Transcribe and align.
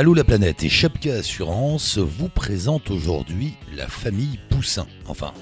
Allô 0.00 0.14
la 0.14 0.24
planète 0.24 0.62
et 0.62 0.70
Chapka 0.70 1.12
Assurance 1.12 1.98
vous 1.98 2.30
présente 2.30 2.90
aujourd'hui 2.90 3.52
la 3.76 3.86
famille 3.86 4.38
Poussin. 4.48 4.86
Enfin, 5.06 5.34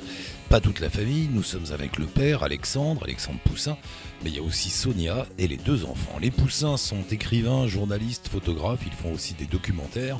pas 0.48 0.60
toute 0.60 0.80
la 0.80 0.90
famille, 0.90 1.28
nous 1.30 1.44
sommes 1.44 1.70
avec 1.72 1.96
le 1.96 2.06
père 2.06 2.42
Alexandre, 2.42 3.04
Alexandre 3.04 3.38
Poussin, 3.44 3.76
mais 4.24 4.30
il 4.30 4.36
y 4.36 4.40
a 4.40 4.42
aussi 4.42 4.70
Sonia 4.70 5.26
et 5.38 5.46
les 5.46 5.58
deux 5.58 5.84
enfants. 5.84 6.18
Les 6.20 6.32
Poussins 6.32 6.76
sont 6.76 7.04
écrivains, 7.12 7.68
journalistes, 7.68 8.26
photographes, 8.26 8.80
ils 8.84 8.92
font 8.92 9.12
aussi 9.12 9.34
des 9.34 9.44
documentaires. 9.44 10.18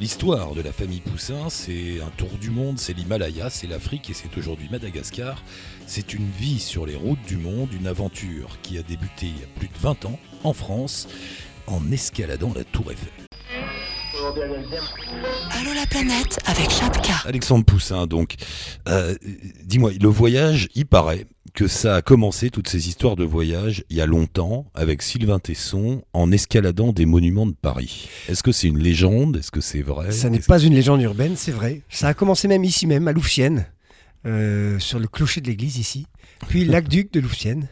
L'histoire 0.00 0.54
de 0.54 0.60
la 0.60 0.70
famille 0.70 1.00
Poussin, 1.00 1.50
c'est 1.50 2.00
un 2.00 2.10
tour 2.16 2.30
du 2.40 2.50
monde, 2.50 2.78
c'est 2.78 2.92
l'Himalaya, 2.92 3.50
c'est 3.50 3.66
l'Afrique 3.66 4.08
et 4.08 4.14
c'est 4.14 4.38
aujourd'hui 4.38 4.68
Madagascar. 4.70 5.42
C'est 5.88 6.14
une 6.14 6.30
vie 6.38 6.60
sur 6.60 6.86
les 6.86 6.94
routes 6.94 7.26
du 7.26 7.38
monde, 7.38 7.70
une 7.72 7.88
aventure 7.88 8.56
qui 8.62 8.78
a 8.78 8.84
débuté 8.84 9.26
il 9.26 9.40
y 9.40 9.42
a 9.42 9.58
plus 9.58 9.66
de 9.66 9.78
20 9.80 10.04
ans 10.04 10.20
en 10.44 10.52
France 10.52 11.08
en 11.66 11.90
escaladant 11.90 12.52
la 12.54 12.62
tour 12.62 12.92
Eiffel. 12.92 13.23
Allô 14.26 15.74
la 15.74 15.86
planète 15.86 16.38
avec 16.46 16.70
Chapka. 16.70 17.12
Alexandre 17.26 17.62
Poussin, 17.62 18.06
donc, 18.06 18.36
euh, 18.88 19.14
dis-moi, 19.64 19.90
le 20.00 20.08
voyage, 20.08 20.68
il 20.74 20.86
paraît 20.86 21.26
que 21.52 21.68
ça 21.68 21.96
a 21.96 22.02
commencé, 22.02 22.48
toutes 22.48 22.68
ces 22.68 22.88
histoires 22.88 23.16
de 23.16 23.24
voyage, 23.24 23.84
il 23.90 23.98
y 23.98 24.00
a 24.00 24.06
longtemps, 24.06 24.64
avec 24.74 25.02
Sylvain 25.02 25.38
Tesson, 25.40 26.02
en 26.14 26.32
escaladant 26.32 26.94
des 26.94 27.04
monuments 27.04 27.44
de 27.44 27.52
Paris. 27.52 28.08
Est-ce 28.28 28.42
que 28.42 28.50
c'est 28.50 28.66
une 28.66 28.78
légende? 28.78 29.36
Est-ce 29.36 29.50
que 29.50 29.60
c'est 29.60 29.82
vrai? 29.82 30.10
Ça 30.10 30.30
n'est 30.30 30.38
pas 30.38 30.58
une 30.58 30.74
légende 30.74 31.02
urbaine, 31.02 31.36
c'est 31.36 31.52
vrai. 31.52 31.82
Ça 31.90 32.08
a 32.08 32.14
commencé 32.14 32.48
même 32.48 32.64
ici 32.64 32.86
même, 32.86 33.06
à 33.08 33.12
Louvciennes, 33.12 33.66
euh, 34.24 34.78
sur 34.78 34.98
le 34.98 35.06
clocher 35.06 35.42
de 35.42 35.48
l'église 35.48 35.76
ici, 35.76 36.06
puis 36.48 36.64
l'aqueduc 36.64 37.12
de 37.12 37.20
Louvciennes. 37.20 37.68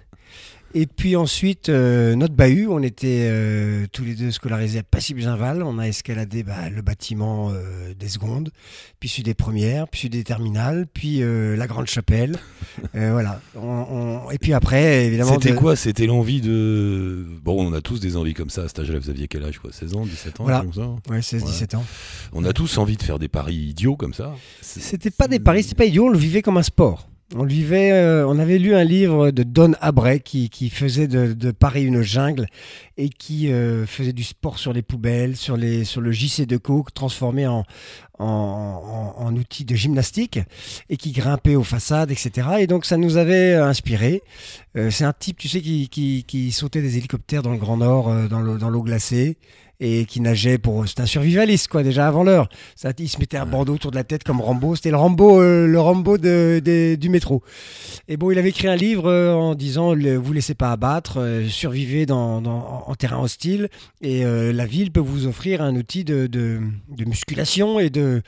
Et 0.75 0.87
puis 0.87 1.17
ensuite, 1.17 1.69
euh, 1.69 2.15
notre 2.15 2.35
bahut, 2.35 2.67
on 2.67 2.83
était 2.83 3.29
euh, 3.31 3.87
tous 3.93 4.05
les 4.05 4.15
deux 4.15 4.31
scolarisés 4.31 4.79
à 4.79 4.83
Passy-Buzinval. 4.83 5.63
On 5.63 5.79
a 5.79 5.87
escaladé 5.87 6.43
bah, 6.43 6.71
le 6.71 6.81
bâtiment 6.81 7.51
euh, 7.51 7.93
des 7.95 8.09
secondes, 8.09 8.51
puis 8.99 9.11
celui 9.11 9.23
des 9.25 9.35
premières, 9.35 9.87
puis 9.89 10.01
celui 10.01 10.11
des 10.11 10.25
terminales, 10.25 10.87
puis 10.93 11.21
la 11.21 11.67
grande 11.67 11.87
chapelle. 11.87 12.39
voilà. 12.95 13.41
On, 13.55 13.61
on... 14.27 14.31
Et 14.31 14.39
puis 14.39 14.55
après, 14.55 15.07
évidemment. 15.07 15.35
C'était 15.35 15.51
de... 15.51 15.57
quoi? 15.57 15.77
C'était 15.77 16.07
l'envie 16.07 16.41
de. 16.41 17.27
Bon, 17.43 17.67
on 17.67 17.73
a 17.75 17.83
tous 17.83 18.01
des 18.01 18.17
envies 18.17 18.35
comme 18.35 18.51
ça. 18.51 18.63
À 18.63 18.69
cet 18.69 18.79
âge-là, 18.79 18.99
vous 18.99 19.11
aviez 19.11 19.29
quel 19.29 19.45
âge 19.45 19.59
quoi? 19.59 19.73
16 19.73 19.95
ans, 19.95 20.07
17 20.07 20.41
ans 20.41 20.45
Voilà. 20.45 20.61
comme 20.61 20.73
ça? 20.73 20.89
Ouais, 21.11 21.21
16, 21.21 21.45
17 21.45 21.75
ans. 21.75 21.85
On 22.33 22.45
a 22.45 22.53
tous 22.53 22.79
envie 22.79 22.97
de 22.97 23.03
faire 23.03 23.19
des 23.19 23.29
paris 23.29 23.57
idiots 23.57 23.97
comme 23.97 24.15
ça. 24.15 24.35
C'était 24.63 25.11
pas 25.11 25.29
des 25.29 25.39
paris, 25.39 25.63
c'était 25.63 25.75
pas 25.75 25.85
idiot, 25.85 26.07
on 26.07 26.11
le 26.11 26.19
vivait 26.19 26.41
comme 26.41 26.57
un 26.57 26.63
sport. 26.63 27.09
On 27.35 27.45
vivait, 27.45 27.93
euh, 27.93 28.27
on 28.29 28.39
avait 28.39 28.59
lu 28.59 28.75
un 28.75 28.85
livre 28.85 29.31
de 29.31 29.43
Don 29.43 29.73
Abray 29.81 30.21
qui, 30.21 30.51
qui 30.51 30.69
faisait 30.69 31.09
de, 31.09 31.33
de, 31.33 31.51
Paris 31.51 31.85
une 31.85 32.03
jungle 32.03 32.47
et 32.99 33.09
qui 33.09 33.51
euh, 33.51 33.87
faisait 33.87 34.13
du 34.13 34.23
sport 34.23 34.59
sur 34.59 34.75
les 34.75 34.83
poubelles, 34.83 35.37
sur, 35.37 35.57
les, 35.57 35.85
sur 35.85 36.03
le 36.03 36.13
JC 36.13 36.43
de 36.47 36.59
coke 36.59 36.93
transformé 36.93 37.47
en, 37.47 37.65
en, 38.19 39.15
en, 39.17 39.37
outil 39.37 39.65
de 39.65 39.75
gymnastique 39.75 40.41
et 40.91 40.99
qui 40.99 41.13
grimpait 41.13 41.57
aux 41.57 41.65
façades, 41.65 42.11
etc. 42.11 42.49
Et 42.61 42.67
donc 42.67 42.85
ça 42.85 42.99
nous 42.99 43.17
avait 43.17 43.55
inspiré. 43.55 44.23
Euh, 44.77 44.91
C'est 44.91 45.05
un 45.05 45.15
type, 45.15 45.39
tu 45.39 45.49
sais, 45.49 45.63
qui, 45.63 45.89
qui, 45.89 46.25
qui, 46.25 46.53
sautait 46.53 46.83
des 46.83 46.99
hélicoptères 46.99 47.43
dans 47.43 47.53
le 47.53 47.59
Grand 47.59 47.79
Nord, 47.79 48.11
euh, 48.11 48.29
dans 48.29 48.41
l'eau 48.43 48.83
glacée 48.83 49.39
et 49.83 50.05
qui 50.07 50.21
nageait 50.21 50.59
pour 50.59 50.87
c'est 50.87 51.01
un 51.01 51.07
survivaliste 51.07 51.67
quoi 51.67 51.83
déjà 51.83 52.07
avant 52.07 52.23
l'heure. 52.23 52.49
Ça 52.77 52.93
il 52.97 53.09
se 53.09 53.19
mettait 53.19 53.37
un 53.37 53.47
bandeau 53.47 53.75
autour 53.75 53.91
de 53.91 53.97
la 53.97 54.05
tête 54.05 54.23
comme 54.23 54.41
Rambo. 54.41 54.77
C'était 54.77 54.91
le 54.91 54.97
Rambo 54.97 55.41
euh, 55.41 55.67
le 55.67 55.81
Rambo 55.81 56.19
de, 56.19 56.63
de, 56.65 56.95
du 56.95 57.09
métro. 57.09 57.43
Et 58.07 58.17
bon 58.17 58.31
il 58.31 58.39
avait 58.39 58.51
écrit 58.51 58.69
un 58.69 58.77
livre 58.77 59.11
euh, 59.11 59.35
en 59.35 59.57
disant 59.57 59.93
le, 59.93 60.17
vous 60.17 60.33
laissez 60.33 60.55
pas 60.55 60.71
abattre 60.71 61.19
euh, 61.19 61.49
survivez 61.49 62.07
dans, 62.07 62.41
dans, 62.41 62.85
en 62.87 62.95
terrain 62.95 63.21
hostile 63.21 63.69
et 64.01 64.23
la 64.25 64.67
ville 64.67 64.93
peut 64.93 65.01
vous 65.01 65.27
offrir 65.27 65.63
un 65.63 65.75
outil 65.75 66.05
de, 66.05 66.27
de, 66.27 66.61
de 66.89 67.05
musculation 67.05 67.81
et 67.81 67.91
de, 67.91 68.23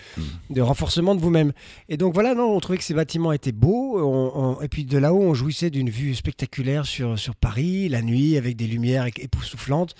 de 0.50 0.60
renforcement 0.60 1.14
de 1.14 1.20
vous-même 1.20 1.52
et 1.88 1.96
donc 1.96 2.14
voilà 2.14 2.34
non 2.34 2.54
on 2.54 2.58
trouvait 2.60 2.78
que 2.78 2.84
ces 2.84 2.94
bâtiments 2.94 3.32
étaient 3.32 3.52
beaux. 3.52 4.00
On, 4.00 4.32
on, 4.34 4.60
et 4.60 4.68
puis 4.68 4.84
de 4.84 4.98
là-haut 4.98 5.22
on 5.22 5.34
jouissait 5.34 5.70
d'une 5.70 5.90
vue 5.90 6.14
spectaculaire 6.14 6.84
sur, 6.84 7.18
sur 7.18 7.36
Paris 7.36 7.88
la 7.88 8.02
nuit 8.02 8.36
avec 8.36 8.56
des 8.56 8.66
lumières 8.66 9.06
époustouflantes. 9.06 9.94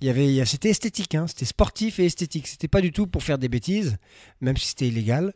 Il 0.00 0.06
y 0.06 0.10
avait 0.10 0.44
c'était 0.44 0.70
esthétique, 0.70 0.91
hein, 1.14 1.26
c'était 1.26 1.44
sportif 1.44 1.98
et 1.98 2.06
esthétique. 2.06 2.46
C'était 2.46 2.68
pas 2.68 2.80
du 2.80 2.92
tout 2.92 3.06
pour 3.06 3.22
faire 3.22 3.38
des 3.38 3.48
bêtises, 3.48 3.96
même 4.40 4.56
si 4.56 4.68
c'était 4.68 4.88
illégal. 4.88 5.32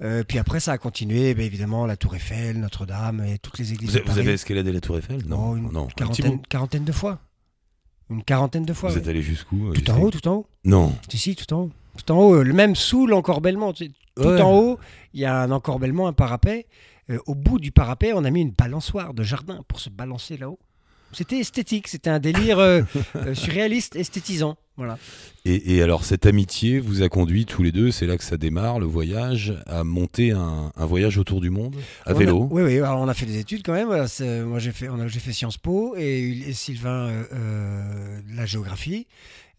Euh, 0.00 0.22
puis 0.22 0.38
après, 0.38 0.60
ça 0.60 0.72
a 0.72 0.78
continué, 0.78 1.34
ben, 1.34 1.44
évidemment, 1.44 1.86
la 1.86 1.96
Tour 1.96 2.14
Eiffel, 2.14 2.58
Notre-Dame 2.58 3.24
et 3.24 3.38
toutes 3.38 3.58
les 3.58 3.72
églises. 3.72 3.90
Vous, 3.90 4.12
vous 4.12 4.18
avez 4.18 4.32
escaladé 4.32 4.72
la 4.72 4.80
Tour 4.80 4.98
Eiffel? 4.98 5.24
Non, 5.26 5.50
oh, 5.50 5.56
une 5.56 5.70
non. 5.72 5.88
Quarantaine, 5.88 6.40
quarantaine, 6.48 6.84
de 6.84 6.92
fois. 6.92 7.18
Une 8.10 8.22
quarantaine 8.22 8.64
de 8.64 8.72
fois. 8.72 8.90
Vous 8.90 8.96
ouais. 8.96 9.02
êtes 9.02 9.08
allé 9.08 9.22
jusqu'où 9.22 9.72
Tout 9.72 9.90
en 9.90 10.00
haut, 10.00 10.10
tout 10.10 10.26
en 10.28 10.34
haut. 10.34 10.46
Non. 10.64 10.94
Si, 11.08 11.34
tout 11.34 11.52
en 11.52 11.62
haut. 11.62 11.70
Tout 11.96 12.12
en 12.12 12.18
haut, 12.18 12.42
le 12.42 12.52
même 12.52 12.76
sous 12.76 13.06
l'encorbellement. 13.06 13.72
Tout 13.72 13.84
ouais. 14.18 14.40
en 14.40 14.56
haut, 14.56 14.78
il 15.14 15.20
y 15.20 15.24
a 15.24 15.42
un 15.42 15.50
encorbellement, 15.50 16.06
un 16.06 16.12
parapet. 16.12 16.66
Euh, 17.10 17.18
au 17.26 17.34
bout 17.34 17.58
du 17.58 17.72
parapet, 17.72 18.12
on 18.14 18.24
a 18.24 18.30
mis 18.30 18.42
une 18.42 18.52
balançoire 18.52 19.14
de 19.14 19.22
jardin 19.22 19.62
pour 19.66 19.80
se 19.80 19.90
balancer 19.90 20.36
là-haut. 20.36 20.58
C'était 21.12 21.38
esthétique, 21.38 21.88
c'était 21.88 22.10
un 22.10 22.18
délire 22.18 22.58
euh, 22.58 22.82
euh, 23.16 23.34
surréaliste, 23.34 23.96
esthétisant. 23.96 24.56
Voilà. 24.76 24.98
Et, 25.44 25.74
et, 25.76 25.82
alors 25.82 26.04
cette 26.04 26.26
amitié 26.26 26.78
vous 26.78 27.02
a 27.02 27.08
conduit 27.08 27.46
tous 27.46 27.64
les 27.64 27.72
deux, 27.72 27.90
c'est 27.90 28.06
là 28.06 28.16
que 28.16 28.22
ça 28.22 28.36
démarre, 28.36 28.78
le 28.78 28.86
voyage, 28.86 29.54
à 29.66 29.82
monter 29.82 30.30
un, 30.30 30.70
un 30.76 30.86
voyage 30.86 31.18
autour 31.18 31.40
du 31.40 31.50
monde 31.50 31.74
à 32.06 32.12
on 32.12 32.18
vélo. 32.18 32.42
A, 32.44 32.54
oui, 32.54 32.62
oui. 32.62 32.78
Alors 32.78 33.00
on 33.00 33.08
a 33.08 33.14
fait 33.14 33.26
des 33.26 33.38
études 33.38 33.62
quand 33.64 33.72
même. 33.72 33.88
Voilà, 33.88 34.06
moi 34.44 34.60
j'ai 34.60 34.70
fait, 34.70 34.88
j'ai 35.08 35.20
fait 35.20 35.32
Sciences 35.32 35.58
Po 35.58 35.96
et, 35.96 36.28
et 36.46 36.52
Sylvain 36.52 37.10
euh, 37.32 38.20
la 38.32 38.46
géographie. 38.46 39.08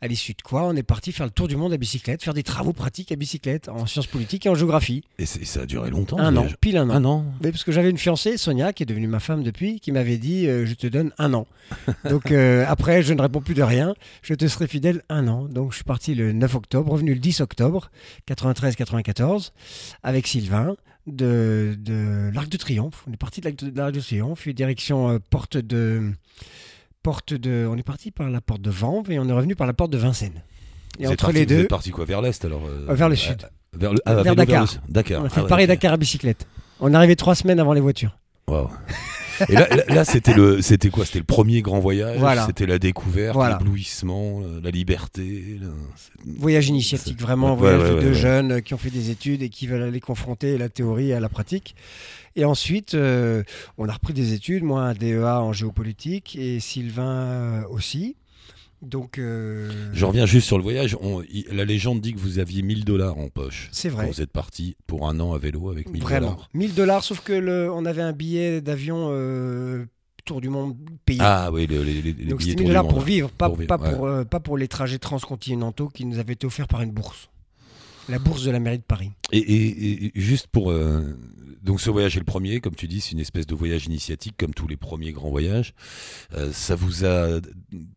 À 0.02 0.08
l'issue 0.08 0.34
de 0.34 0.42
quoi, 0.42 0.64
on 0.64 0.76
est 0.78 0.84
parti 0.84 1.12
faire 1.12 1.26
le 1.26 1.32
tour 1.32 1.50
du 1.50 1.58
monde 1.58 1.74
à 1.74 1.78
bicyclette, 1.78 2.24
faire 2.24 2.34
des 2.34 2.44
travaux 2.44 2.72
pratiques 2.72 3.12
à 3.12 3.18
bicyclette 3.18 3.68
en 3.68 3.86
sciences 3.86 4.08
politiques 4.08 4.46
et 4.46 4.50
en 4.50 4.56
géographie. 4.56 5.04
Et 5.18 5.26
ça 5.26 5.62
a 5.62 5.66
duré 5.66 5.90
longtemps 5.90 6.18
Un 6.20 6.38
an, 6.38 6.48
pile 6.62 6.78
un 6.78 6.90
an. 6.90 6.94
Un 6.94 7.06
an. 7.06 7.26
Oui, 7.44 7.52
parce 7.52 7.66
que 7.66 7.74
j'avais 7.74 7.90
une 7.90 7.98
fiancée, 7.98 8.38
Sonia, 8.38 8.72
qui 8.72 8.84
est 8.84 8.86
devenue 8.86 9.08
ma 9.08 9.20
femme 9.20 9.44
depuis, 9.44 9.82
qui 9.82 9.92
m'avait 9.92 10.18
dit 10.18 10.48
euh, 10.48 10.66
Je 10.66 10.74
te 10.74 10.88
donne 10.88 11.12
un 11.18 11.34
an. 11.34 11.48
Donc 12.10 12.32
euh, 12.32 12.64
après, 12.68 13.04
je 13.04 13.14
ne 13.14 13.22
réponds 13.22 13.42
plus 13.42 13.56
de 13.56 13.62
rien, 13.62 13.94
je 14.22 14.34
te 14.36 14.48
serai 14.48 14.68
fidèle 14.68 15.04
un 15.10 15.28
an. 15.28 15.44
Donc 15.44 15.72
je 15.72 15.76
suis 15.76 15.84
parti 15.84 16.16
le 16.16 16.32
9 16.32 16.56
octobre, 16.56 16.94
revenu 16.94 17.14
le 17.14 17.20
10 17.20 17.42
octobre 17.42 17.92
93-94 18.30 19.52
avec 20.04 20.28
Sylvain 20.28 20.76
de, 21.08 21.76
de 21.78 22.30
l'Arc 22.34 22.48
de 22.48 22.58
Triomphe. 22.58 23.04
On 23.08 23.12
est 23.12 23.18
parti 23.18 23.42
de 23.42 23.52
l'Arc 23.76 23.92
de 23.92 24.00
Triomphe, 24.00 24.42
puis 24.42 24.54
direction 24.54 25.10
euh, 25.10 25.20
porte 25.30 25.58
de 25.58 26.14
porte 27.04 27.34
de. 27.34 27.68
On 27.70 27.78
est 27.78 27.84
parti 27.84 28.12
par 28.12 28.30
la 28.30 28.42
porte 28.42 28.62
de 28.62 28.70
Vanves 28.70 29.12
et 29.12 29.20
on 29.20 29.28
est 29.28 29.34
revenu 29.34 29.56
par 29.56 29.68
la 29.68 29.74
porte 29.74 29.92
de 29.92 29.98
Vincennes. 29.98 30.44
Et 31.00 31.06
vous 31.06 31.12
entre 31.12 31.26
parti, 31.26 31.40
les 31.40 31.46
deux. 31.46 31.56
Vous 31.56 31.62
êtes 31.62 31.70
parti 31.70 31.92
quoi 31.92 32.06
Vers 32.06 32.22
l'est 32.22 32.44
alors 32.44 32.62
euh, 32.66 32.94
Vers 32.94 33.10
le 33.10 33.16
sud. 33.16 33.50
vers, 33.74 33.94
le, 33.94 34.00
ah, 34.06 34.16
vers, 34.16 34.24
vers 34.24 34.36
Dakar. 34.36 34.66
Vers 34.66 34.82
le, 34.88 34.94
Dakar. 34.94 35.22
On 35.22 35.26
a 35.26 35.30
fait 35.30 35.40
ah, 35.40 35.44
ouais, 35.44 35.50
Paris-Dakar 35.50 35.94
à 35.94 35.98
bicyclette. 35.98 36.48
On 36.80 36.94
est 36.94 36.96
arrivé 36.96 37.16
trois 37.16 37.36
semaines 37.36 37.60
avant 37.60 37.74
les 37.74 37.82
voitures. 37.82 38.18
Waouh. 38.48 38.70
Et 39.48 39.54
là, 39.54 39.68
là, 39.70 39.84
là 39.88 40.06
c'était 40.06 40.34
le, 40.34 40.62
c'était 40.62 40.90
quoi? 40.90 41.06
C'était 41.06 41.20
le 41.20 41.26
premier 41.26 41.62
grand 41.62 41.80
voyage? 41.80 42.18
Voilà. 42.20 42.46
C'était 42.46 42.66
la 42.66 42.80
découverte, 42.80 43.36
voilà. 43.36 43.58
l'éblouissement, 43.58 44.42
la 44.62 44.72
liberté. 44.72 45.60
Voyage 46.26 46.68
initiatique, 46.68 47.22
vraiment, 47.22 47.54
ouais, 47.54 47.60
voyage 47.60 47.82
ouais, 47.82 47.96
de 47.96 48.02
deux 48.02 48.14
jeunes 48.14 48.62
qui 48.62 48.74
ont 48.74 48.78
fait 48.78 48.90
des 48.90 49.10
études 49.10 49.42
et 49.42 49.50
qui 49.50 49.68
veulent 49.68 49.84
aller 49.84 50.00
confronter 50.00 50.58
la 50.58 50.70
théorie 50.70 51.14
à 51.14 51.20
la 51.20 51.30
pratique. 51.30 51.76
Et 52.36 52.46
ensuite, 52.46 52.94
euh, 52.94 53.44
on 53.78 53.90
a 53.90 53.94
repris 53.94 54.14
des 54.14 54.34
études, 54.34 54.64
moi 54.64 54.84
un 54.84 54.94
DEA 54.94 55.42
en 55.42 55.54
géopolitique 55.54 56.36
et 56.40 56.60
Sylvain 56.60 57.04
euh, 57.04 57.62
aussi. 57.70 58.16
Donc, 58.82 59.18
euh... 59.18 59.70
je 59.94 60.06
reviens 60.06 60.26
juste 60.26 60.48
sur 60.48 60.58
le 60.58 60.64
voyage. 60.64 60.96
On, 61.02 61.22
la 61.52 61.66
légende 61.66 62.00
dit 62.02 62.14
que 62.14 62.20
vous 62.20 62.40
aviez 62.40 62.62
1000 62.62 62.86
dollars 62.86 63.18
en 63.18 63.28
poche. 63.28 63.70
C'est 63.72 63.90
vrai. 63.90 64.06
Quand 64.06 64.12
vous 64.14 64.22
êtes 64.22 64.32
parti 64.32 64.78
pour 64.88 65.08
un 65.10 65.20
an 65.20 65.34
à 65.34 65.38
vélo 65.38 65.70
avec 65.70 65.90
1000 65.90 66.02
Vraiment. 66.02 66.32
dollars. 66.32 66.50
1000 66.54 66.74
dollars, 66.76 67.04
sauf 67.04 67.20
que 67.22 67.34
le, 67.34 67.72
on 67.72 67.86
avait 67.86 68.02
un 68.02 68.14
billet 68.14 68.62
d'avion 68.62 69.10
euh, 69.12 69.86
tour 70.24 70.42
du 70.42 70.50
monde 70.50 70.78
payé. 71.06 71.20
Ah 71.22 71.50
oui, 71.52 71.68
les, 71.68 71.84
les, 71.84 72.02
les 72.02 72.14
Donc 72.26 72.40
billets 72.40 72.52
c'était 72.52 72.64
1000 72.64 72.68
dollars 72.68 72.88
pour 72.88 73.02
vivre, 73.02 73.30
pas 73.32 73.48
pour, 73.48 73.58
vivre, 73.58 73.68
pas, 73.68 73.78
ouais. 73.78 73.96
pour, 73.96 74.06
euh, 74.06 74.24
pas 74.24 74.40
pour 74.40 74.58
les 74.58 74.68
trajets 74.68 75.00
transcontinentaux 75.00 75.90
qui 75.90 76.06
nous 76.06 76.20
avaient 76.20 76.34
été 76.34 76.48
offerts 76.48 76.68
par 76.68 76.82
une 76.82 76.92
bourse. 76.92 77.30
La 78.10 78.20
bourse 78.20 78.44
de 78.44 78.52
la 78.52 78.60
mairie 78.60 78.78
de 78.80 78.84
Paris. 78.84 79.12
Et, 79.32 79.38
et, 79.40 80.06
et 80.06 80.12
juste 80.16 80.48
pour. 80.48 80.72
Euh, 80.72 81.02
donc 81.62 81.82
ce 81.82 81.90
voyage 81.90 82.16
est 82.16 82.20
le 82.20 82.26
premier, 82.26 82.62
comme 82.62 82.74
tu 82.76 82.88
dis, 82.88 83.02
c'est 83.02 83.12
une 83.12 83.20
espèce 83.20 83.46
de 83.46 83.54
voyage 83.54 83.86
initiatique, 83.86 84.36
comme 84.38 84.54
tous 84.54 84.68
les 84.68 84.78
premiers 84.78 85.12
grands 85.12 85.30
voyages. 85.30 85.74
Euh, 86.34 86.52
ça 86.54 86.76
vous 86.76 87.06
a. 87.06 87.40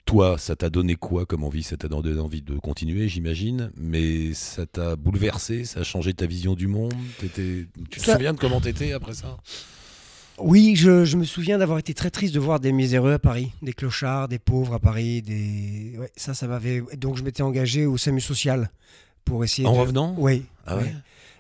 Toi, 0.05 0.37
ça 0.37 0.57
t'a 0.57 0.69
donné 0.69 0.97
quoi 0.97 1.25
comme 1.27 1.45
envie? 1.45 1.63
Ça 1.63 1.77
t'a 1.77 1.89
donné 1.89 2.19
envie 2.21 2.43
de 2.43 2.55
continuer, 2.59 3.09
j'imagine, 3.09 3.71
mais 3.77 4.35
ça 4.35 4.67
t'a 4.67 4.97
bouleversé, 4.97 5.65
ça 5.65 5.81
a 5.81 5.85
changé 5.85 6.13
ta 6.13 6.27
vision 6.27 6.55
du 6.55 6.67
monde? 6.67 6.93
Étais, 7.23 7.67
Tu 7.91 8.01
te 8.01 8.05
Ça- 8.05 8.15
souviens 8.15 8.35
de 8.35 8.39
comment 8.39 8.61
t'étais 8.61 8.93
après 8.93 9.15
ça? 9.15 9.39
Oui, 10.39 10.75
je, 10.77 11.05
je 11.05 11.17
me 11.17 11.25
souviens 11.25 11.59
d'avoir 11.59 11.79
été 11.79 11.95
très 11.95 12.11
triste 12.11 12.35
de 12.35 12.41
voir 12.41 12.59
des 12.59 12.73
miséreux 12.73 13.13
à 13.13 13.19
Paris, 13.19 13.53
des 13.63 13.75
clochards, 13.75 14.29
des 14.29 14.39
pauvres 14.41 14.75
à 14.75 14.79
Paris, 14.81 15.23
des 15.23 15.95
ouais, 15.99 16.11
ça, 16.17 16.35
ça 16.35 16.47
m'avait. 16.49 16.83
Donc 16.97 17.17
je 17.17 17.23
m'étais 17.23 17.43
engagé 17.43 17.87
au 17.87 17.97
SAMU 17.97 18.21
social 18.21 18.71
pour 19.25 19.45
essayer. 19.45 19.67
En 19.69 19.73
de... 19.75 19.79
revenant 19.79 20.15
Oui. 20.19 20.45
Ah 20.67 20.77
ouais. 20.77 20.95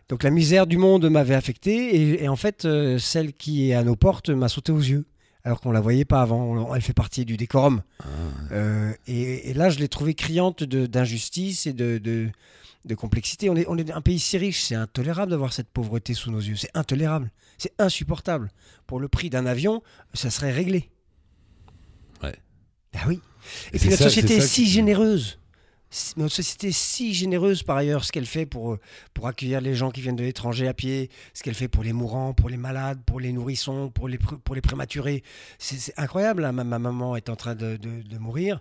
Donc 0.08 0.22
la 0.24 0.30
misère 0.30 0.66
du 0.66 0.76
monde 0.76 1.08
m'avait 1.08 1.34
affecté 1.34 1.94
et, 1.96 2.24
et 2.24 2.28
en 2.28 2.36
fait, 2.36 2.64
euh, 2.64 2.98
celle 2.98 3.32
qui 3.32 3.70
est 3.70 3.74
à 3.74 3.82
nos 3.82 3.96
portes 3.96 4.28
m'a 4.30 4.48
sauté 4.48 4.70
aux 4.72 4.78
yeux. 4.80 5.06
alors 5.44 5.60
qu'on 5.60 5.72
la 5.72 5.80
voyait 5.80 6.04
pas 6.04 6.20
avant. 6.22 6.74
Elle 6.74 6.82
fait 6.82 6.92
partie 6.92 7.24
du 7.24 7.36
décorum. 7.36 7.82
Ah, 8.00 8.04
Euh, 8.52 8.92
et, 9.06 9.50
et 9.50 9.54
là, 9.54 9.70
je 9.70 9.78
l'ai 9.78 9.88
trouvée 9.88 10.14
criante 10.14 10.62
d'injustice 10.64 11.66
et 11.66 11.72
de, 11.72 11.96
de, 11.98 12.28
de 12.84 12.94
complexité. 12.94 13.48
On 13.48 13.56
est, 13.56 13.64
on 13.68 13.78
est 13.78 13.90
un 13.90 14.00
pays 14.02 14.18
si 14.18 14.36
riche, 14.38 14.62
c'est 14.62 14.74
intolérable 14.74 15.30
d'avoir 15.30 15.52
cette 15.52 15.68
pauvreté 15.68 16.12
sous 16.14 16.30
nos 16.30 16.40
yeux. 16.40 16.56
C'est 16.56 16.70
intolérable, 16.74 17.30
c'est 17.58 17.72
insupportable. 17.78 18.50
Pour 18.86 19.00
le 19.00 19.08
prix 19.08 19.30
d'un 19.30 19.46
avion, 19.46 19.82
ça 20.14 20.30
serait 20.30 20.52
réglé. 20.52 20.90
Ouais. 22.22 22.36
Ah 22.94 23.04
oui. 23.08 23.20
Et, 23.72 23.76
Et 23.76 23.78
puis 23.78 23.90
ça- 23.92 24.04
société 24.04 24.36
est 24.36 24.40
si 24.42 24.66
généreuse. 24.68 25.38
Notre 26.16 26.34
société 26.34 26.72
si 26.72 27.12
généreuse 27.12 27.62
par 27.62 27.76
ailleurs, 27.76 28.04
ce 28.04 28.12
qu'elle 28.12 28.24
fait 28.26 28.46
pour, 28.46 28.72
euh, 28.72 28.80
pour 29.12 29.26
accueillir 29.28 29.60
les 29.60 29.74
gens 29.74 29.90
qui 29.90 30.00
viennent 30.00 30.16
de 30.16 30.22
l'étranger 30.22 30.66
à 30.66 30.72
pied, 30.74 31.10
ce 31.34 31.42
qu'elle 31.42 31.54
fait 31.54 31.68
pour 31.68 31.82
les 31.84 31.92
mourants, 31.92 32.32
pour 32.32 32.48
les 32.48 32.56
malades, 32.56 33.00
pour 33.04 33.20
les 33.20 33.32
nourrissons, 33.32 33.90
pour 33.90 34.08
les, 34.08 34.16
pour 34.18 34.54
les 34.54 34.62
prématurés. 34.62 35.22
C'est 35.58 35.92
incroyable. 35.98 36.44
hein. 36.44 36.52
Ma, 36.52 36.64
ma 36.64 36.78
maman 36.78 37.14
est 37.16 37.28
en 37.28 37.36
train 37.36 37.54
de, 37.54 37.76
de- 37.76 38.02
de 38.02 38.18
mourir. 38.18 38.60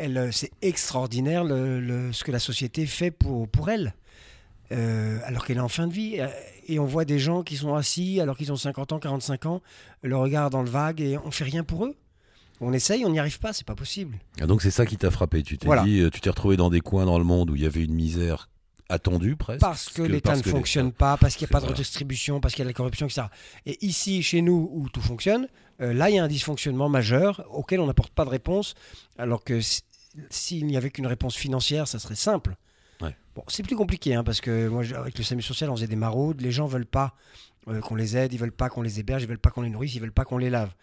Euh, 0.00 0.30
C'est 0.32 0.50
extraordinaire 0.62 1.44
le- 1.44 1.78
le- 1.80 2.12
ce 2.12 2.24
que 2.24 2.32
la 2.32 2.38
société 2.38 2.86
fait 2.86 3.10
pour, 3.10 3.46
pour 3.48 3.68
elle. 3.68 3.94
Euh, 4.70 5.18
alors 5.24 5.44
qu'elle 5.44 5.58
est 5.58 5.60
en 5.60 5.68
fin 5.68 5.86
de 5.86 5.92
vie. 5.92 6.18
Et 6.66 6.78
on 6.78 6.86
voit 6.86 7.04
des 7.04 7.18
gens 7.18 7.42
qui 7.42 7.56
sont 7.58 7.74
assis 7.74 8.18
alors 8.20 8.36
qu'ils 8.38 8.50
ont 8.52 8.56
50 8.56 8.92
ans, 8.92 8.98
45 8.98 9.44
ans, 9.44 9.60
le 10.00 10.16
regard 10.16 10.48
dans 10.48 10.62
le 10.62 10.70
vague 10.70 11.02
et 11.02 11.18
on 11.18 11.30
fait 11.30 11.44
rien 11.44 11.62
pour 11.64 11.84
eux. 11.84 11.94
On 12.64 12.72
essaye, 12.72 13.04
on 13.04 13.10
n'y 13.10 13.18
arrive 13.18 13.38
pas, 13.40 13.52
c'est 13.52 13.66
pas 13.66 13.74
possible. 13.74 14.18
Ah, 14.40 14.46
donc 14.46 14.62
c'est 14.62 14.70
ça 14.70 14.86
qui 14.86 14.96
t'a 14.96 15.10
frappé. 15.10 15.42
Tu 15.42 15.58
t'es 15.58 15.66
Voilà. 15.66 15.82
dit, 15.82 16.00
euh, 16.00 16.10
tu 16.10 16.20
t'es 16.20 16.30
retrouvé 16.30 16.56
dans 16.56 16.70
des 16.70 16.80
coins 16.80 17.04
dans 17.06 17.18
le 17.18 17.24
monde 17.24 17.50
où 17.50 17.56
il 17.56 17.62
y 17.62 17.66
avait 17.66 17.82
une 17.84 17.92
misère 17.94 18.48
attendue 18.88 19.36
presque. 19.36 19.60
Parce 19.60 19.88
que 19.88 20.02
l'État 20.02 20.30
parce 20.30 20.38
ne 20.38 20.42
que 20.44 20.48
les- 20.50 20.54
fonctionne 20.54 20.92
pas, 20.92 21.16
parce 21.16 21.34
qu'il 21.36 21.46
n'y 21.46 21.50
a 21.50 21.54
pas 21.58 21.60
de 21.60 21.66
redistribution, 21.70 22.40
parce 22.40 22.54
qu'il 22.54 22.60
y 22.60 22.62
a 22.62 22.66
de 22.66 22.70
la 22.70 22.74
corruption, 22.74 23.06
etc. 23.06 23.22
Et 23.66 23.84
ici, 23.84 24.22
chez 24.22 24.42
nous, 24.42 24.70
où 24.72 24.88
tout 24.90 25.00
fonctionne, 25.00 25.48
euh, 25.80 25.92
là, 25.92 26.08
il 26.10 26.16
y 26.16 26.18
a 26.18 26.24
un 26.24 26.28
dysfonctionnement 26.28 26.88
majeur 26.88 27.44
auquel 27.50 27.80
on 27.80 27.86
n'apporte 27.86 28.12
pas 28.12 28.24
de 28.24 28.30
réponse, 28.30 28.74
alors 29.18 29.42
que 29.44 29.60
si- 29.60 29.82
s'il 30.30 30.66
n'y 30.66 30.76
avait 30.76 30.90
qu'une 30.90 31.06
réponse 31.06 31.34
financière, 31.34 31.88
ça 31.88 31.98
serait 31.98 32.14
simple. 32.16 32.54
Ouais. 33.00 33.16
Bon, 33.34 33.42
c'est 33.48 33.62
plus 33.64 33.76
compliqué, 33.76 34.14
hein, 34.14 34.22
parce 34.22 34.40
que 34.40 34.68
moi, 34.68 34.84
avec 34.94 35.16
le 35.18 35.24
SAMU 35.24 35.42
social, 35.42 35.70
on 35.70 35.74
faisait 35.74 35.86
des 35.88 35.96
maraudes, 35.96 36.40
les 36.40 36.52
gens 36.52 36.66
veulent 36.66 36.86
pas 36.86 37.14
euh, 37.68 37.80
qu'on 37.80 37.94
les 37.96 38.16
aide, 38.16 38.32
ils 38.34 38.38
veulent 38.38 38.52
pas 38.52 38.68
qu'on 38.68 38.82
les 38.82 39.00
héberge, 39.00 39.22
ils 39.22 39.28
veulent 39.28 39.38
pas 39.38 39.50
qu'on 39.50 39.62
les 39.62 39.70
nourrisse, 39.70 39.94
ils 39.94 40.00
veulent 40.00 40.12
pas 40.12 40.24
qu'on 40.24 40.38
les 40.38 40.50
lave. 40.50 40.74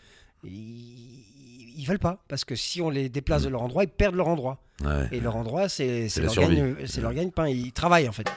Ils, 0.44 1.26
ils 1.80 1.86
veulent 1.88 1.98
pas, 2.00 2.22
parce 2.28 2.44
que 2.46 2.56
si 2.56 2.82
on 2.82 2.90
les 2.90 3.08
déplace 3.10 3.44
de 3.44 3.50
leur 3.50 3.62
endroit, 3.62 3.84
ils 3.86 3.90
perdent 3.90 4.16
leur 4.16 4.28
endroit. 4.28 4.62
Ouais. 4.84 5.08
Et 5.14 5.20
leur 5.20 5.36
endroit, 5.36 5.70
c'est 5.70 6.08
leur, 6.18 6.36
leur 7.02 7.14
gagne-pain. 7.14 7.48
Ils 7.48 7.72
travaillent, 7.72 8.10
en 8.10 8.12
fait. 8.14 8.28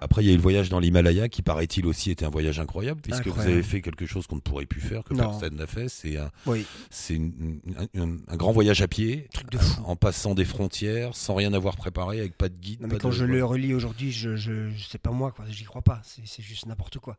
Après, 0.00 0.22
il 0.22 0.26
y 0.28 0.30
a 0.30 0.32
eu 0.34 0.36
le 0.36 0.42
voyage 0.42 0.68
dans 0.68 0.78
l'Himalaya 0.78 1.28
qui, 1.28 1.42
paraît-il, 1.42 1.86
aussi 1.86 2.10
était 2.12 2.24
un 2.24 2.30
voyage 2.30 2.60
incroyable, 2.60 3.00
puisque 3.00 3.26
vous 3.26 3.40
avez 3.40 3.62
fait 3.64 3.80
quelque 3.80 4.06
chose 4.06 4.26
qu'on 4.28 4.36
ne 4.36 4.40
pourrait 4.40 4.66
plus 4.66 4.80
faire, 4.80 5.02
que 5.02 5.12
Non. 5.14 5.30
personne 5.30 5.56
n'a 5.56 5.66
fait. 5.66 5.88
C'est 5.88 6.16
un, 6.18 6.30
Oui, 6.46 6.64
un, 7.10 8.00
un- 8.00 8.16
un 8.28 8.36
grand 8.36 8.52
voyage 8.52 8.80
à 8.82 8.86
pied, 8.88 9.28
truc 9.32 9.50
de 9.50 9.58
fou. 9.58 9.82
en 9.84 9.96
passant 9.96 10.34
des 10.34 10.44
frontières, 10.44 11.16
sans 11.16 11.34
rien 11.34 11.52
avoir 11.52 11.76
préparé, 11.76 12.20
avec 12.20 12.36
pas 12.36 12.48
de 12.48 12.54
guide. 12.56 12.82
Non, 12.82 12.88
mais 12.92 12.98
quand 12.98 13.08
de- 13.08 13.14
je 13.14 13.24
le 13.24 13.44
relis 13.44 13.74
aujourd'hui, 13.74 14.12
je, 14.12 14.36
je, 14.36 14.70
je 14.70 14.84
sais 14.86 14.98
pas 14.98 15.10
moi, 15.10 15.32
quoi. 15.32 15.46
J'y 15.48 15.64
crois 15.64 15.82
pas. 15.82 16.00
C'est 16.24 16.42
juste 16.42 16.66
n'importe 16.66 16.98
quoi. 16.98 17.16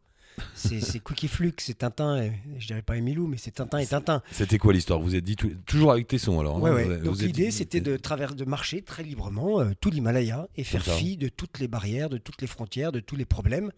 C'est 0.56 1.00
Cookie 1.00 1.28
Flux, 1.28 1.54
c'est 1.60 1.78
Tintin. 1.80 2.22
Et, 2.24 2.32
je 2.58 2.68
dirais 2.68 2.82
pas 2.82 2.98
Emilou, 2.98 3.28
mais 3.28 3.38
c'est 3.38 3.52
Tintin 3.52 3.78
et 3.80 3.86
Tintin. 3.88 4.22
C'était 4.32 4.58
quoi 4.58 4.74
l'histoire 4.74 5.00
Vous 5.00 5.16
êtes 5.16 5.24
dit 5.24 5.36
tout- 5.36 5.52
toujours 5.66 5.92
avec 5.92 6.08
tes 6.08 6.18
sons 6.18 6.40
alors 6.40 6.62
Ouais, 6.62 6.72
hein, 6.72 6.74
ouais. 6.76 6.98
vous- 7.00 7.06
Donc 7.06 7.20
l'idée, 7.20 7.46
dit- 7.48 7.52
c'était 7.52 7.82
de 7.82 7.98
travers 7.98 8.36
de 8.36 8.46
marcher 8.46 8.82
très 8.82 9.04
librement 9.04 9.60
euh, 9.62 9.72
tout 9.80 9.90
l'Himalaya 9.92 10.48
et 10.58 10.64
faire 10.64 10.84
fi 10.84 11.18
de 11.18 11.28
toutes 11.30 11.60
les 11.60 11.68
barrières, 11.68 12.10
de 12.10 12.18
toutes 12.18 12.42
les 12.42 12.48
frontières, 12.48 12.92
de 12.92 13.00
tous 13.00 13.16
les 13.16 13.26
problèmes. 13.26 13.72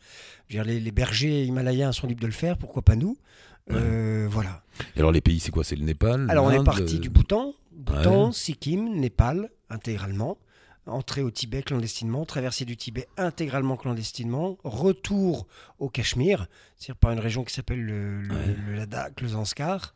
Je 0.49 0.57
veux 0.57 0.63
dire, 0.63 0.73
les, 0.73 0.79
les 0.79 0.91
bergers 0.91 1.43
himalayens 1.45 1.91
sont 1.91 2.07
libres 2.07 2.21
de 2.21 2.27
le 2.27 2.33
faire, 2.33 2.57
pourquoi 2.57 2.81
pas 2.81 2.95
nous? 2.95 3.17
Euh, 3.71 4.27
Voilà. 4.29 4.63
Et 4.95 4.99
alors 4.99 5.11
les 5.11 5.21
pays, 5.21 5.39
c'est 5.39 5.51
quoi? 5.51 5.63
C'est 5.63 5.75
le 5.75 5.83
Népal 5.83 6.27
Alors 6.29 6.45
on 6.45 6.51
est 6.51 6.63
parti 6.63 6.99
du 6.99 7.09
Bhoutan, 7.09 7.53
Bhoutan. 7.73 8.31
Sikkim, 8.31 8.95
Népal, 8.99 9.49
intégralement. 9.69 10.37
Entrée 10.87 11.21
au 11.21 11.29
Tibet 11.31 11.63
clandestinement, 11.63 12.25
traversée 12.25 12.63
du 12.65 12.77
Tibet 12.77 13.07
intégralement 13.17 13.75
clandestinement, 13.75 14.57
retour 14.63 15.45
au 15.79 15.89
Cachemire, 15.89 16.47
c'est-à-dire 16.77 16.95
par 16.95 17.11
une 17.11 17.19
région 17.19 17.43
qui 17.43 17.53
s'appelle 17.53 17.83
le, 17.83 18.21
le- 18.21 18.35
Ouais. 18.35 18.55
le 18.67 18.75
Ladakh, 18.75 19.19
le 19.21 19.27
Zanskar. 19.29 19.93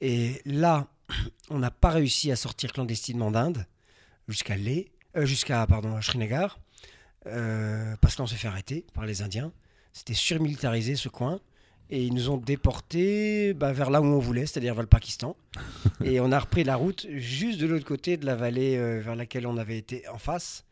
Et 0.00 0.42
là, 0.44 0.88
on 1.50 1.58
n'a 1.60 1.70
pas 1.70 1.90
réussi 1.90 2.32
à 2.32 2.36
sortir 2.36 2.72
clandestinement 2.72 3.30
d'Inde 3.30 3.64
jusqu'à 4.28 4.54
euh, 5.16 5.24
jusqu'à 5.24 5.64
pardon, 5.68 5.94
à 5.94 6.02
Srinagar, 6.02 6.58
euh, 7.26 7.94
parce 8.00 8.16
que 8.16 8.22
là 8.22 8.24
on 8.24 8.26
s'est 8.26 8.36
fait 8.36 8.48
arrêter 8.48 8.84
par 8.92 9.06
les 9.06 9.22
Indiens. 9.22 9.52
C'était 9.92 10.14
surmilitarisé 10.14 10.96
ce 10.96 11.08
coin. 11.08 11.40
Et 11.90 12.02
ils 12.04 12.14
nous 12.14 12.30
ont 12.30 12.36
déportés 12.38 13.52
bah, 13.54 13.72
vers 13.72 13.90
là 13.90 14.00
où 14.00 14.04
on 14.06 14.18
voulait, 14.18 14.46
c'est-à-dire 14.46 14.74
vers 14.74 14.82
le 14.82 14.88
Pakistan. 14.88 15.36
et 16.04 16.18
on 16.20 16.32
a 16.32 16.38
repris 16.38 16.64
la 16.64 16.76
route 16.76 17.06
juste 17.10 17.60
de 17.60 17.66
l'autre 17.66 17.84
côté 17.84 18.16
de 18.16 18.26
la 18.26 18.34
vallée 18.34 18.76
euh, 18.76 19.00
vers 19.00 19.16
laquelle 19.16 19.46
on 19.46 19.56
avait 19.58 19.78
été 19.78 20.08
en 20.08 20.18
face, 20.18 20.64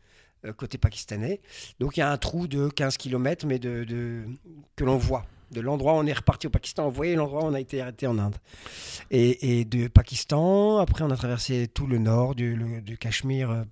euh, 0.45 0.53
côté 0.53 0.77
pakistanais. 0.77 1.39
Donc 1.79 1.95
il 1.97 2.01
y 2.01 2.03
a 2.03 2.11
un 2.11 2.17
trou 2.17 2.47
de 2.47 2.67
15 2.67 2.97
km, 2.97 3.45
mais 3.45 3.59
de, 3.59 3.83
de- 3.83 4.23
que 4.75 4.83
l'on 4.83 4.97
voit. 4.97 5.25
De 5.51 5.61
l'endroit 5.61 5.93
où 5.93 5.97
on 5.97 6.05
est 6.07 6.13
reparti 6.13 6.47
au 6.47 6.49
Pakistan, 6.49 6.87
on 6.87 6.89
voyait 6.89 7.13
l'endroit 7.15 7.43
où 7.43 7.47
on 7.47 7.53
a 7.53 7.59
été 7.59 7.79
arrêté 7.79 8.07
en 8.07 8.17
Inde. 8.17 8.35
Et, 9.11 9.59
et 9.59 9.65
de 9.65 9.87
Pakistan, 9.87 10.79
après 10.79 11.03
on 11.03 11.11
a 11.11 11.15
traversé 11.15 11.67
tout 11.67 11.85
le 11.85 11.99
nord 11.99 12.33
du, 12.33 12.55
le- 12.55 12.81
du 12.81 12.97
Cachemire 12.97 13.51
euh, 13.51 13.63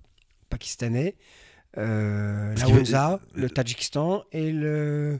pakistanais, 0.48 1.16
la 1.76 1.82
veut- 2.66 2.80
Hunza, 2.80 3.18
le 3.34 3.50
Tadjikistan 3.50 4.22
et 4.30 4.52
le, 4.52 5.18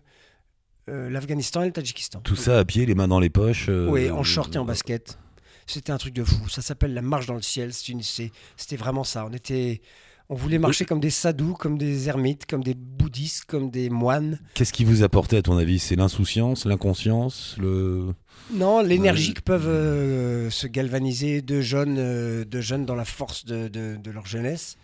euh, 0.89 1.09
l'Afghanistan 1.11 1.63
et 1.63 1.67
le 1.67 1.73
Tadjikistan. 1.73 2.21
Tout 2.21 2.37
ça 2.37 2.59
à 2.59 2.65
pied, 2.65 2.87
les 2.87 2.95
mains 2.95 3.09
dans 3.09 3.21
les 3.21 3.31
poches. 3.31 3.67
euh, 3.69 3.89
Oui, 3.89 4.11
en 4.11 4.23
short 4.23 4.55
et 4.55 4.59
en 4.59 4.63
euh, 4.65 4.67
basket. 4.67 5.19
C'était 5.67 5.93
un 5.93 5.99
truc 5.99 6.15
de 6.15 6.25
fou. 6.25 6.49
Ça 6.49 6.61
s'appelle 6.63 6.93
la 6.93 7.03
marche 7.03 7.27
dans 7.27 7.35
le 7.37 7.43
ciel. 7.43 7.73
C'était 7.73 8.77
vraiment 8.77 9.05
ça. 9.05 9.25
On 9.25 9.33
était, 9.33 9.81
on 10.29 10.35
voulait 10.35 10.59
marcher 10.59 10.85
comme 10.85 10.99
des 11.01 11.09
sadhus, 11.11 11.55
comme 11.59 11.79
des 11.79 12.09
ermites, 12.09 12.47
comme 12.47 12.65
des 12.65 12.75
bouddhistes, 12.75 13.45
comme 13.45 13.71
des 13.71 13.89
moines. 13.89 14.41
Qu'est-ce 14.55 14.73
qui 14.73 14.85
vous 14.85 15.05
apportait 15.05 15.37
à 15.37 15.43
ton 15.43 15.57
avis? 15.57 15.79
C'est 15.79 15.95
l'insouciance, 15.97 16.65
l'inconscience, 16.65 17.57
le. 17.61 18.13
Non, 18.53 18.83
l'énergie 18.83 19.35
que 19.35 19.41
peuvent 19.41 19.69
euh, 19.69 20.51
se 20.51 20.67
galvaniser 20.67 21.43
deux 21.43 21.61
jeunes, 21.61 21.97
euh, 21.99 22.45
deux 22.45 22.61
jeunes 22.61 22.85
dans 22.85 22.97
la 22.97 23.05
force 23.05 23.45
de, 23.45 23.69
de- 23.69 23.97
de 24.03 24.11
leur 24.11 24.27
jeunesse. 24.27 24.77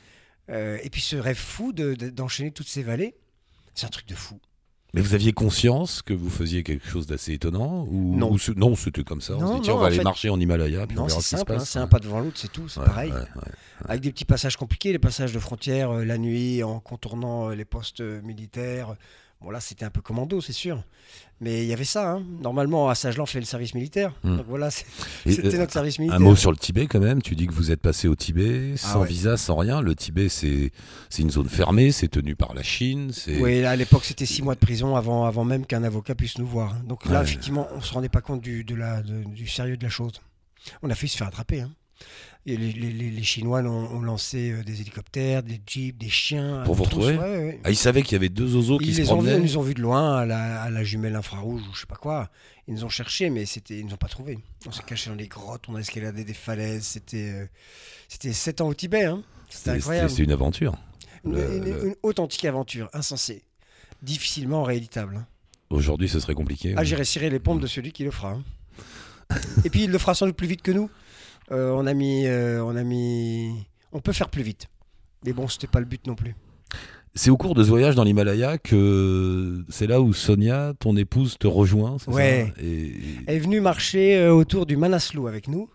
Euh, 0.48 0.78
et 0.82 0.90
puis 0.90 1.02
ce 1.02 1.16
rêve 1.16 1.36
fou 1.36 1.72
de- 1.72 1.94
de- 1.94 2.08
d'enchaîner 2.08 2.52
toutes 2.52 2.68
ces 2.68 2.82
vallées. 2.84 3.14
C'est 3.74 3.84
un 3.86 3.90
truc 3.90 4.06
de 4.06 4.14
fou. 4.14 4.38
Mais 4.94 5.02
vous 5.02 5.12
aviez 5.14 5.32
conscience 5.32 6.00
que 6.00 6.14
vous 6.14 6.30
faisiez 6.30 6.62
quelque 6.62 6.88
chose 6.88 7.06
d'assez 7.06 7.34
étonnant 7.34 7.84
ou 7.90 8.16
Non. 8.16 8.32
ou 8.32 8.38
non, 8.56 8.74
c'était 8.74 9.04
comme 9.04 9.20
ça. 9.20 9.34
on 9.36 9.46
se 9.48 9.54
dit, 9.56 9.60
tiens, 9.62 9.74
on 9.74 9.78
va 9.78 9.88
aller 9.88 9.96
fait- 9.98 10.02
marcher 10.02 10.30
en 10.30 10.40
Himalaya, 10.40 10.86
puis 10.86 10.96
on 10.96 11.02
Non, 11.02 11.06
verra 11.08 11.20
c'est 11.20 11.28
ce 11.30 11.36
simple. 11.36 11.52
hein, 11.52 11.58
c'est 11.58 11.78
un 11.78 11.86
pas 11.86 11.98
devant 11.98 12.20
l'autre, 12.20 12.38
c'est 12.38 12.50
tout. 12.50 12.68
C'est 12.68 12.80
Ouais, 12.80 12.86
pareil. 12.86 13.10
ouais, 13.12 13.18
ouais. 13.18 13.52
avec 13.86 14.00
des 14.00 14.10
petits 14.10 14.24
passages 14.24 14.56
compliqués, 14.56 14.92
les 14.92 14.98
passages 14.98 15.32
de 15.32 15.38
frontières 15.38 15.90
euh, 15.90 16.04
la 16.04 16.16
nuit 16.16 16.62
en 16.62 16.80
contournant 16.80 17.50
euh, 17.50 17.54
les 17.54 17.66
postes 17.66 18.00
euh, 18.00 18.22
militaires. 18.22 18.96
Bon 19.40 19.50
là 19.50 19.60
c'était 19.60 19.84
un 19.84 19.90
peu 19.90 20.00
commando 20.00 20.40
c'est 20.40 20.52
sûr, 20.52 20.82
mais 21.40 21.62
il 21.62 21.68
y 21.68 21.72
avait 21.72 21.84
ça. 21.84 22.10
hein. 22.10 22.24
Normalement 22.40 22.88
à 22.88 22.96
Sagelan 22.96 23.24
fait 23.24 23.38
le 23.38 23.44
service 23.46 23.72
militaire, 23.72 24.12
Hmm. 24.24 24.38
donc 24.38 24.46
voilà 24.48 24.68
c'était 25.24 25.54
euh, 25.54 25.58
notre 25.58 25.72
service 25.72 26.00
militaire. 26.00 26.18
Un 26.20 26.22
mot 26.24 26.34
sur 26.34 26.50
le 26.50 26.56
Tibet 26.56 26.86
quand 26.88 26.98
même. 26.98 27.22
Tu 27.22 27.36
dis 27.36 27.46
que 27.46 27.52
vous 27.52 27.70
êtes 27.70 27.80
passé 27.80 28.08
au 28.08 28.16
Tibet 28.16 28.76
sans 28.76 29.02
ouais. 29.02 29.06
visa, 29.06 29.36
sans 29.36 29.54
rien. 29.56 29.80
Le 29.80 29.94
Tibet, 29.94 30.28
c'est 30.28 30.72
c'est 31.08 31.22
une 31.22 31.30
zone 31.30 31.48
fermée, 31.48 31.92
c'est 31.92 32.08
tenu 32.08 32.34
par 32.34 32.52
la 32.52 32.64
Chine. 32.64 33.12
Oui, 33.40 33.60
là, 33.62 33.70
à 33.70 33.76
l'époque 33.76 34.04
c'était 34.04 34.26
six 34.26 34.42
mois 34.42 34.54
de 34.56 34.60
prison 34.60 34.96
avant, 34.96 35.24
avant 35.24 35.44
même 35.44 35.66
qu'un 35.66 35.84
avocat 35.84 36.16
puisse 36.16 36.38
nous 36.38 36.46
voir. 36.46 36.74
Donc 36.80 37.06
là 37.06 37.18
Ouais. 37.20 37.24
effectivement 37.24 37.68
on 37.76 37.80
se 37.80 37.92
rendait 37.94 38.08
pas 38.08 38.20
compte 38.20 38.40
du, 38.40 38.64
de 38.64 38.74
la, 38.74 39.02
de- 39.02 39.22
du 39.22 39.46
sérieux 39.46 39.76
de 39.76 39.84
la 39.84 39.90
chose. 39.90 40.14
On 40.82 40.90
a 40.90 40.96
failli 40.96 41.08
se 41.08 41.16
faire 41.16 41.28
attraper. 41.28 41.60
hein. 41.60 41.70
Et 42.46 42.56
les, 42.56 42.72
les- 42.72 42.92
les- 42.92 43.10
les 43.10 43.22
Chinois 43.22 43.60
ont, 43.60 43.96
ont 43.96 44.00
lancé 44.00 44.52
euh, 44.52 44.62
des 44.64 44.80
hélicoptères, 44.80 45.42
des 45.42 45.60
jeeps, 45.66 45.98
des 45.98 46.08
chiens. 46.08 46.62
Pour 46.64 46.74
vous 46.76 46.84
retrouver 46.84 47.16
ouais, 47.18 47.38
ouais. 47.38 47.60
Ah, 47.64 47.70
ils 47.70 47.76
savaient 47.76 48.02
qu'il 48.02 48.12
y 48.12 48.16
avait 48.16 48.30
deux 48.30 48.54
oiseaux 48.56 48.78
qui 48.78 48.86
Ils 48.88 48.94
se 48.94 49.02
promenaient. 49.02 49.36
ils 49.36 49.42
nous 49.42 49.58
ont 49.58 49.62
vus 49.62 49.74
de 49.74 49.82
loin 49.82 50.16
à 50.18 50.24
la, 50.24 50.62
à 50.62 50.70
la 50.70 50.82
jumelle 50.84 51.14
infrarouge 51.16 51.60
ou 51.68 51.74
je 51.74 51.80
sais 51.80 51.86
pas 51.86 51.96
quoi. 51.96 52.30
Ils 52.66 52.74
nous 52.74 52.84
ont 52.84 52.88
cherchés, 52.88 53.28
mais 53.28 53.44
ils 53.44 53.84
nous 53.84 53.92
ont 53.92 53.96
pas 53.98 54.08
trouvés. 54.08 54.38
On 54.66 54.72
s'est 54.72 54.82
cachés 54.82 55.10
dans 55.10 55.16
les 55.16 55.28
grottes, 55.28 55.64
on 55.68 55.76
a 55.76 55.80
escaladé 55.80 56.24
des 56.24 56.32
falaises. 56.34 56.84
C'était, 56.84 57.30
euh, 57.32 57.46
c'était 58.08 58.32
sept 58.32 58.60
ans 58.62 58.68
au 58.68 58.74
Tibet. 58.74 59.04
Hein. 59.04 59.22
C'était 59.50 59.70
incroyable. 59.70 60.08
c'était 60.10 60.24
une 60.24 60.32
aventure. 60.32 60.74
Une, 61.24 61.32
le- 61.32 61.56
une- 61.56 61.64
le- 61.64 61.86
une 61.88 61.94
authentique 62.02 62.44
aventure, 62.46 62.88
insensée, 62.94 63.42
difficilement 64.02 64.62
rééditable. 64.62 65.16
hein. 65.16 65.26
Aujourd'hui, 65.70 66.08
ce 66.08 66.18
serait 66.20 66.34
compliqué. 66.34 66.72
Ah, 66.78 66.84
j'irai 66.84 67.04
cirer 67.04 67.28
les 67.28 67.40
pompes 67.40 67.60
de 67.60 67.66
celui 67.66 67.92
qui 67.92 68.04
le 68.04 68.10
fera. 68.10 68.30
hein. 68.32 68.44
Et 69.64 69.68
puis 69.70 69.84
il 69.84 69.90
le 69.90 69.98
fera 69.98 70.14
sans 70.14 70.24
doute 70.26 70.36
plus 70.36 70.46
vite 70.46 70.62
que 70.62 70.70
nous. 70.70 70.88
Euh, 71.50 71.70
on 71.72 71.86
a 71.86 71.94
mis, 71.94 72.26
euh, 72.26 72.62
on 72.64 72.76
a 72.76 72.82
mis, 72.84 73.66
on 73.92 74.00
peut 74.00 74.12
faire 74.12 74.28
plus 74.28 74.42
vite. 74.42 74.68
Mais 75.24 75.32
bon, 75.32 75.48
c'était 75.48 75.66
pas 75.66 75.80
le 75.80 75.86
but 75.86 76.06
non 76.06 76.14
plus. 76.14 76.34
C'est 77.14 77.30
au 77.30 77.36
cours 77.36 77.54
de 77.54 77.64
ce 77.64 77.68
voyage 77.70 77.94
dans 77.94 78.04
l'Himalaya 78.04 78.58
que 78.58 79.64
c'est 79.68 79.86
là 79.86 80.00
où 80.00 80.12
Sonia, 80.12 80.74
ton 80.78 80.96
épouse, 80.96 81.36
te 81.38 81.46
rejoint. 81.46 81.96
c'est 81.98 82.10
Ouais. 82.10 82.52
ça 82.54 82.62
Et 82.62 82.92
Elle 83.26 83.36
est 83.36 83.40
venue 83.40 83.60
marcher 83.60 84.16
euh, 84.18 84.32
autour 84.32 84.66
du 84.66 84.76
Manaslu 84.76 85.26
avec 85.26 85.48
nous, 85.48 85.68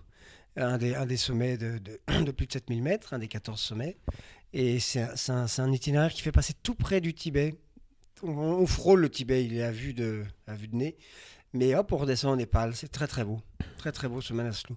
un 0.55 0.77
des, 0.77 0.93
un 0.95 1.05
des 1.05 1.17
sommets 1.17 1.57
de, 1.57 1.79
de- 1.79 2.23
de 2.23 2.31
plus 2.31 2.45
de 2.47 2.53
7000 2.53 2.81
mètres, 2.83 3.13
un 3.13 3.19
des 3.19 3.27
14 3.27 3.59
sommets. 3.59 3.97
Et 4.53 4.79
c'est 4.79 5.01
un, 5.01 5.09
c'est 5.15 5.31
un- 5.31 5.47
c'est 5.47 5.61
un 5.63 5.71
itinéraire 5.71 6.13
qui 6.13 6.21
fait 6.21 6.31
passer 6.31 6.53
tout 6.61 6.75
près 6.75 7.01
du 7.01 7.13
Tibet, 7.15 7.55
on, 8.21 8.29
on 8.29 8.67
frôle 8.67 9.01
le 9.01 9.09
Tibet, 9.09 9.43
il 9.43 9.57
est 9.57 9.63
à 9.63 9.71
vue 9.71 9.93
de, 9.93 10.23
à 10.47 10.53
vue 10.53 10.67
de 10.67 10.75
nez. 10.75 10.95
Mais 11.53 11.75
hop, 11.75 11.91
on 11.91 11.97
redescend 11.97 12.31
au 12.31 12.35
Népal, 12.35 12.73
c'est 12.75 12.87
très 12.91 13.07
très 13.07 13.25
beau. 13.25 13.41
Très 13.79 13.91
très 13.91 14.07
beau 14.07 14.21
ce 14.21 14.33
Manaslu. 14.33 14.75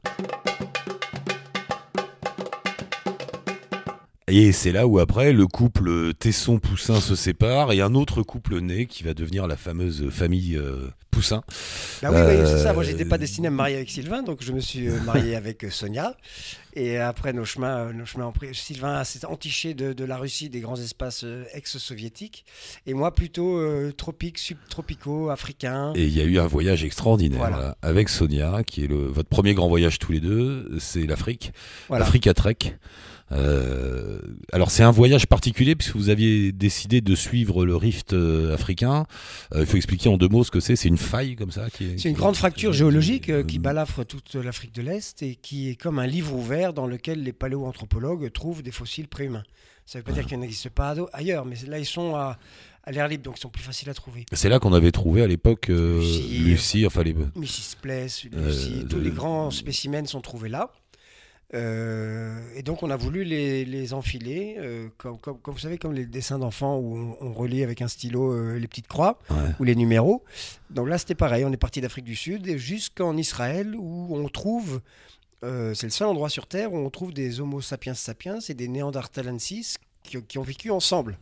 Et 4.28 4.50
c'est 4.50 4.72
là 4.72 4.88
où 4.88 4.98
après 4.98 5.32
le 5.32 5.46
couple 5.46 6.12
Tesson-Poussin 6.14 7.00
se 7.00 7.14
sépare 7.14 7.70
et 7.72 7.80
un 7.80 7.94
autre 7.94 8.22
couple 8.22 8.58
naît 8.58 8.86
qui 8.86 9.04
va 9.04 9.14
devenir 9.14 9.46
la 9.46 9.56
fameuse 9.56 10.10
famille 10.10 10.56
euh, 10.56 10.88
Poussin. 11.12 11.44
Bah 12.02 12.10
oui, 12.12 12.20
oui, 12.20 12.42
c'est 12.44 12.58
ça. 12.58 12.72
Moi, 12.72 12.82
Euh, 12.82 12.86
j'étais 12.86 13.04
pas 13.04 13.18
destiné 13.18 13.46
à 13.46 13.50
me 13.50 13.56
marier 13.56 13.76
avec 13.76 13.88
Sylvain, 13.88 14.22
donc 14.24 14.42
je 14.42 14.50
me 14.52 14.58
suis 14.58 14.88
euh, 14.88 15.00
marié 15.02 15.36
avec 15.36 15.64
euh, 15.64 15.70
Sonia. 15.70 16.16
Et 16.78 16.98
après, 16.98 17.32
nos 17.32 17.46
chemins, 17.46 17.86
euh, 17.88 17.92
nos 17.94 18.04
chemins 18.04 18.26
ont 18.26 18.32
pris. 18.32 18.54
Sylvain 18.54 19.02
s'est 19.02 19.24
entiché 19.24 19.72
de, 19.72 19.94
de 19.94 20.04
la 20.04 20.18
Russie, 20.18 20.50
des 20.50 20.60
grands 20.60 20.76
espaces 20.76 21.24
euh, 21.24 21.44
ex-soviétiques, 21.54 22.44
et 22.86 22.92
moi 22.92 23.14
plutôt 23.14 23.56
euh, 23.56 23.92
tropiques, 23.96 24.36
subtropicaux, 24.38 25.30
africains. 25.30 25.92
Et 25.96 26.04
il 26.04 26.12
y 26.14 26.20
a 26.20 26.24
eu 26.24 26.38
un 26.38 26.46
voyage 26.46 26.84
extraordinaire 26.84 27.38
Voilà. 27.38 27.56
là, 27.58 27.76
avec 27.80 28.10
Sonia, 28.10 28.62
qui 28.62 28.84
est 28.84 28.88
le, 28.88 28.96
votre 29.06 29.30
premier 29.30 29.54
grand 29.54 29.68
voyage 29.68 29.98
tous 29.98 30.12
les 30.12 30.20
deux, 30.20 30.70
c'est 30.78 31.06
l'Afrique, 31.06 31.52
Voilà. 31.88 32.04
l'Africa 32.04 32.34
Trek. 32.34 32.58
Euh, 33.32 34.20
alors 34.52 34.70
c'est 34.70 34.84
un 34.84 34.92
voyage 34.92 35.26
particulier 35.26 35.74
puisque 35.74 35.96
vous 35.96 36.10
aviez 36.10 36.52
décidé 36.52 37.00
de 37.00 37.14
suivre 37.16 37.64
le 37.66 37.74
rift 37.74 38.12
euh, 38.12 38.54
africain. 38.54 39.06
Euh, 39.52 39.60
il 39.60 39.66
faut 39.66 39.76
expliquer 39.76 40.08
en 40.08 40.16
deux 40.16 40.28
mots 40.28 40.44
ce 40.44 40.52
que 40.52 40.60
c'est. 40.60 40.76
C'est 40.76 40.86
une 40.88 40.96
faille 40.96 41.34
comme 41.34 41.50
ça 41.50 41.68
qui. 41.70 41.98
C'est 41.98 42.08
une 42.08 42.14
qui- 42.14 42.20
grande 42.20 42.36
fracture 42.36 42.72
géologique 42.72 43.28
euh, 43.30 43.42
qui 43.42 43.56
Euh, 43.58 43.60
balafre 43.60 44.04
toute 44.06 44.34
l'Afrique 44.36 44.72
de 44.76 44.82
l'Est 44.82 45.24
et 45.24 45.34
qui 45.34 45.68
est 45.70 45.74
comme 45.74 45.98
un 45.98 46.06
livre 46.06 46.34
ouvert 46.34 46.65
dans 46.72 46.86
lequel 46.86 47.22
les 47.22 47.32
paléoanthropologues 47.32 48.32
trouvent 48.32 48.62
des 48.62 48.70
fossiles 48.72 49.08
préhumains. 49.08 49.44
Ça 49.84 49.98
ne 49.98 50.02
veut 50.02 50.06
pas 50.06 50.12
dire 50.12 50.26
qu'il 50.26 50.38
n'existe 50.40 50.68
pas 50.70 50.90
ado- 50.90 51.08
ailleurs, 51.12 51.44
mais 51.44 51.54
là 51.66 51.78
ils 51.78 51.86
sont 51.86 52.16
à, 52.16 52.38
à 52.82 52.90
l'air 52.92 53.06
libre, 53.08 53.22
donc 53.24 53.38
ils 53.38 53.40
sont 53.40 53.50
plus 53.50 53.62
faciles 53.62 53.88
à 53.90 53.94
trouver. 53.94 54.26
C'est 54.32 54.48
là 54.48 54.58
qu'on 54.58 54.72
avait 54.72 54.90
trouvé 54.92 55.22
à 55.22 55.26
l'époque 55.28 55.70
euh, 55.70 56.00
Lucie. 56.00 56.38
Lucie, 56.40 56.86
enfin 56.86 57.02
les. 57.04 57.14
Mrs. 57.14 57.76
Place, 57.80 58.24
Lucie, 58.24 58.80
Euh, 58.80 58.82
tous 58.88 58.96
de- 58.96 59.00
les 59.02 59.10
grands 59.10 59.50
spécimens 59.50 60.06
sont 60.06 60.20
trouvés 60.20 60.48
là. 60.48 60.70
Euh, 61.54 62.40
et 62.56 62.62
donc 62.62 62.82
on 62.82 62.90
a 62.90 62.96
voulu 62.96 63.22
les, 63.22 63.64
les 63.64 63.94
enfiler, 63.94 64.56
euh, 64.58 64.88
comme, 64.98 65.16
comme, 65.18 65.38
comme 65.38 65.54
vous 65.54 65.60
savez, 65.60 65.78
comme 65.78 65.92
les 65.92 66.04
dessins 66.04 66.40
d'enfants 66.40 66.76
où 66.78 66.98
on, 66.98 67.16
on 67.28 67.32
relie 67.32 67.62
avec 67.62 67.80
un 67.82 67.88
stylo 67.88 68.32
euh, 68.32 68.58
les 68.58 68.66
petites 68.66 68.88
croix 68.88 69.20
Ouais. 69.30 69.36
ou 69.60 69.64
les 69.64 69.76
numéros. 69.76 70.24
Donc 70.70 70.88
là 70.88 70.98
c'était 70.98 71.14
pareil, 71.14 71.44
on 71.44 71.52
est 71.52 71.56
parti 71.56 71.80
d'Afrique 71.80 72.04
du 72.04 72.16
Sud 72.16 72.56
jusqu'en 72.56 73.16
Israël 73.16 73.76
où 73.78 74.08
on 74.16 74.28
trouve, 74.28 74.80
euh, 75.44 75.74
c'est 75.74 75.86
le 75.86 75.92
seul 75.92 76.08
endroit 76.08 76.28
sur 76.28 76.46
Terre 76.46 76.72
où 76.72 76.78
on 76.78 76.90
trouve 76.90 77.12
des 77.12 77.40
Homo 77.40 77.60
sapiens 77.60 77.94
sapiens 77.94 78.38
et 78.48 78.54
des 78.54 78.68
Néandertalensis 78.68 79.76
qui, 80.02 80.20
qui 80.22 80.38
ont 80.38 80.42
vécu 80.42 80.70
ensemble. 80.70 81.18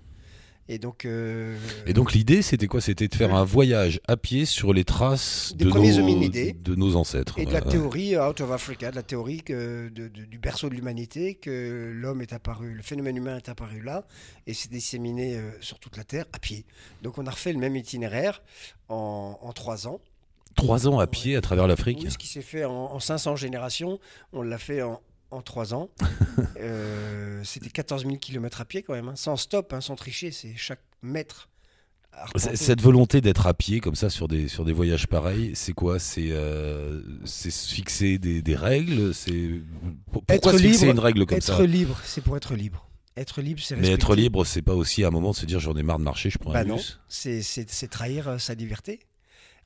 Et 0.67 0.79
donc, 0.79 1.05
euh, 1.05 1.59
Et 1.87 1.93
donc 1.93 2.15
l'idée 2.15 2.41
c'était 2.41 2.69
quoi? 2.69 2.81
C'était 2.81 3.07
de 3.07 3.15
faire 3.15 3.35
un 3.35 3.45
voyage 3.45 4.01
à 4.09 4.17
pied 4.17 4.47
sur 4.47 4.73
les 4.73 4.85
traces 4.85 5.53
Des 5.55 5.67
de 5.67 5.69
premiers 5.71 5.93
nos, 5.93 5.99
hominidés. 5.99 6.55
de 6.55 6.75
nos 6.75 6.97
ancêtres. 6.97 7.39
Et 7.39 7.45
de 7.45 7.53
la 7.53 7.63
Ouais. 7.63 7.71
théorie 7.71 8.17
out 8.19 8.41
of 8.41 8.51
Africa, 8.51 8.91
de 8.91 8.97
la 8.97 9.03
théorie 9.03 9.43
que, 9.43 9.91
de- 9.91 10.09
de- 10.09 10.25
du 10.25 10.39
berceau 10.39 10.71
de 10.71 10.75
l'humanité, 10.75 11.35
que 11.35 11.93
l'homme 11.95 12.23
est 12.23 12.33
apparu, 12.33 12.73
le 12.73 12.81
phénomène 12.83 13.19
humain 13.19 13.37
est 13.37 13.51
apparu 13.51 13.83
là 13.83 14.07
et 14.47 14.55
s'est 14.55 14.71
disséminé 14.71 15.37
euh, 15.37 15.51
sur 15.61 15.79
toute 15.79 15.99
la 15.99 16.05
Terre 16.05 16.25
à 16.33 16.39
pied. 16.39 16.65
Donc 17.03 17.19
on 17.19 17.27
a 17.27 17.31
refait 17.31 17.53
le 17.53 17.59
même 17.59 17.77
itinéraire 17.77 18.43
en, 18.89 19.39
en 19.43 19.53
trois 19.53 19.87
ans. 19.87 20.01
Trois 20.57 20.89
ans 20.89 20.99
à 20.99 21.07
pied 21.07 21.37
à 21.37 21.41
travers 21.41 21.67
l'Afrique. 21.67 22.01
Oui, 22.05 22.11
ce 22.11 22.19
qui 22.19 22.27
s'est 22.27 22.43
fait 22.43 22.65
en, 22.65 22.73
en 22.73 23.01
500 23.01 23.37
générations, 23.37 23.99
on 24.33 24.43
l'a 24.43 24.59
fait 24.59 24.83
en, 24.83 25.01
en 25.31 25.43
trois 25.43 25.75
ans. 25.75 25.91
Euh, 26.59 27.41
C'était 27.45 27.69
14 27.71 28.03
000 28.05 28.17
km 28.17 28.61
à 28.61 28.65
pied 28.65 28.83
quand 28.83 28.95
même, 28.95 29.09
hein, 29.09 29.17
sans 29.17 29.37
stop, 29.37 29.73
hein, 29.73 29.81
sans 29.81 29.95
tricher, 29.97 30.31
c'est 30.31 30.55
chaque 30.57 30.81
mètre. 31.03 31.49
Cette 32.37 32.81
volonté 32.81 33.21
d'être 33.21 33.47
à 33.49 33.55
pied 33.55 33.81
comme 33.81 33.97
ça 33.97 34.09
sur 34.09 34.29
des 34.29 34.47
sur 34.49 34.65
des 34.65 34.73
voyages 34.73 35.09
pareils, 35.09 35.51
c'est 35.55 35.73
quoi? 35.73 35.99
C'est 35.99 36.29
euh, 36.31 37.03
fixer 37.27 38.19
des, 38.19 38.41
des 38.41 38.55
règles? 38.55 39.13
C'est 39.13 39.61
pourquoi 40.13 40.35
Être 40.37 40.53
se 40.53 40.59
fixer 40.59 40.87
libre, 40.87 40.93
une 40.93 40.99
règle 41.01 41.27
comme 41.27 41.37
être 41.39 41.43
ça 41.45 41.67
libre, 41.67 42.01
c'est 42.05 42.21
pour 42.23 42.37
être 42.37 42.55
libre. 42.55 42.89
Être 43.17 43.43
libre, 43.43 43.61
c'est 43.63 43.77
Mais 43.77 43.91
être 43.91 44.15
libre, 44.15 44.45
c'est 44.45 44.63
pas 44.63 44.75
aussi 44.75 45.03
à 45.05 45.09
un 45.09 45.11
moment 45.11 45.33
de 45.33 45.37
se 45.37 45.45
dire 45.47 45.59
j'en 45.61 45.75
ai 45.77 45.83
marre 45.83 45.99
de 45.99 46.05
marcher, 46.05 46.31
je 46.31 46.39
prends 46.39 46.53
Bah 46.53 46.61
un 46.61 46.65
non, 46.65 46.77
bus. 46.77 47.01
c'est 47.09 47.43
c'est- 47.43 47.69
c'est 47.71 47.89
trahir 47.89 48.29
euh, 48.29 48.39
sa 48.39 48.55
liberté. 48.55 49.01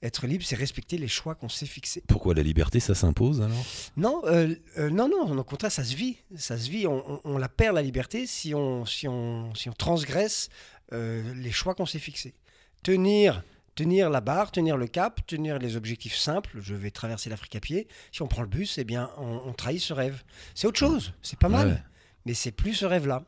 Être 0.02 0.26
libre, 0.28 0.44
c'est 0.46 0.54
respecter 0.54 0.96
les 0.96 1.08
choix 1.08 1.34
qu'on 1.34 1.48
s'est 1.48 1.66
fixés. 1.66 2.02
Pourquoi 2.06 2.32
la 2.34 2.42
liberté, 2.44 2.78
ça 2.78 2.94
s'impose 2.94 3.40
alors? 3.40 3.64
Non, 3.96 4.22
euh, 4.26 4.54
euh, 4.78 4.90
non, 4.90 5.08
non, 5.08 5.36
au 5.36 5.44
contraire, 5.44 5.72
ça 5.72 5.82
se 5.82 5.96
vit. 5.96 6.18
Ça 6.36 6.56
se 6.56 6.70
vit. 6.70 6.86
On, 6.86 7.02
on- 7.14 7.20
on 7.24 7.36
la 7.38 7.48
perd 7.48 7.74
la 7.74 7.82
liberté 7.82 8.26
si 8.28 8.54
on, 8.54 8.86
si 8.86 9.08
on, 9.08 9.52
si 9.56 9.68
on 9.68 9.72
transgresse 9.72 10.50
euh, 10.92 11.34
les 11.34 11.50
choix 11.50 11.74
qu'on 11.74 11.84
s'est 11.86 11.98
fixés. 11.98 12.34
Tenir, 12.84 13.42
tenir 13.74 14.08
la 14.08 14.20
barre, 14.20 14.52
tenir 14.52 14.76
le 14.76 14.86
cap, 14.86 15.20
tenir 15.26 15.58
les 15.58 15.74
objectifs 15.76 16.14
simples. 16.16 16.58
Je 16.60 16.74
vais 16.76 16.92
traverser 16.92 17.28
l'Afrique 17.28 17.56
à 17.56 17.60
pied. 17.60 17.88
Si 18.12 18.22
on 18.22 18.28
prend 18.28 18.42
le 18.42 18.48
bus, 18.48 18.78
eh 18.78 18.84
bien, 18.84 19.10
on, 19.18 19.40
on 19.46 19.52
trahit 19.52 19.80
ce 19.80 19.92
rêve. 19.92 20.22
C'est 20.54 20.68
autre 20.68 20.78
chose. 20.78 21.12
C'est 21.22 21.38
pas 21.38 21.48
mal, 21.48 21.68
Ouais. 21.68 21.82
mais 22.24 22.34
c'est 22.34 22.52
plus 22.52 22.74
ce 22.74 22.84
rêve-là. 22.86 23.24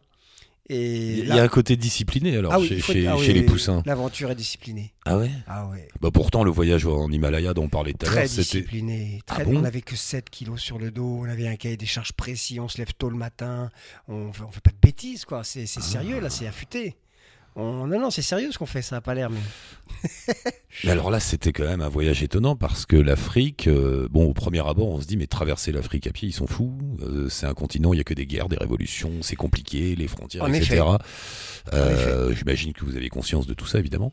Et 0.73 0.87
Il 0.87 1.19
y 1.19 1.21
a- 1.21 1.25
il 1.25 1.29
là- 1.31 1.37
y 1.37 1.39
a 1.41 1.43
un 1.43 1.49
côté 1.49 1.77
discipliné 1.77 2.37
alors 2.37 2.53
Ah 2.55 2.61
oui, 2.61 2.69
chez, 2.69 2.75
il 2.77 2.83
faut- 2.83 2.93
chez- 2.93 3.07
ah 3.09 3.17
oui, 3.17 3.27
chez 3.27 3.33
les 3.33 3.43
poussins. 3.43 3.83
L'aventure 3.87 4.31
est 4.31 4.37
disciplinée. 4.37 4.93
Ah 5.05 5.19
ouais? 5.19 5.31
Ah 5.49 5.67
ouais. 5.67 5.89
Bah 6.01 6.11
pourtant 6.13 6.45
le 6.45 6.51
voyage 6.53 6.87
en 6.87 7.11
Himalaya 7.11 7.55
dont 7.55 7.65
on 7.65 7.69
parlait 7.69 7.93
tout 7.93 8.07
à 8.07 8.11
l'heure, 8.15 8.29
c'était 8.29 8.43
discipliné. 8.43 9.21
Ah 9.29 9.35
Très... 9.35 9.45
bon? 9.45 9.57
on 9.57 9.61
n'avait 9.63 9.83
que 9.83 9.97
7 9.97 10.31
kilos 10.31 10.61
sur 10.61 10.79
le 10.79 10.93
dos. 10.93 11.19
On 11.23 11.29
avait 11.29 11.49
un 11.49 11.57
cahier 11.57 11.77
des 11.77 11.87
charges 11.87 12.13
précis. 12.13 12.61
On 12.61 12.69
se 12.69 12.79
lève 12.79 12.93
tôt 12.97 13.11
le 13.11 13.17
matin. 13.17 13.71
On 14.07 14.33
fait, 14.33 14.43
on 14.45 14.51
fait 14.53 14.61
pas 14.63 14.71
de 14.71 14.79
bêtises, 14.81 15.25
quoi. 15.25 15.43
C'est 15.43 15.67
c'est 15.67 15.83
sérieux, 15.83 16.21
là. 16.21 16.31
C'est 16.31 16.47
affûté. 16.47 16.95
On... 17.57 17.87
Non, 17.87 18.01
non, 18.01 18.11
c'est 18.11 18.23
sérieux 18.23 18.53
ce 18.53 18.59
qu'on 18.59 18.67
fait. 18.67 18.83
Ça 18.83 18.97
n'a 18.97 19.01
pas 19.01 19.15
l'air, 19.15 19.31
mais. 19.31 19.41
Mais 20.85 20.93
alors 20.93 21.11
là, 21.11 21.21
c'était 21.21 21.53
quand 21.53 21.65
même 21.65 21.81
un 21.81 21.89
voyage 21.89 22.23
étonnant 22.23 22.57
parce 22.57 22.87
que 22.87 22.97
l'Afrique, 22.97 23.67
euh, 23.67 24.09
bon, 24.11 24.25
au 24.25 24.33
premier 24.33 24.67
abord, 24.67 24.89
on 24.89 25.01
se 25.01 25.07
dit, 25.07 25.17
mais 25.17 25.27
traverser 25.27 25.73
l'Afrique 25.73 26.07
à 26.07 26.11
pied, 26.11 26.29
ils 26.29 26.33
sont 26.33 26.47
fous. 26.47 26.79
Euh, 27.03 27.29
c'est 27.29 27.47
un 27.47 27.55
continent, 27.55 27.93
il 27.93 27.99
y 27.99 28.01
a 28.01 28.05
que 28.05 28.15
des 28.15 28.25
guerres, 28.25 28.49
des 28.49 28.57
révolutions, 28.57 29.11
c'est 29.21 29.37
compliqué, 29.37 29.97
les 29.97 30.09
frontières, 30.09 30.45
En 30.45 30.53
etc. 30.53 30.83
Euh, 31.75 32.33
J'imagine 32.35 32.73
que 32.73 32.85
vous 32.85 32.97
avez 32.97 33.09
conscience 33.09 33.47
de 33.47 33.55
tout 33.55 33.67
ça, 33.67 33.79
évidemment. 33.79 34.13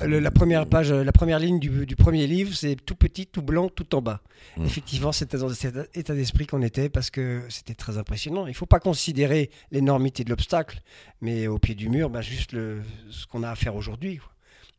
Le- 0.00 0.18
la 0.20 0.30
première 0.30 0.66
page, 0.66 0.90
euh, 0.90 1.04
la 1.04 1.12
première 1.12 1.38
ligne 1.38 1.58
du, 1.58 1.84
du 1.86 1.96
premier 1.96 2.26
livre, 2.26 2.54
c'est 2.54 2.76
tout 2.76 2.94
petit, 2.94 3.26
tout 3.26 3.42
blanc, 3.42 3.68
tout 3.68 3.94
en 3.94 4.00
bas. 4.02 4.20
Mm. 4.56 4.64
Effectivement, 4.64 5.12
c'était 5.12 5.38
dans 5.38 5.48
cet 5.50 5.76
état 5.94 6.14
d'esprit 6.14 6.46
qu'on 6.46 6.62
était 6.62 6.88
parce 6.88 7.10
que 7.10 7.42
c'était 7.50 7.74
très 7.74 7.98
impressionnant. 7.98 8.46
Il 8.46 8.50
ne 8.50 8.54
faut 8.56 8.66
pas 8.66 8.80
considérer 8.80 9.50
l'énormité 9.70 10.24
de 10.24 10.30
l'obstacle, 10.30 10.80
mais 11.20 11.46
au 11.46 11.58
pied 11.58 11.74
du 11.74 11.88
mur, 11.88 12.08
bah, 12.10 12.22
juste 12.22 12.52
le, 12.52 12.82
ce 13.10 13.26
qu'on 13.26 13.42
a 13.42 13.50
à 13.50 13.54
faire 13.54 13.76
aujourd'hui. 13.76 14.16
quoi. 14.18 14.28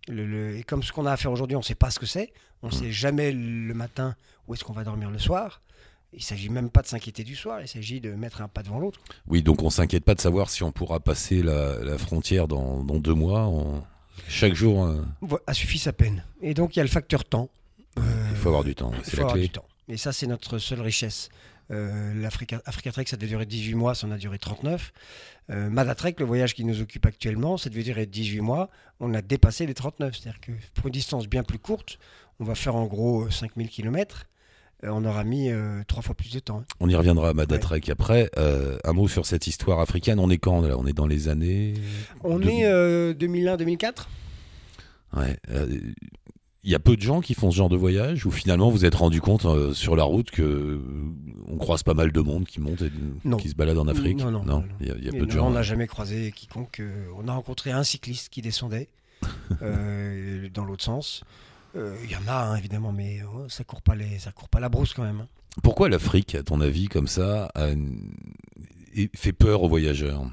Le- 0.10 0.26
le- 0.26 0.58
et 0.58 0.64
comme 0.64 0.84
ce 0.84 0.92
qu'on 0.92 1.06
a 1.06 1.12
à 1.12 1.18
faire 1.18 1.32
aujourd'hui, 1.32 1.56
on 1.56 1.60
ne 1.62 1.66
sait 1.66 1.76
pas 1.76 1.92
ce 1.92 2.00
que 2.00 2.06
c'est. 2.06 2.34
On 2.62 2.68
ne 2.68 2.72
sait 2.74 2.92
jamais 2.92 3.32
le 3.32 3.74
matin 3.74 4.16
où 4.48 4.54
est-ce 4.54 4.64
qu'on 4.64 4.74
va 4.74 4.84
dormir 4.84 5.10
le 5.12 5.20
soir. 5.20 5.62
Il 6.16 6.22
s'agit 6.24 6.50
même 6.50 6.70
pas 6.70 6.82
de 6.82 6.88
s'inquiéter 6.88 7.24
du 7.24 7.36
soir, 7.36 7.60
il 7.62 7.68
s'agit 7.68 8.00
de 8.00 8.12
mettre 8.12 8.42
un 8.42 8.48
pas 8.48 8.62
devant 8.64 8.80
l'autre. 8.80 9.00
Oui, 9.28 9.42
donc 9.42 9.64
on 9.64 9.70
s'inquiète 9.70 10.04
pas 10.06 10.14
de 10.14 10.22
savoir 10.22 10.50
si 10.50 10.62
on 10.64 10.72
pourra 10.72 11.00
passer 11.00 11.42
la, 11.42 11.80
la 11.84 11.98
frontière 11.98 12.48
dans, 12.48 12.84
dans 12.84 13.00
deux 13.00 13.16
mois. 13.16 13.48
On- 13.48 13.84
Chaque 14.28 14.54
jour, 14.54 14.86
euh, 14.86 15.02
A 15.48 15.54
suffi 15.54 15.78
sa 15.80 15.94
peine. 15.94 16.24
Et 16.42 16.54
donc 16.54 16.76
il 16.76 16.80
y 16.80 16.82
a 16.82 16.84
le 16.84 16.90
facteur 16.90 17.24
temps. 17.26 17.50
Euh, 18.00 18.02
il 18.32 18.38
faut 18.38 18.50
avoir 18.50 18.64
du 18.64 18.76
temps, 18.76 18.92
Il 18.98 19.04
c'est 19.06 19.12
faut 19.12 19.18
la 19.18 19.24
avoir 19.24 19.36
clé. 19.36 19.44
du 19.44 19.50
temps. 19.50 19.66
Et 19.90 19.98
ça, 19.98 20.12
c'est 20.14 20.28
notre 20.28 20.58
seule 20.60 20.82
richesse. 20.82 21.30
Euh, 21.72 22.14
L'Africa 22.22 22.62
Africa 22.66 22.92
Trek, 22.92 23.06
ça 23.08 23.18
devait 23.18 23.28
durer 23.28 23.46
18 23.46 23.76
mois, 23.76 23.96
ça 23.96 24.08
en 24.08 24.12
a 24.12 24.18
duré 24.18 24.38
39. 24.40 24.92
Euh, 25.50 25.70
Madatrek, 25.70 26.20
le 26.20 26.26
voyage 26.26 26.54
qui 26.54 26.64
nous 26.66 26.82
occupe 26.82 27.06
actuellement, 27.06 27.58
ça 27.58 27.70
devait 27.70 27.84
durer 27.84 28.06
18 28.06 28.42
mois. 28.42 28.70
On 29.00 29.14
a 29.14 29.22
dépassé 29.22 29.66
les 29.66 29.74
39. 29.74 30.16
C'est-à-dire 30.16 30.40
que 30.42 30.52
pour 30.74 30.88
une 30.88 30.94
distance 30.94 31.28
bien 31.28 31.44
plus 31.44 31.60
courte, 31.60 32.00
on 32.40 32.44
va 32.46 32.56
faire 32.56 32.76
en 32.76 32.86
gros 32.86 33.24
euh, 33.26 33.30
5000 33.32 33.70
km. 33.70 34.26
On 34.92 35.06
aura 35.06 35.24
mis 35.24 35.50
euh, 35.50 35.82
trois 35.88 36.02
fois 36.02 36.16
plus 36.16 36.32
de 36.34 36.40
temps. 36.40 36.60
hein. 36.60 36.66
On 36.80 36.90
y 36.90 36.96
reviendra 36.96 37.30
à 37.30 37.34
Madatrek 37.34 37.90
après. 37.90 38.30
Euh, 38.38 38.78
un 38.84 38.94
mot 38.94 39.08
sur 39.08 39.26
cette 39.26 39.48
histoire 39.48 39.80
africaine. 39.80 40.20
On 40.20 40.30
est 40.30 40.38
quand 40.38 40.62
là? 40.62 40.76
On 40.78 40.86
est 40.86 40.94
dans 40.94 41.08
les 41.08 41.30
années. 41.30 41.74
On 42.24 42.40
de- 42.40 42.48
est 42.50 42.66
euh, 42.66 43.14
2001-2004 43.14 44.08
Ouais. 45.16 45.38
euh, 45.52 45.68
Il 46.66 46.72
y 46.72 46.76
a 46.76 46.80
peu 46.80 46.96
de 46.96 47.02
gens 47.02 47.20
qui 47.22 47.34
font 47.34 47.52
ce 47.52 47.58
genre 47.58 47.70
de 47.70 47.76
voyage 47.76 48.26
ou 48.26 48.32
finalement 48.32 48.70
vous 48.70 48.86
êtes 48.86 48.96
rendu 48.96 49.20
compte 49.22 49.46
euh, 49.46 49.74
sur 49.74 49.96
la 49.98 50.04
route 50.06 50.32
que 50.32 50.42
euh, 50.42 50.80
on 51.50 51.58
croise 51.58 51.84
pas 51.84 51.94
mal 51.94 52.12
de 52.14 52.20
monde 52.22 52.46
qui 52.46 52.60
monte 52.62 52.82
et 52.84 52.92
Non. 53.26 53.36
qui 53.38 53.50
se 53.50 53.56
balade 53.56 53.78
en 53.78 53.88
Afrique? 53.88 54.18
Non, 54.20 54.32
non, 54.32 54.44
non. 54.46 54.64
Il 54.80 54.88
y 54.88 54.92
a, 54.92 54.96
il 54.98 55.04
y 55.04 55.10
a 55.10 55.14
Et 55.14 55.20
peu 55.20 55.26
de 55.26 55.32
gens. 55.32 55.48
On 55.48 55.52
n'a 55.52 55.62
jamais 55.62 55.88
croisé 55.88 56.32
quiconque. 56.32 56.80
euh, 56.80 57.06
on 57.18 57.28
a 57.28 57.34
rencontré 57.34 57.72
un 57.72 57.84
cycliste 57.84 58.30
qui 58.30 58.42
descendait 58.42 58.88
euh, 59.62 60.48
dans 60.54 60.66
l'autre 60.66 60.84
sens. 60.84 61.24
Euh, 61.76 61.96
Il 62.04 62.12
y 62.12 62.16
en 62.16 62.28
a 62.28 62.34
hein, 62.46 62.56
évidemment, 62.56 62.92
mais 62.92 63.22
euh, 63.22 63.48
ça 63.50 63.64
court 63.64 63.82
pas 63.82 63.96
les, 63.96 64.20
ça 64.20 64.32
court 64.32 64.50
pas 64.50 64.60
la 64.60 64.70
brousse 64.70 64.94
quand 64.94 65.04
même. 65.04 65.22
hein. 65.22 65.28
Pourquoi 65.62 65.88
l'Afrique, 65.90 66.36
à 66.36 66.44
ton 66.44 66.62
avis, 66.62 66.88
comme 66.88 67.08
ça, 67.08 67.52
a 67.56 67.68
fait 69.16 69.34
peur 69.34 69.62
aux 69.64 69.70
voyageurs? 69.70 70.24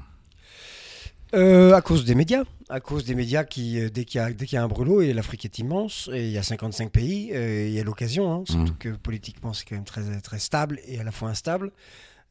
Euh, 1.33 1.73
à 1.73 1.81
cause 1.81 2.03
des 2.05 2.15
médias. 2.15 2.43
À 2.69 2.79
cause 2.79 3.05
des 3.05 3.15
médias 3.15 3.43
qui, 3.43 3.79
euh, 3.79 3.89
dès 3.89 4.03
qu'il 4.05 4.19
y, 4.19 4.23
a- 4.23 4.29
y 4.31 4.57
un 4.57 4.67
brûlot, 4.67 5.01
et 5.01 5.13
l'Afrique 5.13 5.45
est 5.45 5.59
immense, 5.59 6.09
et 6.13 6.25
il 6.25 6.31
y 6.31 6.37
a 6.37 6.43
55 6.43 6.91
pays, 6.91 7.31
euh, 7.33 7.67
il 7.67 7.73
y 7.73 7.79
a 7.79 7.83
l'occasion, 7.83 8.33
hein, 8.33 8.43
surtout 8.45 8.73
Mhm. 8.73 8.77
que 8.77 8.89
politiquement 8.89 9.53
c'est 9.53 9.65
quand 9.65 9.75
même 9.75 9.85
très, 9.85 10.19
très 10.21 10.39
stable 10.39 10.79
et 10.85 10.99
à 10.99 11.03
la 11.03 11.11
fois 11.11 11.29
instable. 11.29 11.71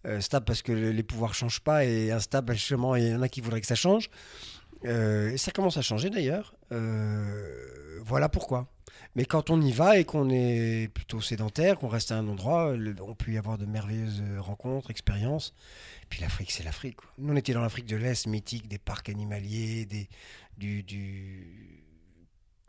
Euh, 0.07 0.21
stable 0.21 0.45
parce 0.47 0.63
que 0.63 0.73
le- 0.73 0.93
les 0.93 1.03
pouvoirs 1.03 1.35
changent 1.35 1.61
pas, 1.61 1.85
et 1.85 2.11
instable 2.11 2.55
justement, 2.55 2.97
il 2.97 3.09
y 3.09 3.15
en 3.15 3.23
a 3.23 3.29
qui 3.29 3.41
voudraient 3.41 3.61
que 3.61 3.67
ça 3.67 3.75
change. 3.75 4.11
Euh, 4.87 5.31
et 5.31 5.37
ça 5.37 5.51
commence 5.53 5.77
à 5.77 5.83
changer 5.83 6.09
d'ailleurs. 6.11 6.55
Euh, 6.73 8.01
voilà 8.05 8.29
pourquoi. 8.31 8.67
Mais 9.17 9.25
quand 9.25 9.51
on 9.51 9.61
y 9.61 9.73
va 9.73 9.99
et 9.99 10.05
qu'on 10.05 10.31
est 10.31 10.89
plutôt 10.95 11.21
sédentaire, 11.21 11.79
qu'on 11.79 11.89
reste 11.89 12.13
à 12.13 12.17
un 12.17 12.29
endroit, 12.29 12.77
le- 12.77 12.95
on 13.03 13.15
peut 13.15 13.33
y 13.33 13.39
avoir 13.39 13.59
de 13.59 13.67
merveilleuses 13.67 14.23
rencontres, 14.39 14.91
expériences. 14.91 15.53
Puis 16.09 16.21
l'Afrique, 16.21 16.51
c'est 16.53 16.63
l'Afrique. 16.63 16.97
Nous, 17.19 17.33
on 17.33 17.37
était 17.37 17.53
dans 17.53 17.63
l'Afrique 17.63 17.87
de 17.87 17.97
l'Est, 17.97 18.27
mythique, 18.27 18.69
des 18.69 18.79
parcs 18.79 19.09
animaliers, 19.09 19.85
des, 19.87 20.09
du, 20.59 20.83
du... 20.85 21.83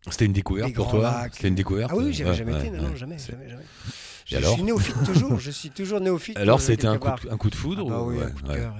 C'était 0.09 0.25
une 0.25 0.33
découverte 0.33 0.73
pour 0.73 0.89
toi. 0.89 1.27
C'était 1.31 1.49
une 1.49 1.55
découverte 1.55 1.91
Ah 1.93 1.97
oui, 1.97 2.11
j'avais 2.11 2.31
Ouais, 2.31 2.35
jamais 2.35 2.53
ouais, 2.53 2.67
été. 2.67 2.71
Non, 2.71 2.95
jamais, 2.95 3.19
jamais, 3.19 3.47
jamais. 3.49 3.63
Je 4.25 4.37
alors 4.37 4.53
suis 4.55 4.63
néophyte 4.63 5.03
toujours. 5.05 5.37
Je 5.39 5.51
suis 5.51 5.69
toujours 5.69 5.99
néophyte. 5.99 6.37
Alors, 6.37 6.57
euh, 6.57 6.61
c'était 6.61 6.87
un 6.87 6.97
coup, 6.97 7.07
de, 7.09 7.29
un 7.31 7.37
coup 7.37 7.49
de 7.51 7.55
foudre 7.55 7.85
Ah 7.85 7.89
bah 7.91 8.01
ou- 8.01 8.11
oui, 8.11 8.23
un 8.23 8.31
coup 8.31 8.41
de 8.41 8.53
cœur. 8.53 8.75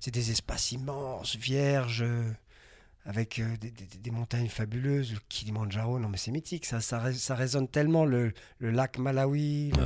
C'est 0.00 0.10
des 0.14 0.30
espaces 0.30 0.72
immenses, 0.72 1.36
vierges, 1.36 2.02
euh, 2.06 2.22
avec 3.04 3.38
euh, 3.38 3.56
des, 3.60 3.70
des- 3.70 3.98
des 3.98 4.10
montagnes 4.10 4.48
fabuleuses. 4.48 5.12
Le 5.12 5.18
Kilimanjaro, 5.28 5.98
non 5.98 6.08
mais 6.08 6.18
c'est 6.18 6.30
mythique, 6.30 6.64
ça, 6.66 6.80
ça, 6.80 6.98
ré- 6.98 7.12
ça 7.14 7.34
résonne 7.34 7.68
tellement. 7.68 8.04
Le, 8.04 8.32
le 8.58 8.70
lac 8.70 8.98
Malawi. 8.98 9.72
le- 9.76 9.84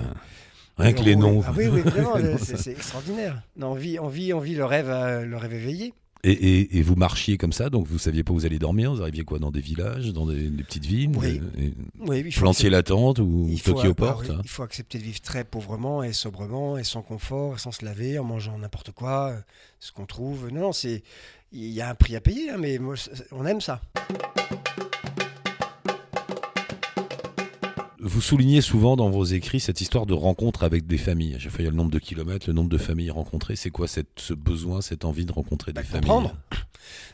Rien 0.78 0.92
que 0.92 0.98
le- 0.98 1.04
les 1.06 1.16
noms. 1.16 1.42
Ah 1.46 1.52
oui, 1.56 1.68
oui, 1.68 1.80
vraiment, 1.80 2.16
c'est 2.38 2.72
extraordinaire. 2.72 3.42
Non, 3.56 3.72
on, 3.72 3.74
vit, 3.74 3.98
on, 3.98 4.08
vit, 4.08 4.32
on 4.34 4.40
vit 4.40 4.54
le 4.54 4.64
rêve, 4.66 4.90
euh, 4.90 5.24
le 5.24 5.36
rêve 5.36 5.54
éveillé. 5.54 5.94
Et, 6.24 6.32
et- 6.32 6.78
et 6.78 6.82
vous 6.82 6.96
marchiez 6.96 7.36
comme 7.38 7.52
ça, 7.52 7.70
donc 7.70 7.86
vous 7.86 7.98
saviez 7.98 8.24
pas 8.24 8.32
où 8.32 8.34
vous 8.36 8.46
allez 8.46 8.58
dormir 8.58 8.92
Vous 8.92 9.00
arriviez 9.00 9.22
quoi 9.22 9.38
Dans 9.38 9.52
des 9.52 9.60
villages, 9.60 10.12
dans 10.12 10.26
des, 10.26 10.48
des 10.50 10.64
petites 10.64 10.84
villes 10.86 11.12
Oui. 11.14 11.40
Et- 11.56 11.72
Oui, 12.00 12.22
il 12.26 12.32
faut 12.32 12.40
Plantiez 12.40 12.68
la 12.68 12.82
tente 12.82 13.20
ou 13.20 13.48
toquiez 13.64 13.88
aux 13.88 13.92
ah 13.92 13.94
portes 13.94 14.30
hein 14.30 14.40
il 14.42 14.48
faut 14.48 14.62
accepter 14.64 14.98
de 14.98 15.04
vivre 15.04 15.20
très 15.20 15.44
pauvrement 15.44 16.02
et 16.02 16.12
sobrement 16.12 16.78
et 16.78 16.84
sans 16.84 17.02
confort, 17.02 17.54
et 17.54 17.58
sans 17.58 17.70
se 17.70 17.84
laver, 17.84 18.18
en 18.18 18.24
mangeant 18.24 18.58
n'importe 18.58 18.90
quoi, 18.90 19.28
euh, 19.30 19.40
ce 19.78 19.92
qu'on 19.92 20.06
trouve. 20.06 20.48
Non, 20.50 20.60
non, 20.62 20.72
c'est 20.72 21.04
il 21.52 21.68
y 21.70 21.80
a 21.80 21.88
un 21.90 21.94
prix 21.94 22.16
à 22.16 22.20
payer, 22.20 22.50
hein, 22.50 22.56
mais 22.58 22.78
moi, 22.78 22.94
on 23.32 23.46
aime 23.46 23.60
ça. 23.60 23.80
Vous 27.98 28.20
soulignez 28.20 28.60
souvent 28.60 28.94
dans 28.96 29.10
vos 29.10 29.24
écrits 29.24 29.58
cette 29.58 29.80
histoire 29.80 30.06
de 30.06 30.14
rencontre 30.14 30.62
avec 30.62 30.86
des 30.86 30.96
familles. 30.98 31.34
À 31.34 31.38
chaque 31.38 31.50
fois, 31.50 31.60
il 31.62 31.64
y 31.64 31.68
a 31.68 31.70
le 31.70 31.76
nombre 31.76 31.90
de 31.90 31.98
kilomètres, 31.98 32.46
le 32.46 32.52
nombre 32.52 32.68
de 32.70 32.78
familles 32.78 33.10
rencontrées. 33.10 33.56
C'est 33.56 33.70
quoi 33.70 33.88
cette, 33.88 34.08
ce 34.20 34.32
besoin, 34.32 34.80
cette 34.80 35.04
envie 35.04 35.24
de 35.26 35.32
rencontrer 35.32 35.72
Bah, 35.72 35.82
des 35.82 35.88
familles? 35.88 36.08
Comprendre. 36.08 36.36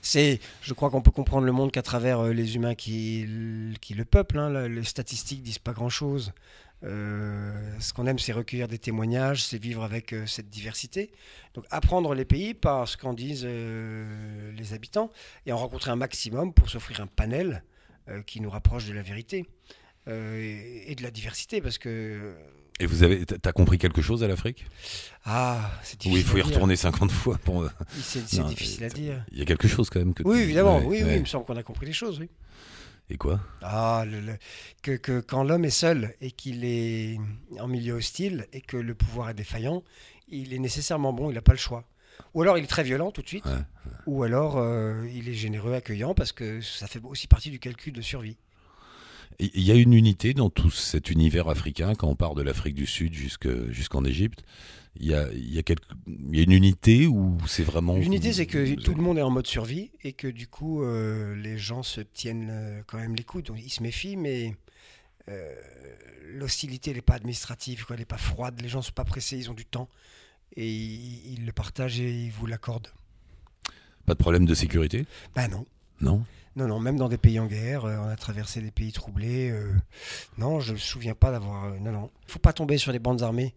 C'est, 0.03 0.39
je 0.61 0.75
crois 0.75 0.91
qu'on 0.91 1.01
peut 1.01 1.11
comprendre 1.11 1.47
le 1.47 1.53
monde 1.53 1.71
qu'à 1.73 1.81
travers 1.83 2.21
euh, 2.21 2.33
les 2.33 2.57
humains 2.57 2.75
qui, 2.75 3.27
qui 3.81 3.95
le 3.95 4.05
peuplent. 4.05 4.39
hein. 4.39 4.69
Les 4.69 4.85
statistiques 4.85 5.43
disent 5.43 5.59
pas 5.59 5.73
grand-chose. 5.73 6.33
Euh, 6.85 7.53
ce 7.81 7.93
qu'on 7.93 8.07
aime, 8.07 8.19
c'est 8.19 8.33
recueillir 8.33 8.67
des 8.69 8.79
témoignages, 8.79 9.45
c'est 9.45 9.59
vivre 9.59 9.85
avec 9.85 10.13
euh, 10.13 10.27
cette 10.27 10.51
diversité. 10.51 11.13
Donc 11.55 11.65
apprendre 11.71 12.15
les 12.15 12.25
pays 12.25 12.55
par 12.55 12.89
ce 12.89 12.97
qu'en 12.97 13.13
disent 13.15 13.45
euh, 13.47 14.53
les 14.53 14.73
habitants 14.75 15.11
et 15.47 15.53
en 15.53 15.59
rencontrer 15.59 15.91
un 15.91 15.97
maximum 15.97 16.53
pour 16.53 16.71
s'offrir 16.71 17.01
un 17.01 17.07
panel 17.07 17.63
qui 18.27 18.41
nous 18.41 18.51
rapproche 18.51 18.89
de 18.89 18.93
la 18.93 19.03
vérité 19.03 19.47
et, 20.09 20.91
et 20.91 20.95
de 20.97 21.05
la 21.05 21.13
diversité. 21.13 21.61
Parce 21.61 21.79
que 21.79 22.35
Et 22.81 22.87
vous 22.87 23.05
avez, 23.05 23.25
t'as 23.25 23.53
compris 23.53 23.79
quelque 23.79 24.03
chose 24.03 24.25
à 24.25 24.27
l'Afrique? 24.29 24.67
Ah, 25.25 25.71
c'est 25.85 26.05
Oui, 26.07 26.11
difficile. 26.11 26.19
il 26.19 26.31
faut 26.31 26.39
y 26.39 26.43
retourner 26.43 26.75
50 26.75 27.13
fois 27.13 27.39
pour. 27.39 27.69
C'est, 28.01 28.27
difficile 28.45 28.83
à 28.83 28.89
dire. 28.89 29.25
Il 29.31 29.39
y 29.39 29.43
a 29.43 29.45
quelque 29.45 29.69
chose 29.69 29.89
quand 29.89 30.01
même 30.01 30.15
que. 30.15 30.25
Oui, 30.25 30.41
évidemment. 30.41 30.79
Ouais, 30.79 30.87
oui, 30.87 31.03
oui, 31.05 31.13
il 31.15 31.21
me 31.21 31.27
semble 31.27 31.45
qu'on 31.45 31.57
a 31.57 31.63
compris 31.63 31.87
les 31.87 31.93
choses. 31.93 32.19
Oui. 32.19 32.29
Et 33.11 33.17
quoi? 33.19 33.41
Ah, 33.61 34.05
le- 34.07 34.21
le- 34.21 34.39
que, 34.83 34.93
que 34.93 35.21
quand 35.21 35.45
l'homme 35.45 35.65
est 35.65 35.71
seul 35.71 36.15
et 36.21 36.31
qu'il 36.31 36.65
est 36.65 37.19
en 37.61 37.69
milieu 37.69 37.95
hostile 37.95 38.47
et 38.53 38.61
que 38.61 38.77
le 38.77 38.95
pouvoir 38.95 39.31
est 39.31 39.35
défaillant, 39.35 39.83
il 40.29 40.55
est 40.55 40.59
nécessairement 40.59 41.13
bon, 41.13 41.31
il 41.31 41.35
n'a 41.35 41.43
pas 41.43 41.53
le 41.53 41.59
choix. 41.59 41.85
Ou 42.35 42.43
alors 42.43 42.57
il 42.59 42.65
est 42.65 42.69
très 42.69 42.85
violent 42.85 43.11
tout 43.11 43.21
de 43.23 43.29
suite, 43.29 43.45
Ouais. 43.45 43.53
ou 44.07 44.23
alors 44.23 44.57
euh, 44.57 45.07
il 45.13 45.29
est 45.29 45.35
généreux, 45.35 45.75
accueillant, 45.75 46.15
parce 46.15 46.33
que 46.33 46.61
ça 46.61 46.87
fait 46.87 47.01
aussi 47.05 47.27
partie 47.27 47.51
du 47.51 47.59
calcul 47.59 47.93
de 47.93 48.01
survie. 48.03 48.39
Il 49.39 49.63
y 49.63 49.71
a 49.73 49.75
une 49.75 49.93
unité 49.95 50.35
dans 50.35 50.51
tout 50.51 50.71
cet 50.71 51.11
univers 51.11 51.49
africain, 51.49 51.95
quand 51.95 52.09
on 52.09 52.15
part 52.17 52.35
de 52.35 52.43
l'Afrique 52.43 52.75
du 52.75 52.87
Sud 52.87 53.13
jusque- 53.15 53.71
jusqu'en 53.71 54.05
Égypte. 54.05 54.43
Il 55.01 55.07
y, 55.07 55.15
a, 55.15 55.33
il, 55.33 55.53
y 55.53 55.59
a 55.59 55.63
quelque- 55.63 55.87
il 56.07 56.37
y 56.37 56.41
a 56.41 56.43
une 56.43 56.53
unité 56.53 57.07
où 57.07 57.39
c'est 57.47 57.63
vraiment. 57.63 57.97
L'unité, 57.97 58.33
c'est 58.35 58.47
que 58.47 58.75
tout 58.75 58.95
le 58.95 59.03
monde 59.03 59.17
est 59.17 59.23
en 59.23 59.31
mode 59.31 59.47
survie 59.47 59.91
et 60.05 60.13
que 60.13 60.29
du 60.29 60.47
coup, 60.47 60.83
euh, 60.83 61.35
les 61.37 61.57
gens 61.57 61.83
se 61.83 62.03
tiennent 62.03 62.49
euh, 62.51 62.83
quand 62.87 62.99
même 62.99 63.15
les 63.15 63.23
coudes. 63.25 63.47
Donc, 63.47 63.57
ils 63.59 63.71
se 63.71 63.83
méfient, 63.83 64.17
mais 64.17 64.55
euh, 65.31 65.55
l'hostilité, 66.35 66.91
elle 66.91 66.97
n'est 66.97 67.03
pas 67.03 67.15
administrative, 67.15 67.87
quoi, 67.87 67.95
elle 67.97 68.01
n'est 68.01 68.05
pas 68.07 68.19
froide. 68.19 68.61
Les 68.61 68.69
gens 68.69 68.81
ne 68.81 68.85
sont 68.85 68.93
pas 68.93 69.05
pressés, 69.05 69.39
ils 69.39 69.51
ont 69.51 69.55
du 69.55 69.65
temps 69.65 69.89
et 70.57 70.71
ils, 70.71 71.33
ils 71.39 71.47
le 71.47 71.53
partagent 71.53 71.99
et 72.01 72.25
ils 72.25 72.31
vous 72.31 72.45
l'accordent. 72.47 72.93
Pas 74.05 74.13
de 74.13 74.19
problème 74.19 74.45
de 74.45 74.55
sécurité? 74.55 75.07
Ben 75.35 75.49
non. 75.49 75.65
Non 76.03 76.25
Non, 76.57 76.67
non, 76.69 76.79
même 76.81 76.97
dans 76.99 77.09
des 77.09 77.17
pays 77.17 77.39
en 77.41 77.47
guerre, 77.47 77.85
euh, 77.87 77.97
on 77.97 78.09
a 78.09 78.17
traversé 78.17 78.61
des 78.61 78.71
pays 78.71 78.93
troublés. 78.93 79.51
euh, 79.51 79.73
non, 80.37 80.61
je 80.61 80.71
ne 80.71 80.75
me 80.75 80.79
souviens 80.79 81.15
pas 81.15 81.31
d'avoir. 81.31 81.65
euh, 81.67 81.79
non, 81.79 81.93
non. 81.93 82.11
Il 82.25 82.27
ne 82.27 82.33
faut 82.33 82.39
pas 82.39 82.53
tomber 82.53 82.77
sur 82.77 82.93
des 82.93 82.99
bandes 82.99 83.23
armées 83.23 83.55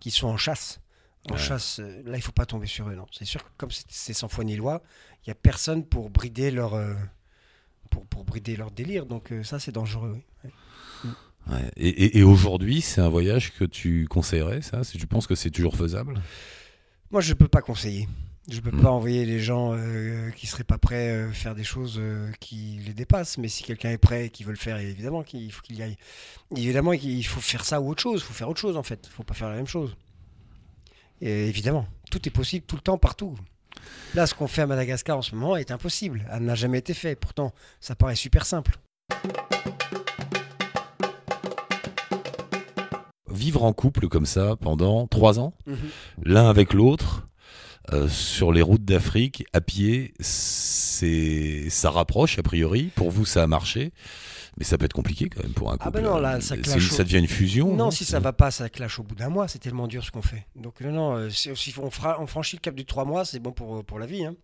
qui 0.00 0.10
sont 0.10 0.26
en 0.26 0.36
chasse. 0.36 0.80
En 1.30 1.34
Ouais. 1.34 1.38
chasse, 1.40 1.78
là, 1.78 2.02
il 2.04 2.16
ne 2.16 2.20
faut 2.20 2.32
pas 2.32 2.44
tomber 2.44 2.66
sur 2.66 2.86
eux, 2.90 2.94
non. 2.94 3.06
C'est 3.10 3.24
sûr 3.24 3.42
que 3.42 3.48
comme 3.56 3.70
c'est- 3.70 4.12
sans 4.12 4.28
foi 4.28 4.44
ni 4.44 4.56
loi, 4.56 4.82
il 5.24 5.30
n'y 5.30 5.32
a 5.32 5.34
personne 5.36 5.84
pour 5.86 6.10
brider 6.10 6.50
leur. 6.50 6.74
pour, 7.90 8.04
pour 8.06 8.24
brider 8.24 8.56
leur 8.56 8.70
délire. 8.72 9.06
Donc, 9.06 9.32
ça, 9.44 9.58
c'est 9.60 9.70
dangereux. 9.72 10.20
oui. 10.44 10.50
Ouais. 11.50 11.70
Et, 11.76 11.88
et- 11.88 12.18
et 12.18 12.22
aujourd'hui, 12.22 12.80
c'est 12.80 13.00
un 13.02 13.08
voyage 13.10 13.52
que 13.52 13.64
tu 13.64 14.06
conseillerais, 14.08 14.62
ça? 14.62 14.82
Si 14.82 14.96
tu 14.98 15.06
penses 15.06 15.26
que 15.26 15.34
c'est 15.34 15.50
toujours 15.50 15.76
faisable? 15.76 16.20
Moi, 17.10 17.20
je 17.20 17.28
ne 17.30 17.34
peux 17.34 17.48
pas 17.48 17.60
conseiller. 17.62 18.08
Je 18.48 18.56
ne 18.56 18.60
peux 18.60 18.76
Mm. 18.76 18.82
pas 18.82 18.90
envoyer 18.90 19.24
les 19.24 19.40
gens 19.40 19.72
euh, 19.74 20.30
qui 20.32 20.46
seraient 20.46 20.64
pas 20.64 20.76
prêts 20.76 21.10
à 21.24 21.32
faire 21.32 21.54
des 21.54 21.64
choses 21.64 21.96
euh, 21.98 22.30
qui 22.40 22.78
les 22.84 22.92
dépassent. 22.92 23.38
Mais 23.38 23.48
si 23.48 23.62
quelqu'un 23.64 23.90
est 23.90 23.98
prêt 23.98 24.26
et 24.26 24.30
qui 24.30 24.44
veut 24.44 24.50
le 24.52 24.58
faire, 24.58 24.76
évidemment 24.78 25.22
qu'il 25.22 25.50
faut 25.50 25.62
qu'il 25.62 25.76
y 25.78 25.82
aille. 25.82 25.96
Évidemment 26.54 26.92
qu'il 26.92 27.24
faut 27.26 27.40
faire 27.40 27.64
ça 27.64 27.80
ou 27.80 27.88
autre 27.90 28.02
chose. 28.02 28.20
Il 28.20 28.24
faut 28.24 28.34
faire 28.34 28.48
autre 28.50 28.60
chose 28.60 28.76
en 28.76 28.82
fait. 28.82 29.00
Il 29.06 29.10
faut 29.10 29.22
pas 29.22 29.32
faire 29.34 29.48
la 29.48 29.56
même 29.56 29.66
chose. 29.66 29.96
Et 31.22 31.48
évidemment, 31.48 31.86
tout 32.10 32.20
est 32.28 32.30
possible 32.30 32.66
tout 32.66 32.76
le 32.76 32.82
temps, 32.82 32.98
partout. 32.98 33.34
Là, 34.14 34.26
ce 34.26 34.34
qu'on 34.34 34.46
fait 34.46 34.62
à 34.62 34.66
Madagascar 34.66 35.16
en 35.16 35.22
ce 35.22 35.34
moment 35.34 35.56
est 35.56 35.70
impossible. 35.70 36.26
Elle 36.30 36.42
n'a 36.44 36.54
jamais 36.54 36.78
été 36.78 36.92
fait. 36.92 37.16
Pourtant, 37.16 37.52
ça 37.80 37.94
paraît 37.94 38.16
super 38.16 38.44
simple. 38.44 38.78
Vivre 43.30 43.64
en 43.64 43.72
couple 43.72 44.08
comme 44.08 44.26
ça 44.26 44.54
pendant 44.56 45.06
trois 45.06 45.40
ans, 45.40 45.54
l'un 46.22 46.48
avec 46.48 46.72
l'autre, 46.72 47.26
euh, 47.92 48.08
sur 48.08 48.52
les 48.52 48.62
routes 48.62 48.84
d'Afrique, 48.84 49.44
à 49.52 49.60
pied, 49.60 50.14
c'est 50.20 51.68
ça 51.70 51.90
rapproche 51.90 52.38
a 52.38 52.42
priori. 52.42 52.90
Pour 52.94 53.10
vous, 53.10 53.24
ça 53.24 53.42
a 53.42 53.46
marché, 53.46 53.92
mais 54.58 54.64
ça 54.64 54.78
peut 54.78 54.84
être 54.86 54.92
compliqué 54.94 55.28
quand 55.28 55.42
même 55.42 55.52
pour 55.52 55.70
un 55.70 55.76
couple. 55.76 55.84
Ah 55.86 55.90
ben 55.90 56.02
non, 56.02 56.18
là, 56.18 56.40
ça 56.40 56.56
clash 56.56 56.90
au- 56.92 56.94
ça 56.94 57.04
devient 57.04 57.18
une 57.18 57.28
fusion. 57.28 57.74
Non, 57.76 57.86
hein, 57.86 57.90
si 57.90 58.04
ça 58.04 58.20
va 58.20 58.32
pas, 58.32 58.50
ça 58.50 58.68
clash 58.68 58.98
au 58.98 59.02
bout 59.02 59.14
d'un 59.14 59.28
mois. 59.28 59.48
C'est 59.48 59.58
tellement 59.58 59.86
dur 59.86 60.04
ce 60.04 60.10
qu'on 60.10 60.22
fait. 60.22 60.46
Donc 60.56 60.80
non, 60.80 60.92
non, 60.92 61.16
euh, 61.16 61.30
si 61.30 61.50
on, 61.78 61.90
on 62.18 62.26
franchit 62.26 62.56
le 62.56 62.60
cap 62.60 62.74
du 62.74 62.84
trois 62.84 63.04
mois, 63.04 63.24
c'est 63.24 63.38
bon 63.38 63.52
pour, 63.52 63.84
pour 63.84 63.98
la 63.98 64.06
vie. 64.06 64.24
hein. 64.24 64.34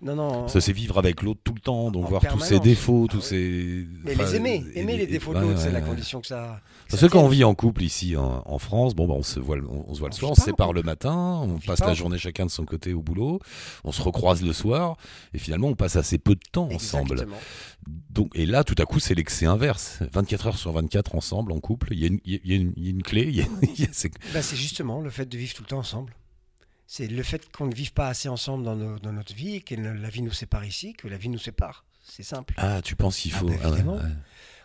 Non, 0.00 0.14
non. 0.14 0.46
Ça, 0.48 0.60
c'est 0.60 0.72
vivre 0.72 0.96
avec 0.98 1.22
l'autre 1.22 1.40
tout 1.42 1.52
le 1.54 1.60
temps, 1.60 1.90
donc 1.90 2.04
En 2.06 2.08
voir 2.08 2.22
tous 2.28 2.38
ses 2.38 2.60
défauts, 2.60 3.06
Ah 3.08 3.12
tous 3.12 3.16
oui. 3.18 3.22
ses. 3.24 3.86
Mais 4.04 4.14
enfin, 4.14 4.24
les 4.24 4.36
aimer, 4.36 4.64
aimer 4.74 4.96
les 4.96 5.06
défauts 5.08 5.32
de 5.34 5.38
ouais, 5.38 5.44
l'autre, 5.44 5.58
c'est 5.58 5.66
ouais, 5.66 5.72
la 5.72 5.80
ouais. 5.80 5.86
condition 5.86 6.20
que 6.20 6.28
ça. 6.28 6.60
Parce 6.88 7.02
que 7.02 7.06
quand 7.08 7.20
on 7.20 7.28
vit 7.28 7.42
en 7.42 7.54
couple 7.54 7.82
ici 7.82 8.16
en, 8.16 8.42
en 8.46 8.58
France, 8.58 8.94
bon, 8.94 9.08
bah, 9.08 9.14
on 9.16 9.22
se 9.24 9.40
voit, 9.40 9.56
le- 9.56 9.68
on, 9.68 9.84
on 9.88 9.94
se 9.94 9.98
voit 9.98 10.08
le 10.08 10.14
soir, 10.14 10.30
on 10.30 10.34
se 10.36 10.42
sépare 10.42 10.72
le 10.72 10.82
matin, 10.84 11.40
on 11.42 11.58
passe 11.58 11.80
pas 11.80 11.88
la 11.88 11.94
journée 11.94 12.16
chacun 12.16 12.46
de 12.46 12.50
son 12.50 12.64
côté 12.64 12.92
au 12.94 13.02
boulot, 13.02 13.40
on 13.84 13.90
se 13.92 14.00
recroise 14.00 14.40
le 14.42 14.52
soir, 14.52 14.96
et 15.34 15.38
finalement 15.38 15.66
on 15.68 15.74
passe 15.74 15.96
assez 15.96 16.18
peu 16.18 16.34
de 16.36 16.40
temps 16.52 16.68
ensemble. 16.72 17.26
Donc, 18.10 18.30
et 18.34 18.46
là, 18.46 18.64
tout 18.64 18.74
à 18.78 18.84
coup, 18.84 19.00
c'est 19.00 19.14
l'excès 19.14 19.46
inverse. 19.46 19.98
24 20.12 20.46
heures 20.46 20.58
sur 20.58 20.72
24 20.72 21.14
ensemble, 21.14 21.52
en 21.52 21.60
couple, 21.60 21.88
il 21.92 21.98
y, 21.98 22.04
a 22.04 22.06
une- 22.08 22.20
il 22.24 22.32
y 22.32 22.36
a- 22.36 22.40
y 22.44 22.56
une- 22.56 22.72
il 22.76 22.84
y 22.84 22.86
a 22.86 22.90
une 22.90 23.02
clé. 23.02 23.44
Ben, 24.32 24.42
c'est 24.42 24.56
justement 24.56 25.00
le 25.00 25.10
fait 25.10 25.26
de 25.26 25.36
vivre 25.36 25.54
tout 25.54 25.62
le 25.62 25.68
temps 25.68 25.78
ensemble. 25.78 26.14
C'est 26.90 27.06
le 27.06 27.22
fait 27.22 27.52
qu'on 27.52 27.66
ne 27.66 27.74
vive 27.74 27.92
pas 27.92 28.08
assez 28.08 28.30
ensemble 28.30 28.64
dans, 28.64 28.74
nos- 28.74 28.98
dans 28.98 29.12
notre 29.12 29.34
vie, 29.34 29.62
que 29.62 29.74
la 29.74 30.08
vie 30.08 30.22
nous 30.22 30.32
sépare 30.32 30.64
ici, 30.64 30.94
que 30.94 31.06
la 31.06 31.18
vie 31.18 31.28
nous 31.28 31.38
sépare. 31.38 31.84
C'est 32.02 32.22
simple. 32.22 32.54
Ah, 32.56 32.80
tu 32.82 32.96
penses 32.96 33.18
qu'il 33.18 33.32
Ah, 33.34 33.38
faut. 33.38 33.46
bah, 33.46 33.54
ah 33.62 33.66
ouais, 33.66 33.72
évidemment. 33.74 33.96
ouais. 33.96 34.02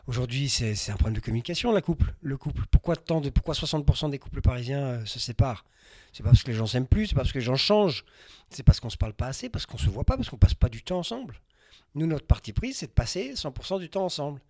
Aujourd'hui, 0.07 0.47
c'est 0.49 0.73
c'est 0.75 0.91
un 0.91 0.95
problème 0.95 1.15
de 1.15 1.19
communication, 1.19 1.71
la 1.73 1.81
couple. 1.81 2.13
Le 2.21 2.38
couple. 2.38 2.63
Pourquoi 2.71 2.95
tant 2.95 3.19
de, 3.19 3.29
pourquoi 3.29 3.53
60% 3.53 4.09
des 4.09 4.19
couples 4.19 4.39
parisiens 4.41 4.79
euh, 4.86 5.05
se 5.05 5.19
séparent? 5.19 5.65
C'est 6.13 6.23
pas 6.23 6.29
parce 6.29 6.43
que 6.43 6.51
les 6.51 6.57
gens 6.57 6.65
s'aiment 6.67 6.88
plus, 6.88 7.07
c'est 7.07 7.15
pas 7.15 7.21
parce 7.21 7.33
que 7.33 7.39
les 7.39 7.45
gens 7.45 7.55
changent. 7.57 8.05
C'est 8.49 8.63
parce 8.63 8.79
qu'on 8.79 8.89
se 8.89 8.97
parle 8.97 9.13
pas 9.13 9.27
assez, 9.27 9.49
parce 9.49 9.65
qu'on 9.65 9.77
se 9.77 9.89
voit 9.89 10.03
pas, 10.05 10.15
parce 10.15 10.29
qu'on 10.29 10.38
passe 10.38 10.53
pas 10.53 10.69
du 10.69 10.81
temps 10.81 10.99
ensemble. 10.99 11.36
Nous, 11.95 12.08
notre 12.08 12.25
parti 12.25 12.53
pris, 12.53 12.73
c'est 12.73 12.88
de 12.88 12.91
passer 12.91 13.34
100% 13.36 13.79
du 13.79 13.89
temps 13.89 14.06
ensemble. 14.06 14.41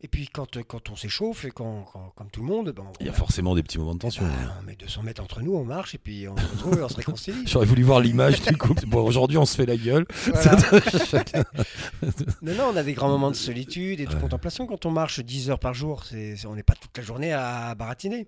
Et 0.00 0.08
puis, 0.08 0.28
quand, 0.28 0.56
euh, 0.56 0.62
quand 0.66 0.88
on 0.88 0.96
s'échauffe, 0.96 1.44
et 1.44 1.50
quand, 1.50 1.82
quand- 1.92 2.10
comme 2.16 2.30
tout 2.30 2.40
le 2.40 2.46
monde, 2.46 2.72
ben, 2.74 2.84
Il 3.00 3.06
y 3.06 3.10
a 3.10 3.12
forcément 3.12 3.54
des 3.54 3.62
petits 3.62 3.76
moments 3.78 3.94
de 3.94 3.98
tension. 3.98 4.24
bah, 4.24 4.32
on 4.60 4.64
met 4.64 4.74
200 4.76 5.02
mètres 5.02 5.22
entre 5.22 5.42
nous, 5.42 5.54
on 5.54 5.64
marche, 5.64 5.94
et 5.94 5.98
puis 5.98 6.26
on 6.26 6.34
se 6.36 6.42
retrouve 6.42 6.78
et 6.78 6.82
on 6.82 6.88
se 6.88 6.96
réconcilie. 6.96 7.42
J'aurais 7.46 7.66
voulu 7.66 7.82
voir 7.82 8.00
l'image 8.00 8.40
du 8.40 8.56
couple. 8.56 8.86
Bon, 8.86 9.04
aujourd'hui, 9.06 9.36
on 9.36 9.44
se 9.44 9.54
fait 9.54 9.66
la 9.66 9.76
gueule. 9.76 10.06
Voilà. 10.32 10.56
Non, 12.42 12.54
non, 12.54 12.64
on 12.72 12.76
a 12.76 12.82
des 12.82 12.94
grands 12.94 13.08
moments 13.10 13.30
de 13.30 13.36
solitude 13.36 14.00
et 14.00 14.06
de 14.06 14.14
Ouais. 14.14 14.20
contemplation 14.20 14.66
quand 14.66 14.86
on 14.86 14.90
marche 14.90 15.20
10 15.20 15.50
heures 15.50 15.58
par 15.58 15.74
jour. 15.74 16.04
C'est- 16.04 16.46
on 16.46 16.54
n'est 16.54 16.62
pas 16.62 16.74
toute 16.74 16.96
la 16.96 17.02
journée 17.04 17.32
à 17.32 17.74
baratiner. 17.74 18.26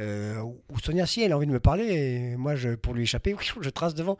Euh, 0.00 0.40
ou 0.40 0.78
Sonia, 0.82 1.06
si 1.06 1.22
elle 1.22 1.32
a 1.32 1.36
envie 1.36 1.46
de 1.46 1.52
me 1.52 1.60
parler, 1.60 1.84
et 1.84 2.36
moi, 2.36 2.56
je, 2.56 2.70
pour 2.74 2.94
lui 2.94 3.02
échapper, 3.04 3.36
je 3.60 3.70
trace 3.70 3.94
devant. 3.94 4.16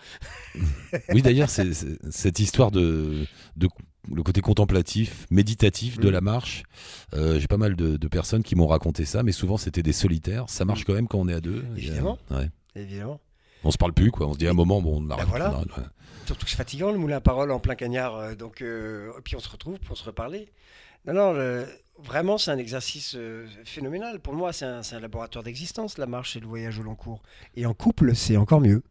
oui, 1.13 1.23
d'ailleurs, 1.23 1.49
c'est, 1.51 1.73
c'est- 1.73 1.99
cette 2.11 2.39
histoire 2.39 2.71
de, 2.71 3.25
de 3.57 3.69
le 4.15 4.23
côté 4.23 4.41
contemplatif, 4.41 5.27
méditatif 5.31 5.99
de 5.99 6.09
Mm. 6.09 6.13
la 6.13 6.21
marche. 6.21 6.63
euh, 7.15 7.39
j'ai 7.39 7.47
pas 7.49 7.57
mal 7.57 7.77
de, 7.77 7.97
de 7.97 8.09
personnes 8.09 8.43
qui 8.43 8.57
m'ont 8.57 8.67
raconté 8.67 9.05
ça, 9.05 9.23
mais 9.23 9.33
souvent 9.33 9.57
c'était 9.57 9.83
des 9.83 9.93
solitaires. 9.93 10.49
Ça 10.49 10.65
marche 10.65 10.85
quand 10.85 10.95
même 10.95 11.09
quand 11.09 11.19
on 11.19 11.29
est 11.29 11.35
à 11.35 11.41
deux. 11.41 11.65
A- 11.75 11.79
Évidemment. 11.79 12.19
ouais. 12.31 12.49
Évidemment. 12.77 13.21
On 13.65 13.71
se 13.71 13.77
parle 13.79 13.93
plus, 13.93 14.11
quoi. 14.11 14.27
On 14.27 14.33
se 14.35 14.39
dit 14.39 14.47
à 14.47 14.51
un 14.51 14.55
moment, 14.55 14.81
bon, 14.81 15.03
on 15.07 15.11
arrête. 15.11 15.27
voilà. 15.29 15.51
on 15.51 15.55
arrête, 15.57 15.77
ouais. 15.77 15.85
Surtout 16.27 16.45
que 16.45 16.51
c'est 16.51 16.57
fatigant 16.57 16.93
le 16.93 16.99
moulin 16.99 17.17
à 17.17 17.21
parole 17.21 17.51
en 17.51 17.59
plein 17.61 17.75
cagnard. 17.75 18.17
euh, 18.17 18.35
donc, 18.35 18.63
euh, 18.63 19.11
et 19.19 19.23
puis 19.23 19.37
on 19.37 19.41
se 19.41 19.49
retrouve 19.49 19.79
pour 19.81 19.97
se 19.97 20.05
reparler. 20.05 20.49
Non, 21.07 21.13
non, 21.15 21.33
le- 21.33 21.67
vraiment, 22.05 22.39
c'est 22.39 22.51
un 22.51 22.59
exercice 22.59 23.15
euh, 23.17 23.47
phénoménal. 23.65 24.21
Pour 24.21 24.35
moi, 24.35 24.53
c'est 24.53 24.65
un, 24.65 25.01
laboratoire 25.01 25.45
d'existence, 25.45 25.99
la 25.99 26.07
marche 26.07 26.37
et 26.37 26.41
le 26.41 26.47
voyage 26.47 26.79
au 26.79 26.83
long 26.83 26.95
cours. 26.95 27.23
Et 27.57 27.67
en 27.67 27.75
couple, 27.75 28.15
c'est 28.15 28.37
encore 28.37 28.61
mieux. 28.61 28.83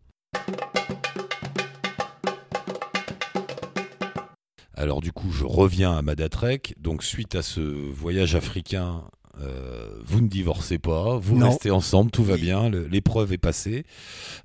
Alors 4.76 5.02
du 5.02 5.12
coup, 5.12 5.32
je 5.32 5.43
reviens 5.43 5.98
à 5.98 6.02
Madatrek. 6.02 6.76
Donc 6.80 7.04
suite 7.04 7.36
à 7.36 7.41
ce 7.41 7.60
voyage 7.60 8.36
africain, 8.36 9.04
euh, 9.41 9.89
vous 10.06 10.22
ne 10.22 10.28
divorcez 10.28 10.78
pas, 10.80 11.17
vous 11.17 11.38
Non. 11.38 11.50
restez 11.50 11.69
ensemble, 11.72 12.12
tout 12.12 12.24
va 12.24 12.36
Oui. 12.36 12.41
bien, 12.41 12.69
l'épreuve 12.69 13.34
est 13.34 13.38
passée. 13.38 13.86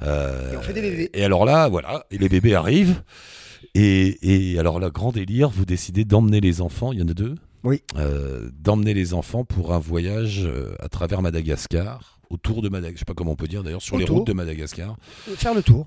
Euh, 0.02 0.52
Et 0.52 0.56
on 0.56 0.62
fait 0.62 0.72
des 0.72 0.80
bébés. 0.82 1.10
Et 1.14 1.24
alors 1.24 1.44
là, 1.44 1.68
voilà, 1.68 2.04
et 2.10 2.18
les 2.18 2.28
bébés 2.28 2.54
arrivent. 2.54 3.02
Et, 3.76 4.52
et 4.54 4.58
alors 4.58 4.80
là, 4.80 4.90
grand 4.90 5.12
délire, 5.12 5.48
vous 5.50 5.64
décidez 5.64 6.04
d'emmener 6.04 6.40
les 6.40 6.60
enfants, 6.60 6.92
il 6.92 6.98
y 6.98 7.02
en 7.02 7.08
a 7.08 7.14
deux? 7.14 7.36
Oui. 7.64 7.82
Euh, 7.96 8.50
d'emmener 8.60 8.94
les 8.94 9.14
enfants 9.14 9.44
pour 9.44 9.72
un 9.72 9.78
voyage 9.78 10.42
euh, 10.44 10.74
à 10.80 10.88
travers 10.88 11.22
Madagascar, 11.22 12.20
autour 12.30 12.62
de 12.62 12.68
Madagascar, 12.68 12.94
je 12.94 12.98
sais 13.00 13.04
pas 13.04 13.14
comment 13.14 13.32
on 13.32 13.36
peut 13.36 13.48
dire 13.48 13.62
d'ailleurs, 13.62 13.82
sur 13.82 13.96
les 13.98 14.04
routes 14.04 14.26
de 14.26 14.32
Madagascar, 14.32 14.96
Faire 15.36 15.54
le 15.54 15.62
tour. 15.62 15.86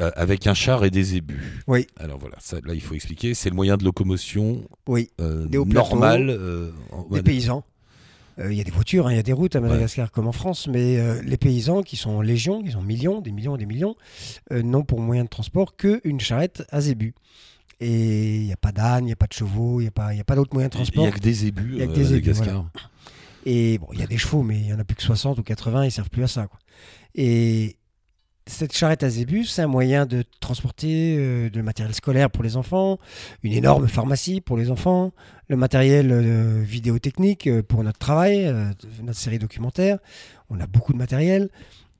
euh, 0.00 0.10
avec 0.16 0.46
un 0.46 0.54
char 0.54 0.84
et 0.84 0.90
des 0.90 1.16
ébus. 1.16 1.62
Oui. 1.66 1.86
Alors 1.98 2.18
voilà, 2.18 2.36
ça, 2.40 2.56
là 2.64 2.74
il 2.74 2.80
faut 2.80 2.94
expliquer, 2.94 3.34
c'est 3.34 3.50
le 3.50 3.54
moyen 3.56 3.76
de 3.76 3.84
locomotion 3.84 4.62
Oui. 4.88 5.10
euh, 5.20 5.46
Des 5.46 5.58
normal. 5.58 6.30
euh, 6.30 6.70
Les 7.12 7.22
paysans. 7.22 7.64
Euh, 8.40 8.50
Il 8.50 8.58
y 8.58 8.60
a 8.60 8.64
des 8.64 8.70
voitures, 8.72 9.06
hein, 9.06 9.12
il 9.12 9.16
y 9.16 9.20
a 9.20 9.22
des 9.22 9.32
routes 9.32 9.54
à 9.56 9.60
Madagascar 9.60 10.10
comme 10.10 10.26
en 10.26 10.32
France, 10.32 10.66
mais 10.68 10.98
euh, 10.98 11.20
les 11.22 11.36
paysans 11.36 11.82
qui 11.82 11.96
sont 11.96 12.10
en 12.10 12.20
légion, 12.22 12.62
qui 12.62 12.72
sont 12.72 12.82
millions, 12.82 13.20
des 13.20 13.30
millions, 13.30 13.56
des 13.56 13.66
millions, 13.66 13.94
euh, 14.52 14.62
n'ont 14.62 14.82
pour 14.82 15.00
moyen 15.00 15.22
de 15.24 15.28
transport 15.28 15.76
qu'une 15.76 16.18
charrette 16.18 16.64
à 16.70 16.80
zébu. 16.80 17.14
Et 17.80 18.36
il 18.36 18.44
n'y 18.46 18.52
a 18.52 18.56
pas 18.56 18.72
d'âne, 18.72 19.04
il 19.04 19.06
n'y 19.06 19.12
a 19.12 19.16
pas 19.16 19.26
de 19.26 19.32
chevaux, 19.32 19.80
il 19.80 19.84
n'y 19.84 19.88
a 19.88 19.92
pas, 19.92 20.14
il 20.14 20.16
y 20.16 20.20
a 20.20 20.24
pas 20.24 20.36
d'autres 20.36 20.54
moyens 20.54 20.70
de 20.72 20.76
Il 20.78 20.80
n'y 20.80 20.86
transport. 20.86 21.06
a 21.06 21.10
que 21.10 21.20
des 21.20 21.46
ébus 21.46 21.76
y 21.78 21.82
a 21.82 21.86
que 21.86 21.92
euh, 21.92 21.94
des 21.94 22.14
ébus, 22.14 22.30
Madagascar. 22.30 22.70
Et 23.46 23.78
bon, 23.78 23.88
il 23.92 24.00
y 24.00 24.02
a 24.02 24.06
des 24.06 24.16
chevaux, 24.18 24.42
mais 24.42 24.56
il 24.58 24.66
y 24.66 24.72
en 24.72 24.78
a 24.78 24.84
plus 24.84 24.94
que 24.94 25.02
60 25.02 25.38
ou 25.38 25.42
80, 25.42 25.84
ils 25.84 25.90
servent 25.90 26.08
plus 26.10 26.22
à 26.24 26.28
ça. 26.28 26.46
Quoi. 26.46 26.58
Et 27.14 27.76
cette 28.46 28.76
charrette 28.76 29.02
à 29.02 29.08
zébus, 29.10 29.44
c'est 29.46 29.62
un 29.62 29.66
moyen 29.66 30.06
de 30.06 30.22
transporter 30.40 31.16
euh, 31.18 31.50
de 31.50 31.62
matériel 31.62 31.94
scolaire 31.94 32.30
pour 32.30 32.42
les 32.44 32.56
enfants, 32.56 32.98
une 33.42 33.52
énorme 33.52 33.88
pharmacie 33.88 34.40
pour 34.40 34.56
les 34.56 34.70
enfants, 34.70 35.12
le 35.48 35.56
matériel 35.56 36.10
euh, 36.12 36.62
vidéotechnique 36.62 37.46
euh, 37.46 37.62
pour 37.62 37.82
notre 37.84 37.98
travail, 37.98 38.46
euh, 38.46 38.70
notre 39.02 39.18
série 39.18 39.38
documentaire. 39.38 39.98
On 40.50 40.60
a 40.60 40.66
beaucoup 40.66 40.92
de 40.92 40.98
matériel, 40.98 41.50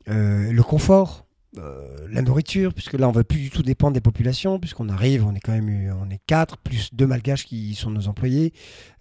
euh, 0.09 0.53
le 0.53 0.63
confort. 0.63 1.24
Euh, 1.59 2.07
la 2.11 2.23
nourriture, 2.23 2.75
puisque 2.75 2.95
là 2.95 3.07
on 3.09 3.11
ne 3.11 3.15
va 3.17 3.25
plus 3.25 3.39
du 3.41 3.51
tout 3.51 3.63
dépendre 3.63 3.93
des 3.95 4.01
populations, 4.01 4.59
puisqu'on 4.59 4.89
arrive, 4.89 5.25
on 5.27 5.35
est 5.35 5.41
quand 5.41 5.53
même 5.53 5.69
eu- 5.69 5.91
on 5.93 6.11
est 6.11 6.21
quatre, 6.27 6.57
plus 6.59 6.91
deux 6.93 7.07
malgaches 7.07 7.45
qui 7.45 7.75
sont 7.75 7.91
nos 7.91 8.09
employés, 8.09 8.53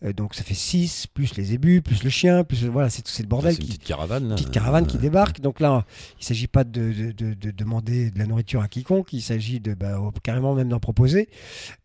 Euh, 0.04 0.12
donc 0.12 0.36
ça 0.36 0.44
fait 0.44 0.54
six, 0.54 1.08
plus 1.08 1.36
les 1.38 1.54
ébus, 1.54 1.82
plus 1.82 2.04
le 2.04 2.10
chien, 2.10 2.44
plus 2.44 2.66
voilà, 2.66 2.89
c'est 2.89 3.08
c'est 3.08 3.24
le 3.24 3.30
bordel 3.30 3.54
c'est 3.54 3.62
une 3.62 3.63
qui, 3.68 3.72
petite 3.78 3.88
caravane. 3.88 4.28
là. 4.28 4.36
petite 4.36 4.52
caravane 4.52 4.86
qui 4.86 4.98
Euh, 4.98 5.00
débarque. 5.00 5.39
Donc 5.39 5.60
là, 5.62 5.86
il 6.18 6.22
ne 6.22 6.26
s'agit 6.26 6.48
pas 6.48 6.63
de, 6.66 6.92
de- 6.92 7.12
de- 7.13 7.34
de 7.34 7.52
demander 7.52 8.12
de 8.12 8.20
la 8.20 8.26
nourriture 8.26 8.62
à 8.62 8.68
quiconque, 8.68 9.13
il 9.13 9.22
s'agit 9.22 9.60
de 9.62 9.74
bah, 9.74 9.98
carrément 10.22 10.54
même 10.56 10.68
d'en 10.70 10.80
proposer. 10.82 11.30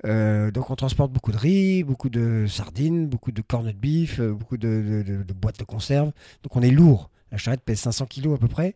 Euh, 0.04 0.50
donc 0.50 0.70
on 0.70 0.74
transporte 0.76 1.12
beaucoup 1.12 1.30
de 1.32 1.36
riz, 1.38 1.84
beaucoup 1.84 2.08
de 2.08 2.46
sardines, 2.48 3.06
beaucoup 3.06 3.30
de 3.32 3.40
euh, 3.40 4.34
beaucoup 4.34 4.56
de, 4.56 4.68
de- 4.68 5.02
de- 5.02 5.22
de 5.22 5.32
boîtes 5.32 5.58
de 5.60 5.64
conserve. 5.64 6.10
Donc 6.42 6.56
on 6.56 6.62
est 6.62 6.70
lourd. 6.70 7.10
La 7.30 7.38
charrette 7.38 7.62
pèse 7.62 7.78
500 7.80 8.06
kilos 8.06 8.34
à 8.34 8.38
peu 8.38 8.48
près. 8.48 8.74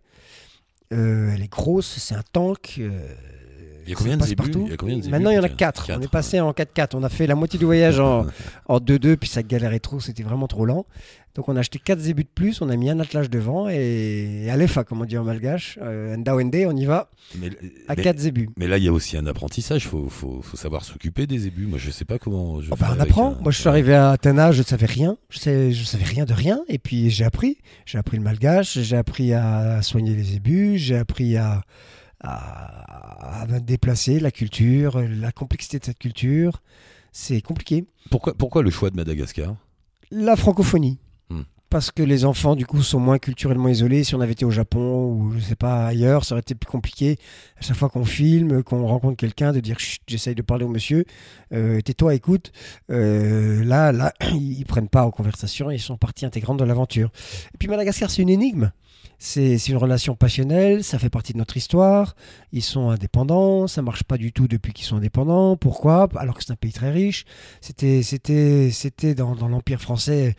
Euh, 0.93 1.33
elle 1.35 1.43
est 1.43 1.51
grosse, 1.51 1.99
c'est 1.99 2.15
un 2.15 2.23
tank. 2.33 2.77
euh, 2.79 3.15
Il 3.87 3.91
y 3.91 3.93
a 3.93 3.97
combien 3.97 4.17
de 4.17 4.23
zébus 4.23 4.37
partout. 4.37 4.63
Il 4.67 4.71
y 4.71 4.75
a 4.75 4.77
combien 4.77 4.97
de 4.97 5.03
zébus, 5.03 5.11
Maintenant, 5.13 5.31
il 5.31 5.35
y 5.35 5.39
en 5.39 5.43
a 5.43 5.49
peut-être 5.49 5.57
4. 5.57 5.91
On 5.97 6.01
est 6.01 6.09
passé 6.11 6.41
en 6.41 6.51
4x4. 6.53 6.91
On 6.95 7.03
a 7.03 7.09
fait 7.09 7.27
la 7.27 7.35
moitié 7.35 7.59
du 7.59 7.65
voyage 7.65 7.99
en, 8.01 8.27
en 8.69 8.79
2-2, 8.79 9.17
puis 9.17 9.29
ça 9.29 9.43
galérait 9.43 9.81
trop, 9.81 10.01
c'était 10.01 10.23
vraiment 10.23 10.47
trop 10.47 10.65
lent. 10.67 10.87
Donc 11.35 11.49
on 11.49 11.57
a 11.57 11.61
acheté 11.61 11.79
4 11.79 11.99
zébus 11.99 12.25
de 12.25 12.29
plus, 12.35 12.61
on 12.61 12.69
a 12.69 12.77
mis 12.77 12.91
un 12.91 13.01
attelage 13.01 13.31
devant 13.31 13.67
et, 13.71 14.43
et 14.45 14.51
Alefa, 14.51 14.85
comme 14.85 15.01
on 15.01 15.07
dit 15.07 15.17
en 15.17 15.25
malgache, 15.25 15.79
euh, 15.81 16.15
Ndawende, 16.15 16.55
on 16.67 16.77
y 16.77 16.85
va 16.85 17.09
Mais, 17.39 17.49
à 17.89 17.95
mais- 17.97 18.03
4 18.03 18.19
zébus. 18.19 18.51
mais 18.59 18.67
là, 18.67 18.77
il 18.77 18.85
y 18.85 18.89
a 18.89 18.93
aussi 18.93 19.17
un 19.17 19.25
apprentissage. 19.27 19.85
Il 19.85 19.89
faut, 19.89 20.11
faut, 20.11 20.43
faut 20.43 20.59
savoir 20.59 20.85
s'occuper 20.85 21.27
des 21.27 21.47
ébus. 21.47 21.65
Moi, 21.67 21.79
je 21.79 21.91
sais 21.91 22.05
pas 22.05 22.19
comment. 22.19 22.61
Je 22.61 22.69
Oh, 22.71 22.77
bah, 22.79 22.95
on 22.95 23.01
apprend. 23.01 23.29
un- 23.33 23.43
Moi, 23.43 23.51
je 23.51 23.59
suis 23.61 23.69
arrivé 23.69 23.95
à 23.95 24.19
âge, 24.23 24.57
je 24.57 24.61
ne 24.61 24.67
savais 24.67 24.85
rien. 24.85 25.17
Je, 25.31 25.39
sais, 25.39 25.73
je 25.73 25.85
savais 25.85 26.05
rien 26.05 26.27
de 26.27 26.35
rien. 26.35 26.61
Et 26.69 26.77
puis, 26.79 27.09
j'ai 27.09 27.25
appris. 27.25 27.57
J'ai 27.87 27.97
appris 27.97 28.19
le 28.19 28.23
malgache, 28.23 28.79
j'ai 28.79 28.97
appris 28.99 29.33
à 29.33 29.81
soigner 29.81 30.15
les 30.15 30.37
ébus, 30.37 30.77
j'ai 30.77 30.97
appris 30.99 31.39
à, 31.39 31.63
à, 32.23 33.41
à 33.43 33.47
me 33.47 33.61
déplacer, 33.61 34.21
la 34.21 34.31
culture, 34.31 35.01
la 35.01 35.33
complexité 35.33 35.79
de 35.79 35.85
cette 35.85 35.99
culture. 35.99 36.63
C'est 37.13 37.43
compliqué. 37.43 37.85
Pourquoi, 38.11 38.35
pourquoi 38.35 38.63
le 38.63 38.71
choix 38.71 38.91
de 38.91 38.97
Madagascar? 38.97 39.55
La 40.11 40.35
francophonie. 40.37 40.99
Hmm. 41.29 41.43
Parce 41.69 41.91
que 41.91 42.03
les 42.03 42.25
enfants, 42.25 42.57
du 42.57 42.67
coup, 42.67 42.83
sont 42.83 43.01
moins 43.01 43.19
culturellement 43.19 43.69
isolés. 43.69 44.05
Si 44.05 44.15
on 44.15 44.21
avait 44.21 44.33
été 44.33 44.45
au 44.45 44.51
Japon 44.51 45.07
ou 45.07 45.33
je 45.33 45.41
sais 45.41 45.57
pas 45.57 45.87
ailleurs, 45.87 46.25
ça 46.25 46.35
aurait 46.35 46.41
été 46.41 46.55
plus 46.55 46.71
compliqué. 46.71 47.19
À 47.59 47.63
chaque 47.63 47.77
fois 47.77 47.89
qu'on 47.91 48.05
filme, 48.05 48.63
qu'on 48.63 48.87
rencontre 48.87 49.17
quelqu'un, 49.17 49.53
de 49.53 49.61
dire 49.61 49.77
j'essaye 50.07 50.35
de 50.35 50.43
parler 50.43 50.65
au 50.65 50.69
monsieur, 50.69 51.05
euh, 51.53 51.81
tais-toi, 51.81 52.15
écoute. 52.15 52.53
Euh, 52.91 53.63
là, 53.65 53.93
là, 53.93 54.13
ils, 54.33 54.65
prennent 54.65 54.89
pas 54.89 55.05
en 55.05 55.11
conversation, 55.11 55.71
ils 55.71 55.81
sont 55.81 55.97
partie 55.97 56.27
intégrante 56.27 56.59
de 56.59 56.65
l'aventure. 56.65 57.11
Et 57.55 57.59
puis 57.59 57.69
Madagascar, 57.69 58.11
c'est 58.11 58.23
une 58.23 58.31
énigme. 58.31 58.71
C'est 59.25 59.69
une 59.69 59.77
relation 59.77 60.17
passionnelle, 60.17 60.83
ça 60.83 60.99
fait 60.99 61.09
partie 61.09 61.33
de 61.33 61.39
notre 61.39 61.57
histoire. 61.57 62.17
Ils 62.51 62.63
sont 62.63 62.91
indépendants, 62.91 63.69
ça 63.69 63.81
marche 63.81 64.03
pas 64.03 64.17
du 64.17 64.33
tout 64.33 64.49
depuis 64.49 64.73
qu'ils 64.73 64.85
sont 64.85 64.97
indépendants. 64.97 65.57
Pourquoi? 65.57 66.09
Alors 66.17 66.37
que 66.37 66.43
c'est 66.43 66.53
un 66.53 66.57
pays 66.57 66.73
très 66.73 66.91
riche. 66.91 67.25
C'était, 67.61 68.03
c'était, 68.03 68.71
c'était 68.73 69.15
dans, 69.15 69.37
dans 69.37 69.47
l'empire 69.47 69.81
français 69.81 70.35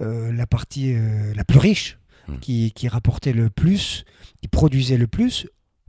euh, 0.00 0.32
la 0.32 0.46
partie 0.46 0.94
euh, 0.94 1.34
la 1.34 1.44
plus 1.44 1.58
riche, 1.58 1.98
Hmm. 2.28 2.38
qui, 2.40 2.72
qui 2.72 2.88
rapportait 2.88 3.32
le 3.32 3.48
plus, 3.48 4.04
qui 4.42 4.48
produisait 4.48 4.98
le 4.98 5.06
plus 5.06 5.46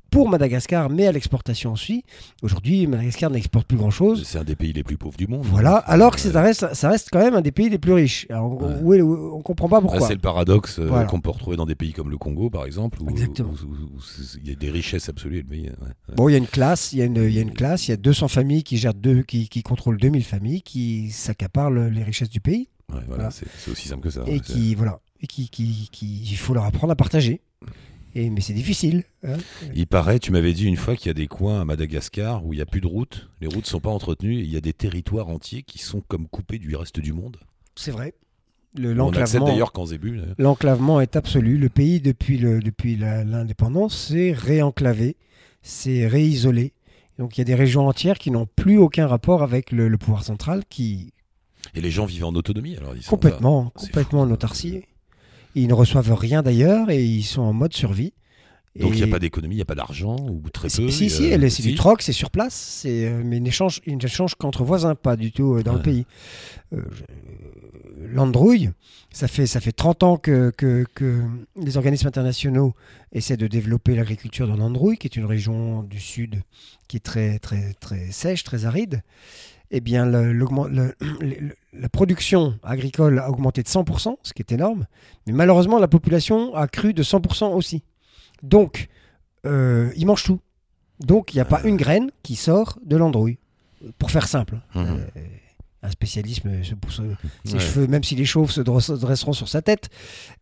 pour 0.10 0.30
Madagascar, 0.30 0.90
mais 0.90 1.08
à 1.08 1.12
l'exportation 1.12 1.74
aussi. 1.74 2.04
Aujourd'hui, 2.42 2.88
Madagascar 2.88 3.30
n'exporte 3.30 3.68
plus 3.68 3.78
grand-chose. 3.78 4.24
C'est 4.26 4.38
un 4.38 4.44
des 4.44 4.56
pays 4.56 4.74
les 4.74 4.84
plus 4.84 4.98
pauvres 4.98 5.18
du 5.18 5.28
monde. 5.28 5.46
Voilà, 5.46 5.76
alors 5.78 6.16
que 6.16 6.20
ça 6.22 6.42
reste, 6.42 6.74
ça 6.74 6.90
reste 6.90 7.10
quand 7.12 7.20
même 7.20 7.34
un 7.36 7.42
des 7.42 7.52
pays 7.52 7.70
les 7.70 7.78
plus 7.80 7.94
riches. 7.94 8.26
Alors, 8.30 8.62
Ouais. 8.62 8.74
où 8.82 8.94
est- 8.94 9.02
où- 9.02 9.36
on 9.36 9.42
comprend 9.42 9.70
pas 9.70 9.78
Ah, 9.78 9.82
pourquoi. 9.82 10.08
c'est 10.08 10.14
le 10.14 10.20
paradoxe 10.20 10.80
euh, 10.80 10.88
Voilà. 10.88 11.06
qu'on 11.06 11.22
peut 11.22 11.30
retrouver 11.30 11.56
dans 11.58 11.66
des 11.66 11.76
pays 11.76 11.94
comme 11.94 12.10
le 12.10 12.18
Congo, 12.18 12.50
par 12.50 12.66
exemple, 12.66 13.02
où, 13.02 13.08
il 13.10 14.48
y 14.48 14.52
a 14.52 14.56
des 14.56 14.70
richesses 14.70 15.10
absolues. 15.10 15.46
ouais, 15.50 15.58
ouais. 15.62 16.16
Bon, 16.16 16.30
il 16.30 16.34
y 16.34 16.36
a 16.36 16.38
une 16.38 16.48
classe, 16.48 16.94
il 16.94 17.00
y 17.00 17.02
a 17.02 17.06
une, 17.06 17.18
il 17.18 17.32
y 17.34 17.40
a 17.40 17.42
une 17.42 17.54
classe, 17.54 17.88
il 17.88 17.92
y 17.92 17.94
a 17.94 17.98
200 17.98 18.28
familles 18.28 18.64
qui 18.64 18.78
gèrent 18.78 18.94
deux, 18.94 19.24
qui, 19.24 19.48
qui 19.50 19.62
contrôlent 19.64 19.98
2000 19.98 20.24
familles, 20.24 20.62
qui 20.62 21.12
s'accaparent 21.12 21.72
le- 21.72 21.90
les 21.90 22.04
richesses 22.04 22.30
du 22.30 22.40
pays 22.42 22.70
voilà, 22.92 23.06
Voilà. 23.08 23.30
c'est 23.32 23.46
aussi 23.72 23.88
simple 23.88 24.02
que 24.04 24.10
ça. 24.10 24.24
et 24.26 24.40
qui, 24.40 24.74
voilà, 24.74 25.00
et 25.22 25.28
qui, 25.28 25.48
qui, 25.50 25.90
qui- 25.92 26.24
il 26.24 26.36
faut 26.38 26.56
leur 26.56 26.66
apprendre 26.66 26.92
à 26.92 26.96
partager. 26.96 27.42
Et, 28.16 28.30
mais 28.30 28.42
c'est 28.42 28.54
difficile. 28.54 29.04
hein. 29.24 29.38
Il 29.76 29.86
paraît, 29.88 30.20
tu 30.20 30.32
m'avais 30.32 30.54
dit 30.54 30.66
une 30.66 30.78
fois 30.78 30.96
qu'il 30.96 31.08
y 31.08 31.12
a 31.12 31.14
des 31.14 31.28
coins 31.28 31.62
à 31.62 31.66
Madagascar 31.66 32.46
où 32.46 32.54
il 32.54 32.58
n'y 32.58 32.62
a 32.62 32.66
plus 32.66 32.82
de 32.82 32.88
routes, 32.88 33.30
les 33.42 33.48
routes 33.48 33.68
sont 33.68 33.80
pas 33.80 33.90
entretenues, 33.92 34.40
et 34.40 34.44
il 34.44 34.52
y 34.52 34.58
a 34.58 34.62
des 34.62 34.74
territoires 34.74 35.28
entiers 35.30 35.62
qui 35.64 35.78
sont 35.80 36.02
comme 36.02 36.28
coupés 36.28 36.58
du 36.58 36.76
reste 36.76 37.00
du 37.00 37.14
monde. 37.14 37.38
C'est 37.76 37.92
vrai. 37.92 38.14
Accepte 38.76 38.96
L'enclavement 38.98 39.46
d'ailleurs 39.48 39.72
qu'en 39.72 39.86
zébu. 39.86 40.18
d'ailleurs. 40.18 40.36
l'enclavement 40.38 41.02
est 41.02 41.16
absolu. 41.16 41.58
Le 41.58 41.70
pays, 41.70 42.00
depuis 42.02 42.38
le- 42.38 42.60
depuis 42.60 42.96
l'indépendance, 42.96 43.96
s'est 44.10 44.32
réenclavé, 44.32 45.16
s'est 45.62 46.08
réisolé. 46.08 46.74
Donc 47.18 47.38
il 47.38 47.42
y 47.42 47.44
a 47.44 47.46
des 47.46 47.56
régions 47.56 47.88
entières 47.88 48.18
qui 48.18 48.32
n'ont 48.32 48.48
plus 48.56 48.78
aucun 48.78 49.08
rapport 49.08 49.44
avec 49.44 49.72
le, 49.72 49.88
le 49.88 49.98
pouvoir 49.98 50.24
central, 50.24 50.64
qui 50.70 51.14
Et 51.76 51.82
les 51.82 51.92
gens 51.92 52.06
vivent 52.06 52.26
en 52.26 52.34
autonomie. 52.36 52.76
Alors 52.78 52.96
ils 52.96 53.04
sont 53.04 53.10
complètement, 53.10 53.72
c'est 53.76 53.88
complètement 53.88 54.22
en 54.22 54.32
autarcie. 54.32 54.84
Ils 55.56 55.68
ne 55.68 55.74
reçoivent 55.74 56.14
rien 56.14 56.42
d'ailleurs 56.44 56.90
et 56.90 57.04
ils 57.04 57.24
sont 57.24 57.42
en 57.42 57.54
mode 57.54 57.74
survie. 57.74 58.14
Donc 58.80 58.92
il 58.94 58.98
n'y 58.98 59.04
a 59.04 59.08
pas 59.08 59.20
d'économie, 59.20 59.56
il 59.56 59.58
n'y 59.58 59.62
a 59.64 59.66
pas 59.66 59.76
d'argent 59.76 60.16
ou 60.30 60.48
très 60.52 60.70
peu. 60.70 60.90
Si, 60.90 61.10
si, 61.10 61.34
euh, 61.34 61.50
c'est 61.50 61.64
du 61.64 61.76
troc, 61.76 62.02
c'est 62.04 62.14
sur 62.14 62.30
place, 62.30 62.54
c'est, 62.54 63.08
euh, 63.08 63.22
mais 63.26 63.38
ils 63.38 63.44
n'échangent, 63.44 63.82
ils 63.88 63.98
n'échangent 63.98 64.36
qu'entre 64.36 64.64
voisins, 64.64 64.94
pas 64.96 65.16
du 65.16 65.32
tout 65.32 65.56
euh, 65.56 65.64
dans 65.64 65.72
Ouais. 65.72 65.78
le 65.78 65.84
pays. 65.84 66.06
Euh, 66.74 66.82
L'androuille, 68.12 68.70
ça 69.12 69.28
fait, 69.28 69.46
ça 69.46 69.60
fait 69.60 69.72
30 69.74 70.04
ans 70.04 70.18
que, 70.18 70.52
que, 70.56 70.86
que 70.96 71.22
les 71.62 71.76
organismes 71.78 72.08
internationaux 72.08 72.74
essaient 73.12 73.38
de 73.38 73.48
développer 73.48 73.96
l'agriculture 73.96 74.48
dans 74.48 74.56
l'Androuille, 74.56 74.98
qui 74.98 75.08
est 75.08 75.16
une 75.16 75.26
région 75.26 75.84
du 75.84 76.00
sud 76.00 76.42
qui 76.88 76.98
est 76.98 77.02
très, 77.02 77.40
très, 77.40 77.74
très 77.80 78.12
sèche, 78.12 78.44
très 78.44 78.66
aride. 78.66 79.02
Eh 79.72 79.82
bien, 79.82 80.06
le- 80.06 80.34
l'augment- 80.34 80.68
le- 80.68 80.96
le- 81.22 81.56
la 81.74 81.90
production 81.90 82.58
agricole 82.64 83.20
a 83.20 83.30
augmenté 83.30 83.62
de 83.64 83.68
100%, 83.68 84.18
ce 84.24 84.34
qui 84.34 84.42
est 84.42 84.52
énorme, 84.52 84.86
mais 85.28 85.34
malheureusement, 85.34 85.78
la 85.80 85.88
population 85.88 86.56
a 86.56 86.68
cru 86.68 86.94
de 86.94 87.04
100% 87.04 87.54
aussi. 87.56 87.84
Donc, 88.44 88.88
euh, 89.46 89.92
ils 89.96 90.06
mangent 90.06 90.24
tout. 90.24 90.40
Donc, 91.00 91.34
il 91.34 91.38
n'y 91.38 91.42
a 91.42 91.46
pas 91.46 91.62
une 91.64 91.78
graine 91.78 92.12
qui 92.24 92.36
sort 92.36 92.78
de 92.84 92.98
l'androuille. 92.98 93.38
Pour 93.98 94.12
faire 94.12 94.28
simple. 94.28 94.60
Mhm. 94.76 94.86
Euh, 95.16 95.22
un 95.82 95.92
spécialisme 95.92 96.64
se 96.64 96.76
pousse 96.76 97.00
euh, 97.00 97.16
ses 97.46 97.54
Ouais. 97.54 97.60
cheveux, 97.60 97.88
même 97.88 98.04
si 98.04 98.16
les 98.16 98.26
chauves 98.26 98.52
se 98.52 98.62
dres- 98.62 98.82
se 98.82 98.94
dresseront 98.94 99.34
sur 99.34 99.48
sa 99.48 99.62
tête. 99.62 99.90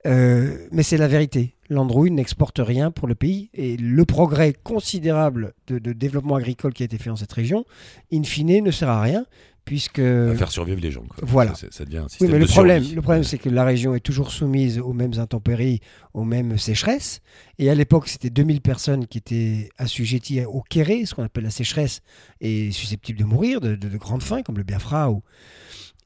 Euh, 0.06 0.68
mais 0.72 0.84
c'est 0.84 0.98
la 0.98 1.08
vérité. 1.08 1.56
L'androuille 1.70 2.12
n'exporte 2.12 2.60
rien 2.64 2.92
pour 2.92 3.08
le 3.08 3.16
pays. 3.16 3.50
Et 3.54 3.78
le 3.78 4.06
progrès 4.06 4.54
considérable 4.54 5.54
de, 5.68 5.80
de 5.80 5.94
développement 5.94 6.36
agricole 6.36 6.74
qui 6.74 6.84
a 6.84 6.86
été 6.86 6.98
fait 6.98 7.10
dans 7.10 7.16
cette 7.18 7.34
région, 7.34 7.66
in 8.12 8.24
fine, 8.24 8.64
ne 8.64 8.72
sert 8.72 8.90
à 8.90 9.02
rien, 9.02 9.26
puisque... 9.68 10.00
À 10.00 10.34
faire 10.36 10.50
survivre 10.50 10.80
les 10.82 10.92
gens. 10.92 11.02
quoi. 11.04 11.18
Voilà. 11.22 11.54
Ça, 11.56 11.68
ça 11.70 11.84
devient 11.86 11.98
un 11.98 12.04
Oui, 12.04 12.10
système 12.10 12.32
mais 12.32 12.40
le 12.40 12.46
de 12.46 12.50
problème, 12.50 12.82
survie. 12.82 12.96
le 12.96 13.02
problème, 13.02 13.24
c'est 13.26 13.38
que 13.38 13.50
la 13.50 13.66
région 13.66 13.94
est 13.94 14.00
toujours 14.00 14.32
soumise 14.32 14.80
aux 14.80 14.94
mêmes 14.94 15.20
intempéries, 15.20 15.82
aux 16.14 16.24
mêmes 16.24 16.58
sécheresses. 16.58 17.20
Et 17.60 17.70
à 17.70 17.76
l'époque, 17.76 18.08
c'était 18.08 18.30
2000 18.30 18.62
personnes 18.62 19.06
qui 19.08 19.18
étaient 19.18 19.70
assujetties 19.78 20.46
au 20.46 20.62
kéré, 20.62 21.06
ce 21.06 21.14
qu'on 21.14 21.24
appelle 21.24 21.44
la 21.44 21.50
sécheresse, 21.50 22.00
et 22.40 22.72
susceptibles 22.72 23.20
de 23.20 23.26
mourir 23.26 23.60
de, 23.60 23.76
de, 23.76 23.90
de 23.90 23.98
grande 23.98 24.24
faim, 24.24 24.42
comme 24.42 24.58
le 24.58 24.64
Biafra. 24.64 25.12
Ou... 25.12 25.22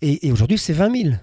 Et, 0.02 0.28
et 0.28 0.32
aujourd'hui, 0.32 0.58
c'est 0.58 0.74
20 0.74 1.04
000. 1.04 1.16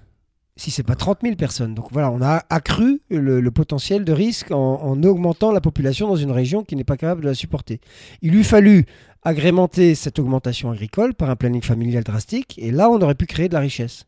Si 0.59 0.71
c'est 0.71 0.83
pas 0.83 0.97
30 0.97 1.19
000 1.23 1.37
personnes. 1.37 1.75
Donc 1.75 1.87
voilà, 1.93 2.11
on 2.11 2.21
a 2.21 2.43
accru 2.51 3.01
le, 3.11 3.41
le 3.41 3.51
potentiel 3.53 4.05
de 4.05 4.13
risque 4.13 4.51
en, 4.51 4.59
en 4.83 5.03
augmentant 5.05 5.53
la 5.53 5.61
population 5.61 6.09
dans 6.09 6.17
une 6.17 6.33
région 6.33 6.65
qui 6.65 6.75
n'est 6.77 6.83
pas 6.85 6.97
capable 6.97 7.23
de 7.23 7.29
la 7.29 7.35
supporter. 7.35 7.81
Il 8.23 8.33
lui 8.33 8.43
fallu 8.45 8.85
agrémenter 9.23 9.95
cette 9.95 10.19
augmentation 10.19 10.71
agricole 10.71 11.15
par 11.15 11.31
un 11.31 11.37
planning 11.37 11.63
familial 11.63 12.03
drastique, 12.05 12.59
et 12.59 12.71
là, 12.73 12.91
on 12.91 13.01
aurait 13.01 13.15
pu 13.15 13.27
créer 13.27 13.49
de 13.49 13.55
la 13.55 13.61
richesse. 13.61 14.05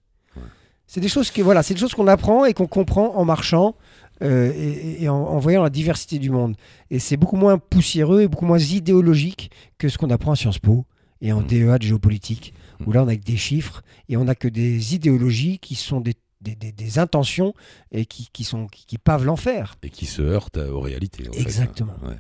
C'est 0.87 1.01
des 1.01 1.09
choses 1.09 1.31
voilà, 1.39 1.63
c'est 1.63 1.75
des 1.75 1.81
choses 1.81 1.95
qu'on 1.95 2.09
apprend 2.09 2.45
et 2.45 2.53
qu'on 2.53 2.67
comprend 2.67 3.15
en 3.17 3.25
marchant 3.25 3.77
euh, 4.23 4.53
et, 4.57 5.05
et 5.05 5.09
en, 5.09 5.15
en 5.15 5.39
voyant 5.39 5.63
la 5.63 5.71
diversité 5.71 6.19
du 6.19 6.31
monde. 6.31 6.57
Et 6.91 6.99
c'est 6.99 7.17
beaucoup 7.17 7.37
moins 7.37 7.59
poussiéreux 7.59 8.23
et 8.23 8.29
beaucoup 8.29 8.45
moins 8.45 8.59
idéologique 8.59 9.53
que 9.79 9.89
ce 9.89 9.99
qu'on 9.99 10.11
apprend 10.11 10.33
à 10.33 10.37
Sciences 10.37 10.59
Po 10.59 10.85
et 11.21 11.33
en 11.33 11.43
Mm. 11.43 11.47
DEA 11.47 11.79
de 11.79 11.83
géopolitique, 11.83 12.55
où 12.85 12.91
Mm. 12.91 12.95
là 12.95 13.05
on 13.05 13.09
a 13.09 13.15
que 13.17 13.23
des 13.25 13.37
chiffres 13.37 13.83
et 14.09 14.17
on 14.17 14.25
n'a 14.25 14.35
que 14.35 14.49
des 14.49 14.97
idéologies 14.97 15.61
qui 15.61 15.77
sont 15.77 16.01
des, 16.01 16.15
des, 16.41 16.55
des- 16.55 16.73
des 16.73 16.99
intentions 16.99 17.55
et 17.93 18.07
qui, 18.07 18.29
qui 18.33 18.45
sont 18.45 18.67
qui, 18.67 18.87
qui 18.87 18.99
pavent 18.99 19.25
l'enfer. 19.25 19.77
Et 19.83 19.91
qui 19.91 20.07
se 20.07 20.23
heurte 20.23 20.57
à- 20.59 20.73
aux 20.73 20.81
réalités. 20.81 21.29
en 21.29 21.33
fait. 21.33 21.41
Exactement. 21.41 21.95
Ouais. 22.03 22.17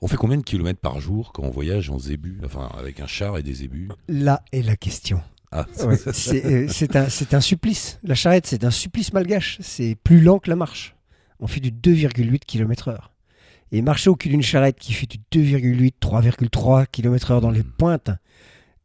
On 0.00 0.08
fait 0.08 0.16
combien 0.16 0.38
de 0.38 0.42
kilomètres 0.42 0.80
par 0.80 0.98
jour 1.00 1.32
quand 1.32 1.42
on 1.42 1.50
voyage 1.50 1.90
en 1.90 1.98
zébu 1.98 2.40
Enfin, 2.44 2.70
avec 2.78 3.00
un 3.00 3.06
char 3.06 3.36
et 3.36 3.42
des 3.42 3.52
zébus? 3.54 3.88
Là 4.08 4.42
est 4.52 4.62
la 4.62 4.76
question. 4.76 5.20
Ah, 5.50 5.66
Ouais, 5.84 5.98
c'est 6.14 6.44
euh, 6.46 6.66
c'est 6.68 6.96
un, 6.96 7.10
c'est 7.10 7.34
un 7.34 7.42
supplice. 7.42 7.98
La 8.02 8.14
charrette, 8.14 8.46
c'est 8.46 8.64
un 8.64 8.70
supplice 8.70 9.12
malgache. 9.12 9.58
C'est 9.60 9.96
plus 10.02 10.22
lent 10.22 10.38
que 10.38 10.48
la 10.48 10.56
marche. 10.56 10.96
On 11.40 11.46
fait 11.46 11.60
du 11.60 11.70
2,8 11.70 12.38
km/h. 12.46 12.96
Et 13.72 13.82
marcher 13.82 14.08
au 14.08 14.16
cul 14.16 14.30
d'une 14.30 14.42
charrette 14.42 14.78
qui 14.78 14.94
fait 14.94 15.06
du 15.06 15.18
2,8, 15.32 15.92
3,3 16.00 16.86
km/h 16.90 17.40
dans 17.42 17.50
les 17.50 17.62
pointes 17.62 18.10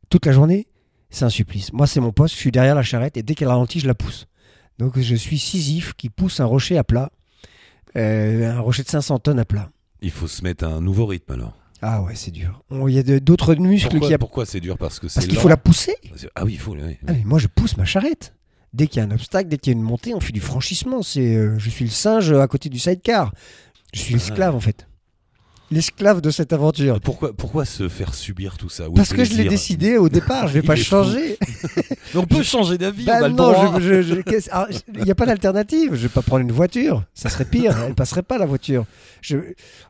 toute 0.09 0.25
la 0.25 0.31
journée, 0.33 0.67
c'est 1.09 1.23
un 1.25 1.29
supplice. 1.29 1.71
Moi, 1.73 1.87
c'est 1.87 1.99
mon 2.01 2.11
poste. 2.11 2.35
Je 2.35 2.39
suis 2.39 2.51
derrière 2.51 2.75
la 2.75 2.83
charrette 2.83 3.15
et 3.17 3.23
dès 3.23 3.35
qu'elle 3.35 3.47
ralentit, 3.49 3.79
je 3.79 3.87
la 3.87 3.95
pousse. 3.95 4.27
Donc, 4.79 4.99
je 4.99 5.15
suis 5.15 5.37
Sisyphe 5.39 5.93
qui 5.95 6.09
pousse 6.09 6.39
un 6.39 6.45
rocher 6.45 6.77
à 6.77 6.83
plat. 6.83 7.11
Euh, 7.95 8.51
un 8.51 8.59
rocher 8.59 8.83
de 8.83 8.89
500 8.89 9.19
tonnes 9.19 9.39
à 9.39 9.45
plat. 9.45 9.69
il 10.01 10.11
faut 10.11 10.27
se 10.27 10.43
mettre 10.43 10.65
un 10.65 10.81
nouveau 10.81 11.05
rythme 11.05 11.33
alors. 11.33 11.57
Ah 11.81 12.01
ouais, 12.01 12.15
c'est 12.15 12.31
dur. 12.31 12.63
Il 12.71 12.89
y 12.93 12.99
a 12.99 13.19
d'autres 13.19 13.55
muscles 13.55 13.89
Pourquoi, 13.91 14.07
qui... 14.07 14.13
a- 14.13 14.17
pourquoi 14.17 14.45
c'est 14.45 14.59
dur? 14.59 14.77
Parce 14.77 14.99
que 14.99 15.07
c'est 15.07 15.15
Parce 15.15 15.27
qu'il 15.27 15.37
faut 15.37 15.47
la 15.47 15.57
pousser. 15.57 15.95
Ah 16.35 16.43
oui, 16.43 16.53
il 16.53 16.59
faut. 16.59 16.73
oui. 16.73 16.97
Ah, 17.07 17.13
mais 17.13 17.21
moi, 17.23 17.37
je 17.39 17.47
pousse 17.47 17.77
ma 17.77 17.85
charrette. 17.85 18.33
Dès 18.73 18.87
qu'il 18.87 18.97
y 18.97 18.99
a 18.99 19.07
un 19.07 19.11
obstacle, 19.11 19.47
dès 19.49 19.57
qu'il 19.57 19.73
y 19.73 19.75
a 19.75 19.77
une 19.79 19.83
montée, 19.85 20.13
on 20.13 20.19
fait 20.19 20.33
du 20.33 20.41
franchissement. 20.41 21.01
C'est, 21.03 21.35
euh, 21.35 21.57
je 21.59 21.69
suis 21.69 21.85
le 21.85 21.91
singe 21.91 22.31
à 22.33 22.47
côté 22.47 22.69
du 22.69 22.79
sidecar. 22.79 23.31
Je 23.93 23.99
suis 24.01 24.13
l'esclave, 24.15 24.55
en 24.55 24.59
fait. 24.59 24.87
L'esclave 25.69 26.21
de 26.21 26.29
cette 26.29 26.53
aventure. 26.53 27.01
Pourquoi, 27.01 27.33
pourquoi 27.33 27.65
se 27.65 27.89
faire 27.89 28.13
subir 28.13 28.57
tout 28.57 28.69
ça? 28.69 28.89
Où 28.89 28.93
Parce 28.93 29.09
que 29.13 29.23
je 29.25 29.33
l'ai 29.35 29.43
décidé 29.49 29.97
au 29.97 30.07
départ, 30.07 30.47
je 30.47 30.53
vais 30.53 30.59
Il 30.63 30.65
pas 30.65 30.75
changer. 30.77 31.37
On 32.15 32.25
peut 32.25 32.41
changer 32.43 32.77
d'avis, 32.77 33.03
Bah 33.05 33.27
non, 33.27 33.47
alors, 33.49 33.79
il 33.81 35.03
n'y 35.03 35.11
a 35.11 35.15
pas 35.15 35.25
d'alternative. 35.25 35.91
Je 35.95 36.03
vais 36.03 36.09
pas 36.09 36.21
prendre 36.21 36.41
une 36.43 36.51
voiture. 36.53 37.03
Ça 37.13 37.29
serait 37.29 37.43
pire. 37.45 37.75
Elle 37.85 37.95
passerait 37.95 38.23
pas 38.23 38.37
la 38.37 38.45
voiture. 38.45 38.85
Je, 39.21 39.37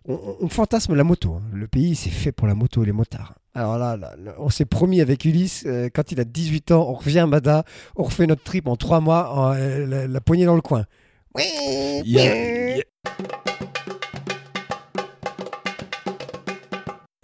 on, 0.08 0.20
on 0.42 0.50
fantasme 0.50 0.96
la 0.96 1.04
moto. 1.04 1.34
hein. 1.34 1.44
Le 1.54 1.68
pays, 1.68 1.96
c'est 1.96 2.10
fait 2.10 2.32
pour 2.32 2.48
la 2.48 2.56
moto 2.56 2.82
et 2.82 2.86
les 2.88 2.92
motards. 2.92 3.36
Alors 3.54 3.78
là, 3.78 3.98
on 4.40 4.50
s'est 4.50 4.66
promis 4.66 5.02
avec 5.02 5.26
Ulysse, 5.26 5.64
euh, 5.66 5.90
quand 5.94 6.12
il 6.12 6.20
a 6.20 6.24
18 6.24 6.72
ans, 6.72 6.88
on 6.90 6.94
revient 6.94 7.20
à 7.20 7.26
Mada, 7.28 7.64
on 7.96 8.04
refait 8.04 8.28
notre 8.28 8.44
trip 8.44 8.68
en 8.68 8.76
trois 8.76 9.00
mois, 9.00 9.32
en, 9.34 9.54
euh, 9.56 9.86
la, 9.88 10.08
la 10.08 10.22
poignée 10.22 10.46
dans 10.46 10.54
le 10.56 10.62
coin. 10.62 10.86
Il 11.40 12.02
y 12.06 12.20
a- 12.20 12.82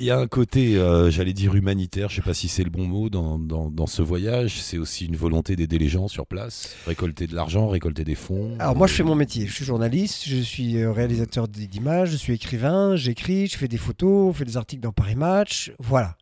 il 0.04 0.08
y 0.08 0.12
a- 0.12 0.20
un 0.20 0.28
côté, 0.28 0.78
euh, 0.78 1.10
j'allais 1.10 1.34
dire 1.34 1.56
humanitaire, 1.56 2.10
je 2.10 2.18
sais 2.18 2.22
pas 2.22 2.34
si 2.34 2.48
c'est 2.48 2.64
le 2.64 2.70
bon 2.70 2.86
mot 2.86 3.10
dans, 3.10 3.40
dans, 3.40 3.88
ce 3.88 4.02
voyage. 4.02 4.62
C'est 4.62 4.78
aussi 4.78 5.06
une 5.06 5.16
volonté 5.16 5.56
d'aider 5.56 5.78
les 5.78 5.90
gens 5.90 6.08
sur 6.08 6.28
place, 6.28 6.76
récolter 6.86 7.28
de 7.28 7.36
l'argent, 7.36 7.68
récolter 7.68 8.04
des 8.04 8.16
fonds. 8.16 8.56
Alors 8.60 8.76
moi, 8.76 8.88
je 8.88 8.94
fais 8.94 9.04
mon 9.04 9.16
métier. 9.16 9.48
Je 9.48 9.54
suis 9.54 9.66
journaliste, 9.66 10.24
je 10.28 10.38
suis 10.38 10.78
euh, 10.78 10.92
réalisateur 10.92 11.48
d'images, 11.48 12.12
je 12.12 12.18
suis 12.18 12.34
écrivain, 12.34 12.96
j'écris, 12.96 13.48
je 13.48 13.58
fais 13.58 13.68
des 13.68 13.78
photos, 13.78 14.30
on 14.30 14.34
fait 14.34 14.46
des 14.46 14.58
articles 14.58 14.82
dans 14.82 14.92
Paris 14.92 15.16
Match. 15.16 15.72
Voilà. 15.80 16.18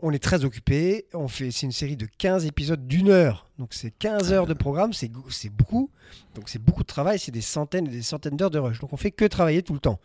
On 0.00 0.10
est 0.10 0.22
très 0.22 0.44
occupé. 0.44 1.06
C'est 1.28 1.62
une 1.62 1.72
série 1.72 1.96
de 1.96 2.06
15 2.18 2.44
épisodes 2.46 2.86
d'une 2.86 3.08
heure. 3.08 3.46
Donc 3.58 3.68
c'est 3.72 3.92
15 3.92 4.32
heures 4.32 4.46
de 4.46 4.54
programme, 4.54 4.92
c'est, 4.92 5.08
beaucoup. 5.48 5.90
Donc 6.34 6.48
c'est 6.48 6.58
beaucoup 6.58 6.82
de 6.82 6.88
travail, 6.88 7.18
c'est 7.18 7.30
des 7.30 7.40
centaines 7.40 7.86
et 7.86 7.90
des 7.90 8.02
centaines 8.02 8.36
d'heures 8.36 8.50
de 8.50 8.58
rush. 8.58 8.80
Donc 8.80 8.92
on 8.92 8.96
fait 8.96 9.12
que 9.12 9.24
travailler 9.24 9.62
tout 9.62 9.74
le 9.74 9.78
temps 9.78 10.00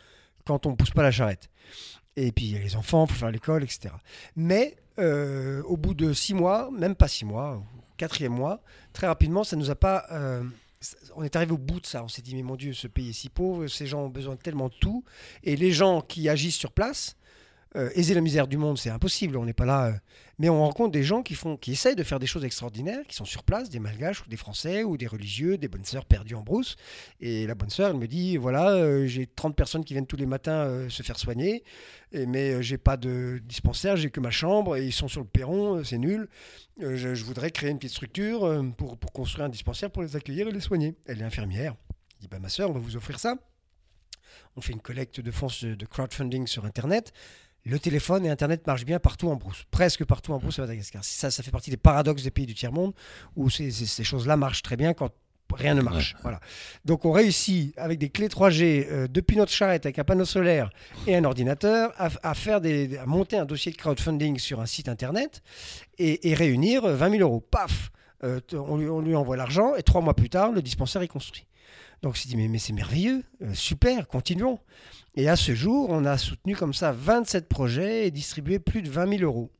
quand 0.45 0.65
on 0.65 0.75
pousse 0.75 0.91
pas 0.91 1.03
la 1.03 1.11
charrette. 1.11 1.49
Et 2.17 2.31
puis 2.31 2.45
il 2.45 2.53
y 2.53 2.55
a 2.57 2.59
les 2.59 2.75
enfants, 2.75 3.05
il 3.05 3.13
faut 3.13 3.19
faire 3.19 3.31
l'école, 3.31 3.63
etc. 3.63 3.93
Mais 4.35 4.75
euh, 4.99 5.61
au 5.63 5.77
bout 5.77 5.93
de 5.93 6.11
six 6.11 6.33
mois, 6.33 6.69
même 6.71 6.95
pas 6.95 7.07
six 7.07 7.23
mois, 7.23 7.63
quatrième 7.95 8.33
mois, 8.33 8.61
très 8.91 9.07
rapidement, 9.07 9.43
ça 9.43 9.55
nous 9.55 9.69
a 9.69 9.75
pas. 9.75 10.05
euh, 10.11 10.43
on 11.15 11.23
est 11.23 11.35
arrivé 11.35 11.51
au 11.51 11.57
bout 11.57 11.79
de 11.79 11.85
ça. 11.85 12.03
On 12.03 12.07
s'est 12.07 12.21
dit, 12.21 12.35
mais 12.35 12.43
mon 12.43 12.55
Dieu, 12.55 12.73
ce 12.73 12.87
pays 12.87 13.09
est 13.09 13.13
si 13.13 13.29
pauvre, 13.29 13.67
ces 13.67 13.87
gens 13.87 14.01
ont 14.01 14.09
besoin 14.09 14.35
de 14.35 14.39
tellement 14.39 14.67
de 14.67 14.75
tout. 14.79 15.03
Et 15.43 15.55
les 15.55 15.71
gens 15.71 16.01
qui 16.01 16.27
agissent 16.29 16.57
sur 16.57 16.71
place, 16.71 17.15
euh, 17.75 17.89
aiser 17.95 18.13
la 18.13 18.21
misère 18.21 18.47
du 18.47 18.57
monde, 18.57 18.77
c'est 18.77 18.89
impossible. 18.89 19.37
On 19.37 19.45
n'est 19.45 19.53
pas 19.53 19.65
là. 19.65 19.87
euh, 19.87 19.91
mais 20.39 20.49
on 20.49 20.59
rencontre 20.59 20.91
des 20.91 21.03
gens 21.03 21.23
qui, 21.23 21.33
font, 21.33 21.57
qui 21.57 21.71
essayent 21.71 21.95
de 21.95 22.03
faire 22.03 22.19
des 22.19 22.27
choses 22.27 22.45
extraordinaires, 22.45 23.01
qui 23.07 23.15
sont 23.15 23.25
sur 23.25 23.43
place, 23.43 23.69
des 23.69 23.79
malgaches 23.79 24.23
ou 24.25 24.29
des 24.29 24.37
français 24.37 24.83
ou 24.83 24.95
des 24.95 25.07
religieux, 25.07 25.57
des 25.57 25.67
bonnes 25.67 25.83
sœurs 25.83 26.05
perdues 26.05 26.35
en 26.35 26.43
brousse. 26.43 26.75
Et 27.19 27.47
la 27.47 27.55
bonne 27.55 27.69
sœur, 27.69 27.89
elle 27.89 27.97
me 27.97 28.07
dit 28.07 28.37
voilà, 28.37 28.71
euh, 28.71 29.05
j'ai 29.07 29.27
30 29.27 29.55
personnes 29.55 29.83
qui 29.83 29.93
viennent 29.93 30.07
tous 30.07 30.15
les 30.15 30.25
matins 30.25 30.87
se 30.89 31.03
faire 31.03 31.17
soigner, 31.17 31.63
et, 32.11 32.25
mais 32.25 32.61
j'ai 32.61 32.77
pas 32.77 32.97
de 32.97 33.41
dispensaire, 33.43 33.97
j'ai 33.97 34.11
que 34.11 34.19
ma 34.19 34.31
chambre, 34.31 34.77
et 34.77 34.85
ils 34.85 34.93
sont 34.93 35.07
sur 35.07 35.21
le 35.21 35.27
perron, 35.27 35.83
c'est 35.83 35.97
nul. 35.97 36.29
Je, 36.79 37.23
voudrais 37.23 37.51
créer 37.51 37.71
une 37.71 37.79
petite 37.79 37.93
structure 37.93 38.63
pour, 38.77 38.97
pour 38.97 39.11
construire 39.11 39.45
un 39.45 39.49
dispensaire 39.49 39.89
pour 39.89 40.03
les 40.03 40.15
accueillir 40.15 40.47
et 40.47 40.51
les 40.51 40.61
soigner. 40.61 40.95
Elle 41.07 41.21
est 41.21 41.25
infirmière. 41.25 41.75
Je 42.17 42.21
dis 42.21 42.27
bah, 42.27 42.39
ma 42.39 42.49
sœur, 42.49 42.69
on 42.69 42.73
va 42.73 42.79
vous 42.79 42.95
offrir 42.95 43.19
ça. 43.19 43.35
On 44.55 44.61
fait 44.61 44.73
une 44.73 44.81
collecte 44.81 45.21
de 45.21 45.31
fonds 45.31 45.47
de 45.61 45.85
crowdfunding 45.85 46.47
sur 46.47 46.65
Internet. 46.65 47.13
Le 47.67 47.79
téléphone 47.79 48.25
et 48.25 48.29
Internet 48.29 48.65
marchent 48.67 48.85
bien 48.85 48.99
partout 48.99 49.29
en 49.29 49.35
brousse, 49.35 49.63
presque 49.71 50.05
partout 50.05 50.33
en 50.33 50.37
brousse 50.39 50.59
à 50.59 50.61
Madagascar. 50.63 51.03
Ça, 51.03 51.29
ça 51.31 51.43
fait 51.43 51.51
partie 51.51 51.69
des 51.69 51.77
paradoxes 51.77 52.23
des 52.23 52.31
pays 52.31 52.45
du 52.45 52.53
tiers-monde 52.55 52.93
où 53.35 53.49
ces, 53.49 53.71
ces- 53.71 53.85
ces 53.85 54.03
choses-là 54.03 54.37
marchent 54.37 54.61
très 54.63 54.77
bien 54.77 54.93
quand 54.93 55.09
rien 55.53 55.73
ne 55.75 55.81
marche. 55.81 56.15
Voilà. 56.23 56.39
Donc 56.85 57.05
on 57.05 57.11
réussit 57.11 57.73
avec 57.77 57.99
des 57.99 58.09
clés 58.09 58.27
3G 58.27 58.85
euh, 58.89 59.07
depuis 59.09 59.37
notre 59.37 59.51
charrette 59.51 59.85
avec 59.85 59.97
un 59.97 60.03
panneau 60.03 60.25
solaire 60.25 60.69
et 61.07 61.15
un 61.15 61.23
ordinateur 61.23 61.93
à, 61.97 62.09
à 62.23 62.33
faire 62.33 62.59
des, 62.61 62.97
à 62.97 63.05
monter 63.05 63.37
un 63.37 63.45
dossier 63.45 63.71
de 63.71 63.77
crowdfunding 63.77 64.39
sur 64.39 64.59
un 64.59 64.65
site 64.65 64.89
Internet 64.89 65.41
et, 65.97 66.29
et 66.29 66.33
réunir 66.33 66.83
euh, 66.85 66.95
20 66.95 67.11
000 67.11 67.21
euros. 67.23 67.39
Paf 67.39 67.91
Euh, 68.23 68.39
t- 68.39 68.55
on, 68.57 68.77
lui, 68.77 68.89
on 68.89 68.99
lui 69.01 69.15
envoie 69.15 69.37
l'argent 69.37 69.75
et 69.75 69.83
trois 69.83 70.01
mois 70.01 70.15
plus 70.15 70.29
tard, 70.29 70.51
le 70.51 70.61
dispensaire 70.63 71.03
est 71.03 71.07
construit. 71.07 71.45
Donc 72.01 72.13
on 72.13 72.15
s'est 72.15 72.29
dit, 72.29 72.37
mais, 72.37 72.47
mais 72.47 72.59
c'est 72.59 72.73
merveilleux, 72.73 73.23
euh, 73.41 73.53
super, 73.53 74.07
continuons. 74.07 74.59
Et 75.15 75.29
à 75.29 75.35
ce 75.35 75.55
jour, 75.55 75.87
on 75.89 76.05
a 76.05 76.17
soutenu 76.17 76.55
comme 76.55 76.73
ça 76.73 76.91
27 76.91 77.47
projets 77.47 78.07
et 78.07 78.11
distribué 78.11 78.59
plus 78.59 78.81
de 78.81 78.89
20 78.89 79.17
000 79.17 79.23
euros. 79.23 79.51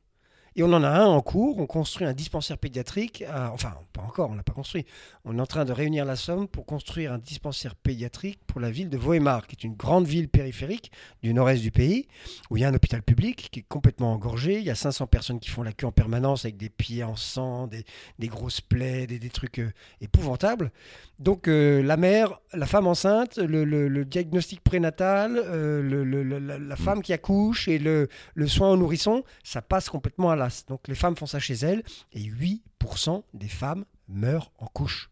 Et 0.58 0.62
on 0.64 0.72
en 0.72 0.82
a 0.82 0.88
un 0.88 1.06
en 1.06 1.20
cours. 1.20 1.58
On 1.58 1.66
construit 1.66 2.04
un 2.04 2.12
dispensaire 2.12 2.58
pédiatrique. 2.58 3.22
à- 3.30 3.52
enfin, 3.52 3.74
pas 3.92 4.02
encore, 4.02 4.30
on 4.30 4.34
l'a 4.34 4.42
pas 4.42 4.52
construit. 4.52 4.84
On 5.24 5.38
est 5.38 5.40
en 5.40 5.46
train 5.46 5.64
de 5.64 5.72
réunir 5.72 6.04
la 6.04 6.16
somme 6.16 6.48
pour 6.48 6.66
construire 6.66 7.12
un 7.12 7.18
dispensaire 7.18 7.76
pédiatrique 7.76 8.40
pour 8.46 8.60
la 8.60 8.70
ville 8.70 8.90
de 8.90 8.96
Vohemar, 8.98 9.46
qui 9.46 9.54
est 9.54 9.62
une 9.64 9.74
grande 9.76 10.06
ville 10.06 10.28
périphérique 10.28 10.90
du 11.22 11.32
nord-est 11.32 11.62
du 11.62 11.70
pays, 11.70 12.08
où 12.50 12.56
il 12.56 12.60
y 12.60 12.64
a 12.64 12.68
un 12.68 12.74
hôpital 12.74 13.02
public 13.02 13.48
qui 13.52 13.60
est 13.60 13.66
complètement 13.68 14.12
engorgé. 14.12 14.58
Il 14.58 14.64
y 14.64 14.70
a 14.70 14.74
500 14.74 15.06
personnes 15.06 15.38
qui 15.38 15.48
font 15.48 15.62
la 15.62 15.72
queue 15.72 15.86
en 15.86 15.92
permanence 15.92 16.44
avec 16.44 16.56
des 16.56 16.70
pieds 16.70 17.04
en 17.04 17.14
sang, 17.14 17.68
des, 17.68 17.84
des 18.18 18.26
grosses 18.26 18.60
plaies, 18.60 19.06
des, 19.06 19.20
des 19.20 19.30
trucs 19.30 19.60
euh, 19.60 19.70
épouvantables. 20.00 20.72
Donc 21.20 21.46
euh, 21.46 21.82
la 21.84 21.96
mère, 21.96 22.40
la 22.52 22.66
femme 22.66 22.86
enceinte, 22.88 23.38
le, 23.38 23.64
le- 23.64 23.88
le 23.88 24.04
diagnostic 24.04 24.60
prénatal, 24.62 25.36
euh, 25.36 25.82
le- 25.82 26.04
la, 26.38 26.58
la 26.58 26.76
femme 26.76 27.02
qui 27.02 27.12
accouche 27.12 27.68
et 27.68 27.78
le, 27.78 28.08
soin 28.46 28.70
au 28.70 28.76
nourrisson, 28.76 29.22
ça 29.44 29.62
passe 29.62 29.88
complètement 29.88 30.30
à 30.30 30.36
Donc 30.66 30.86
les 30.88 30.94
femmes 30.94 31.16
font 31.16 31.26
ça 31.26 31.38
chez 31.38 31.54
elles 31.54 31.82
et 32.12 32.20
8% 32.22 33.22
des 33.34 33.48
femmes 33.48 33.84
meurent 34.08 34.52
en 34.58 34.66
couche. 34.66 35.10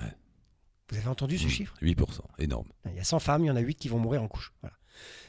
Ouais. 0.00 0.12
Vous 0.90 0.96
avez 0.98 1.08
entendu 1.08 1.38
ce 1.38 1.46
Mmh, 1.46 1.50
chiffre? 1.50 1.74
8%, 1.80 2.20
énorme. 2.38 2.68
Il 2.90 2.96
y 2.96 3.00
a 3.00 3.04
100 3.04 3.18
femmes, 3.18 3.44
il 3.44 3.48
y 3.48 3.50
en 3.50 3.56
a 3.56 3.60
8 3.60 3.74
qui 3.76 3.88
vont 3.88 3.98
mourir 3.98 4.22
en 4.22 4.28
couche. 4.28 4.52
Voilà. 4.60 4.74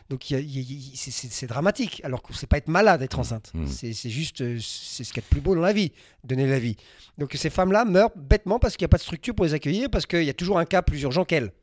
Donc 0.10 0.26
c'est- 0.28 1.48
dramatique, 1.48 2.02
alors 2.04 2.22
que 2.22 2.34
c'est 2.34 2.46
pas 2.48 2.58
être 2.58 2.68
malade 2.68 3.00
d'être 3.00 3.18
enceinte. 3.18 3.52
Mmh. 3.54 3.68
C'est 3.68 4.10
juste, 4.10 4.42
euh, 4.42 4.60
c'est 4.60 5.04
ce 5.06 5.14
qu'il 5.14 5.22
y 5.24 5.26
a 5.26 5.28
de 5.28 5.30
plus 5.32 5.40
beau 5.42 5.56
dans 5.56 5.62
la 5.62 5.72
vie, 5.74 5.94
donner 6.26 6.46
la 6.46 6.60
vie. 6.60 6.76
Donc 7.18 7.34
ces 7.36 7.50
femmes-là 7.50 7.86
meurent 7.86 8.12
bêtement 8.16 8.60
parce 8.60 8.76
qu'il 8.76 8.84
n'y 8.84 8.90
a 8.90 8.90
pas 8.90 8.98
de 8.98 9.04
structure 9.04 9.34
pour 9.34 9.46
les 9.46 9.54
accueillir, 9.54 9.90
parce 9.90 10.06
qu'il 10.06 10.24
y 10.26 10.30
a 10.30 10.34
toujours 10.34 10.60
un 10.60 10.66
cas 10.66 10.82
plus 10.82 11.02
urgent 11.04 11.24
qu'elles. 11.24 11.54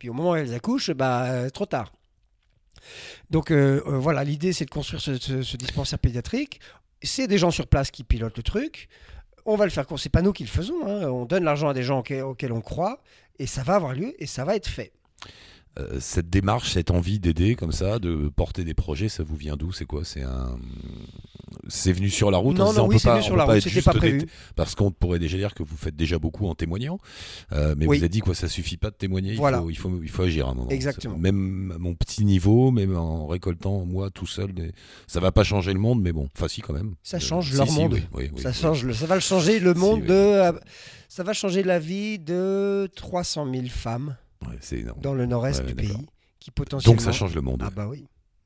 Puis 0.00 0.08
au 0.08 0.12
moment 0.12 0.32
où 0.32 0.34
elles 0.34 0.52
accouchent, 0.52 0.90
bah, 0.90 1.24
euh, 1.26 1.50
trop 1.50 1.66
tard. 1.66 1.92
Donc 3.30 3.50
euh, 3.50 3.82
euh, 3.86 3.98
voilà, 3.98 4.24
l'idée 4.24 4.52
c'est 4.52 4.64
de 4.66 4.70
construire 4.70 5.00
ce, 5.00 5.16
ce- 5.18 5.42
ce 5.42 5.56
dispensaire 5.56 5.98
pédiatrique. 5.98 6.60
C'est 7.02 7.26
des 7.26 7.38
gens 7.38 7.50
sur 7.50 7.66
place 7.66 7.90
qui 7.90 8.04
pilotent 8.04 8.36
le 8.36 8.42
truc. 8.42 8.88
On 9.46 9.56
va 9.56 9.64
le 9.64 9.70
faire, 9.70 9.84
c'est 9.98 10.08
pas 10.08 10.22
nous 10.22 10.32
qui 10.32 10.44
le 10.44 10.48
faisons. 10.48 10.86
hein. 10.86 11.08
On 11.08 11.26
donne 11.26 11.44
l'argent 11.44 11.68
à 11.68 11.74
des 11.74 11.82
gens 11.82 11.98
auxquels, 11.98 12.22
auxquels 12.22 12.52
on 12.52 12.62
croit, 12.62 13.02
et 13.38 13.46
ça 13.46 13.62
va 13.62 13.74
avoir 13.74 13.92
lieu, 13.94 14.14
et 14.18 14.26
ça 14.26 14.44
va 14.44 14.56
être 14.56 14.68
fait. 14.68 14.92
Euh, 15.78 15.98
cette 16.00 16.30
démarche, 16.30 16.72
cette 16.72 16.90
envie 16.90 17.18
d'aider 17.18 17.56
comme 17.56 17.72
ça, 17.72 17.98
de 17.98 18.28
porter 18.28 18.64
des 18.64 18.74
projets, 18.74 19.08
ça 19.08 19.22
vous 19.22 19.36
vient 19.36 19.56
d'où? 19.56 19.72
C'est 19.72 19.86
quoi? 19.86 20.04
C'est 20.04 20.22
un, 20.22 20.56
c'est 21.68 21.92
venu 21.92 22.10
sur 22.10 22.30
la 22.30 22.38
route. 22.38 22.56
non, 22.56 22.72
non, 22.72 22.84
on 22.84 22.88
oui, 22.88 22.98
c'est 22.98 23.08
pas- 23.08 23.14
venu 23.14 23.24
sur 23.24 23.36
la 23.36 23.44
route, 23.44 23.60
c'était 23.60 23.82
pas 23.82 23.92
prévu. 23.94 24.26
Parce 24.56 24.74
qu'on 24.74 24.90
pourrait 24.90 25.18
déjà 25.18 25.36
dire 25.36 25.54
que 25.54 25.62
vous 25.62 25.76
faites 25.76 25.96
déjà 25.96 26.18
beaucoup 26.18 26.46
en 26.46 26.54
témoignant, 26.54 26.98
Euh, 27.52 27.74
mais 27.76 27.86
Oui. 27.86 27.98
vous 27.98 28.02
avez 28.02 28.08
dit 28.08 28.20
quoi, 28.20 28.34
ça 28.34 28.48
suffit 28.48 28.76
pas 28.76 28.90
de 28.90 28.96
témoigner. 28.96 29.32
Il, 29.32 29.38
Voilà. 29.38 29.60
faut, 29.60 29.70
il 29.70 29.76
faut, 29.76 30.00
il 30.02 30.08
faut 30.10 30.22
agir 30.22 30.48
à 30.48 30.50
un 30.50 30.54
moment. 30.54 30.70
Exactement. 30.70 31.16
Même 31.18 31.72
à 31.74 31.78
mon 31.78 31.94
petit 31.94 32.24
niveau, 32.24 32.70
même 32.70 32.96
en 32.96 33.26
récoltant 33.26 33.84
moi 33.84 34.10
tout 34.10 34.26
seul, 34.26 34.52
ça 35.06 35.20
va 35.20 35.32
pas 35.32 35.44
changer 35.44 35.72
le 35.72 35.78
monde, 35.80 36.00
mais 36.02 36.12
bon, 36.12 36.28
enfin 36.36 36.48
si 36.48 36.60
quand 36.60 36.72
même. 36.72 36.94
Ça 37.02 37.16
Euh, 37.16 37.20
change 37.20 37.50
si, 37.50 37.56
leur 37.56 37.68
si, 37.68 37.78
monde. 37.78 37.98
oui, 38.12 38.30
ça, 38.36 38.52
change 38.52 38.90
ça 38.92 39.06
va 39.06 39.20
changer 39.20 39.60
le 39.60 39.74
monde 39.74 40.02
de. 40.04 40.12
euh, 40.12 40.52
Ça 41.08 41.22
va 41.22 41.32
changer 41.32 41.62
la 41.62 41.78
vie 41.78 42.18
de 42.18 42.88
300 42.96 43.46
000 43.52 43.66
femmes 43.68 44.16
Ouais, 44.48 44.84
dans 45.00 45.14
le 45.14 45.26
nord-est 45.26 45.60
Ouais, 45.60 45.66
du 45.66 45.74
pays 45.76 45.96
qui 46.40 46.50
potentiellement. 46.50 46.94
Donc 46.96 47.00
ça 47.02 47.12
change 47.12 47.34
le 47.34 47.40
monde. 47.40 47.62
Ah 47.64 47.70
bah 47.70 47.86
oui. 47.88 48.04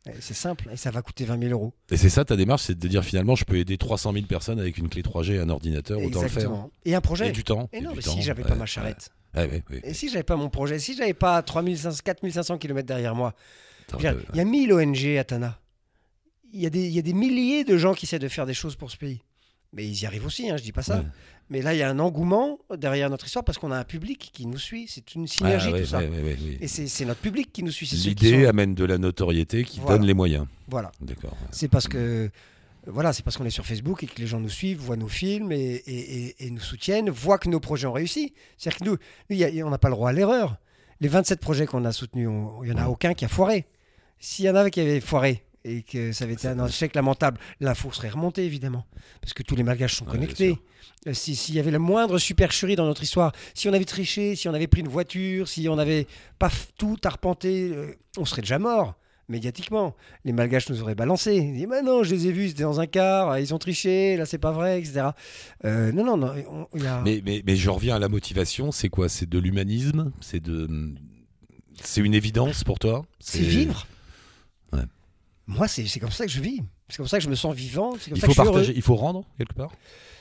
Ouais, 0.08 0.14
C'est 0.20 0.34
simple 0.34 0.68
et 0.72 0.76
ça 0.76 0.90
va 0.90 1.02
coûter 1.02 1.24
20 1.24 1.38
000 1.40 1.52
euros. 1.52 1.72
Et 1.90 1.96
c'est 1.96 2.08
ça 2.08 2.24
ta 2.24 2.36
démarche, 2.36 2.62
c'est 2.64 2.78
de 2.78 2.88
dire 2.88 3.04
finalement 3.04 3.34
je 3.34 3.44
peux 3.44 3.56
aider 3.56 3.76
300 3.78 4.12
000 4.12 4.26
personnes 4.26 4.58
avec 4.60 4.78
une 4.78 4.88
clé 4.88 5.02
3G 5.02 5.34
et 5.34 5.38
un 5.38 5.48
ordinateur, 5.48 5.98
autant 5.98 6.22
le 6.22 6.28
faire. 6.28 6.38
Exactement. 6.38 6.70
Et 6.84 6.94
un 6.94 7.00
projet. 7.00 7.28
Et 7.28 7.32
du 7.32 7.44
temps. 7.44 7.68
Et 7.72 7.78
et 7.78 7.80
non, 7.80 7.92
mais 7.94 8.02
temps. 8.02 8.12
si 8.12 8.22
j'avais 8.22 8.42
Ouais, 8.42 8.48
pas 8.48 8.54
ma 8.54 8.66
charrette. 8.66 9.10
ouais, 9.36 9.46
ouais, 9.48 9.62
ouais. 9.70 9.80
Et 9.84 9.94
si 9.94 10.08
j'avais 10.08 10.22
pas 10.24 10.36
mon 10.36 10.48
projet, 10.50 10.78
si 10.78 10.96
j'avais 10.96 11.14
pas 11.14 11.40
3500, 11.42 12.00
4500 12.04 12.58
km 12.58 12.86
derrière 12.86 13.14
moi, 13.14 13.34
il 13.98 14.04
y 14.34 14.40
a 14.40 14.44
1000 14.44 14.72
ONG 14.72 15.16
à 15.18 15.24
Tana. 15.24 15.58
Il 16.52 16.60
y, 16.60 16.66
a 16.66 16.70
des, 16.70 16.86
il 16.86 16.92
y 16.92 16.98
a 16.98 17.02
des 17.02 17.12
milliers 17.12 17.62
de 17.64 17.76
gens 17.76 17.92
qui 17.92 18.06
essaient 18.06 18.18
de 18.18 18.28
faire 18.28 18.46
des 18.46 18.54
choses 18.54 18.74
pour 18.74 18.90
ce 18.90 18.96
pays. 18.96 19.20
Mais 19.72 19.86
ils 19.86 20.02
y 20.02 20.06
arrivent 20.06 20.26
aussi, 20.26 20.48
hein, 20.50 20.56
je 20.56 20.62
dis 20.62 20.72
pas 20.72 20.82
ça. 20.82 20.98
Ouais. 20.98 21.04
Mais 21.50 21.62
là, 21.62 21.74
il 21.74 21.78
y 21.78 21.82
a 21.82 21.88
un 21.88 21.98
engouement 21.98 22.58
derrière 22.76 23.08
notre 23.10 23.24
histoire 23.26 23.44
parce 23.44 23.56
qu'on 23.58 23.70
a 23.72 23.78
un 23.78 23.84
public 23.84 24.30
qui 24.34 24.46
nous 24.46 24.58
suit. 24.58 24.86
C'est 24.88 25.14
une 25.14 25.26
synergie, 25.26 25.68
ah, 25.70 25.72
ouais, 25.72 25.80
tout 25.82 25.86
ça. 25.88 25.98
ouais. 25.98 26.36
Et 26.60 26.68
c'est 26.68 27.04
notre 27.06 27.20
public 27.20 27.50
qui 27.52 27.62
nous 27.62 27.70
suit. 27.70 27.86
L'idée 27.86 28.42
sont- 28.44 28.48
amène 28.48 28.74
de 28.74 28.84
la 28.84 28.98
notoriété 28.98 29.64
qui 29.64 29.80
Voilà. 29.80 29.98
donne 29.98 30.06
les 30.06 30.14
moyens. 30.14 30.46
Voilà. 30.68 30.90
D'accord. 31.00 31.36
C'est 31.50 31.68
parce 31.68 31.88
que. 31.88 32.30
Voilà, 32.86 33.12
c'est 33.12 33.22
parce 33.22 33.36
qu'on 33.36 33.44
est 33.44 33.50
sur 33.50 33.66
Facebook 33.66 34.02
et 34.02 34.06
que 34.06 34.18
les 34.18 34.26
gens 34.26 34.40
nous 34.40 34.48
suivent, 34.48 34.78
voient 34.78 34.96
nos 34.96 35.08
films 35.08 35.52
et, 35.52 35.58
et- 35.58 36.26
et- 36.28 36.46
et 36.46 36.50
nous 36.50 36.60
soutiennent, 36.60 37.10
voient 37.10 37.36
que 37.36 37.50
nos 37.50 37.60
projets 37.60 37.86
ont 37.86 37.92
réussi. 37.92 38.32
C'est-à-dire 38.56 38.78
que 38.78 38.84
nous, 38.84 38.92
nous, 38.92 38.98
il 39.30 39.36
y 39.38 39.60
a- 39.60 39.66
on 39.66 39.70
n'a 39.70 39.76
pas 39.76 39.88
le 39.88 39.94
droit 39.94 40.08
à 40.08 40.12
l'erreur. 40.14 40.56
Les 41.00 41.08
27 41.08 41.38
projets 41.40 41.66
qu'on 41.66 41.84
a 41.84 41.92
soutenus, 41.92 42.28
il 42.62 42.70
n'y 42.70 42.72
en 42.72 42.82
a 42.82 42.88
aucun 42.88 43.12
qui 43.12 43.26
a 43.26 43.28
foiré. 43.28 43.66
S'il 44.20 44.46
y 44.46 44.50
en 44.50 44.54
avait 44.54 44.70
qui 44.70 44.80
avaient 44.80 45.00
foiré 45.00 45.44
et 45.68 45.82
que 45.82 46.12
ça 46.12 46.24
avait 46.24 46.34
été 46.34 46.48
un 46.48 46.66
échec 46.66 46.94
lamentable, 46.94 47.38
l'info 47.60 47.92
serait 47.92 48.08
remontée 48.08 48.44
évidemment. 48.44 48.86
Parce 49.20 49.34
que 49.34 49.42
tous 49.42 49.54
les 49.56 49.62
malgaches 49.62 49.94
sont 49.96 50.04
Ouais, 50.06 50.12
connectés. 50.12 50.56
Euh, 51.06 51.12
si- 51.14 51.36
S'il 51.36 51.54
y 51.54 51.58
avait 51.60 51.70
la 51.70 51.78
moindre 51.78 52.18
supercherie 52.18 52.74
dans 52.76 52.86
notre 52.86 53.02
histoire, 53.02 53.32
si 53.54 53.68
on 53.68 53.72
avait 53.72 53.84
triché, 53.84 54.34
si 54.36 54.48
on 54.48 54.54
avait 54.54 54.66
pris 54.66 54.80
une 54.80 54.88
voiture, 54.88 55.46
si 55.48 55.68
on 55.68 55.76
n'avait 55.76 56.06
pas 56.38 56.50
tout 56.78 56.96
arpenté, 57.04 57.70
euh, 57.72 57.94
on 58.16 58.24
serait 58.24 58.42
déjà 58.42 58.58
mort 58.58 58.94
médiatiquement. 59.28 59.94
Les 60.24 60.32
malgaches 60.32 60.70
nous 60.70 60.80
auraient 60.80 60.94
balancé. 60.94 61.36
Ils 61.36 61.52
disaient, 61.52 61.66
mais 61.66 61.82
non, 61.82 62.02
je 62.02 62.14
les 62.14 62.28
ai 62.28 62.32
vus, 62.32 62.48
c'était 62.48 62.62
dans 62.62 62.80
un 62.80 62.86
car, 62.86 63.38
ils 63.38 63.52
ont 63.52 63.58
triché, 63.58 64.16
là 64.16 64.24
c'est 64.24 64.38
pas 64.38 64.52
vrai, 64.52 64.78
etc. 64.80 65.08
Euh, 65.66 65.92
non, 65.92 66.02
non, 66.04 66.16
non. 66.16 66.32
on- 66.50 66.66
il 66.74 66.82
y 66.82 66.86
a... 66.86 67.02
Mais, 67.02 67.20
mais, 67.24 67.42
mais 67.46 67.54
je 67.54 67.68
reviens 67.68 67.96
à 67.96 67.98
la 67.98 68.08
motivation. 68.08 68.72
C'est 68.72 68.88
quoi? 68.88 69.08
C'est 69.10 69.28
de 69.28 69.38
l'humanisme? 69.38 70.12
C'est 70.20 70.40
de. 70.40 70.66
C'est 71.82 72.00
une 72.00 72.14
évidence 72.14 72.64
pour 72.64 72.78
toi? 72.78 73.04
C'est 73.20 73.38
vivre. 73.40 73.86
Ouais. 74.72 74.80
Moi, 75.48 75.66
c'est 75.66 75.98
comme 75.98 76.10
ça 76.10 76.26
que 76.26 76.30
je 76.30 76.40
vis. 76.40 76.62
C'est 76.88 76.98
comme 76.98 77.08
ça 77.08 77.18
que 77.18 77.24
je 77.24 77.28
me 77.28 77.34
sens 77.34 77.54
vivant. 77.54 77.90
Comme 77.92 78.00
Il 78.14 78.20
ça 78.20 78.26
faut 78.26 78.26
que 78.26 78.26
je 78.26 78.32
suis 78.32 78.44
partager, 78.44 78.72
il 78.76 78.82
faut 78.82 78.96
rendre 78.96 79.24
quelque 79.38 79.54
part. 79.54 79.72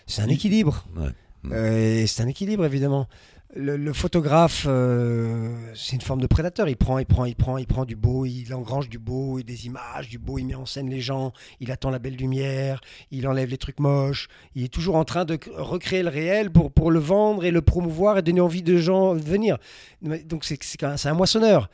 C'est 0.07 0.21
un 0.21 0.29
équilibre. 0.29 0.85
Ouais. 0.95 1.09
Euh, 1.51 2.05
c'est 2.07 2.23
un 2.23 2.27
équilibre, 2.27 2.65
évidemment. 2.65 3.07
Le, 3.55 3.93
photographe, 3.93 4.65
euh, 4.67 5.73
c'est 5.73 5.95
une 5.95 6.01
forme 6.01 6.19
de 6.19 6.27
prédateur. 6.27 6.67
Il 6.67 6.75
prend, 6.75 6.99
il 6.99 7.05
prend, 7.05 7.25
il 7.25 7.35
prend, 7.35 7.57
il 7.57 7.65
prend 7.65 7.85
du 7.85 7.95
beau, 7.95 8.25
il 8.25 8.53
engrange 8.53 8.89
du 8.89 8.99
beau, 8.99 9.41
des 9.41 9.65
images, 9.65 10.09
du 10.09 10.19
beau, 10.19 10.37
il 10.37 10.45
met 10.45 10.53
en 10.53 10.65
scène 10.65 10.89
les 10.89 10.99
gens, 10.99 11.31
il 11.61 11.71
attend 11.71 11.89
la 11.89 11.97
belle 11.97 12.17
lumière, 12.17 12.81
il 13.09 13.25
enlève 13.25 13.49
les 13.49 13.57
trucs 13.57 13.79
moches. 13.79 14.27
Il 14.53 14.65
est 14.65 14.73
toujours 14.73 14.97
en 14.97 15.05
train 15.05 15.23
de 15.23 15.39
recréer 15.55 16.03
le 16.03 16.09
réel 16.09 16.51
pour, 16.51 16.71
pour 16.71 16.91
le 16.91 16.99
vendre 16.99 17.45
et 17.45 17.51
le 17.51 17.61
promouvoir 17.61 18.17
et 18.17 18.21
donner 18.21 18.41
envie 18.41 18.63
de 18.63 18.77
gens 18.77 19.15
de 19.15 19.21
venir. 19.21 19.57
Donc 20.01 20.43
c'est 20.43 20.83
un, 20.83 20.95
un 21.01 21.13
moissonneur. 21.13 21.69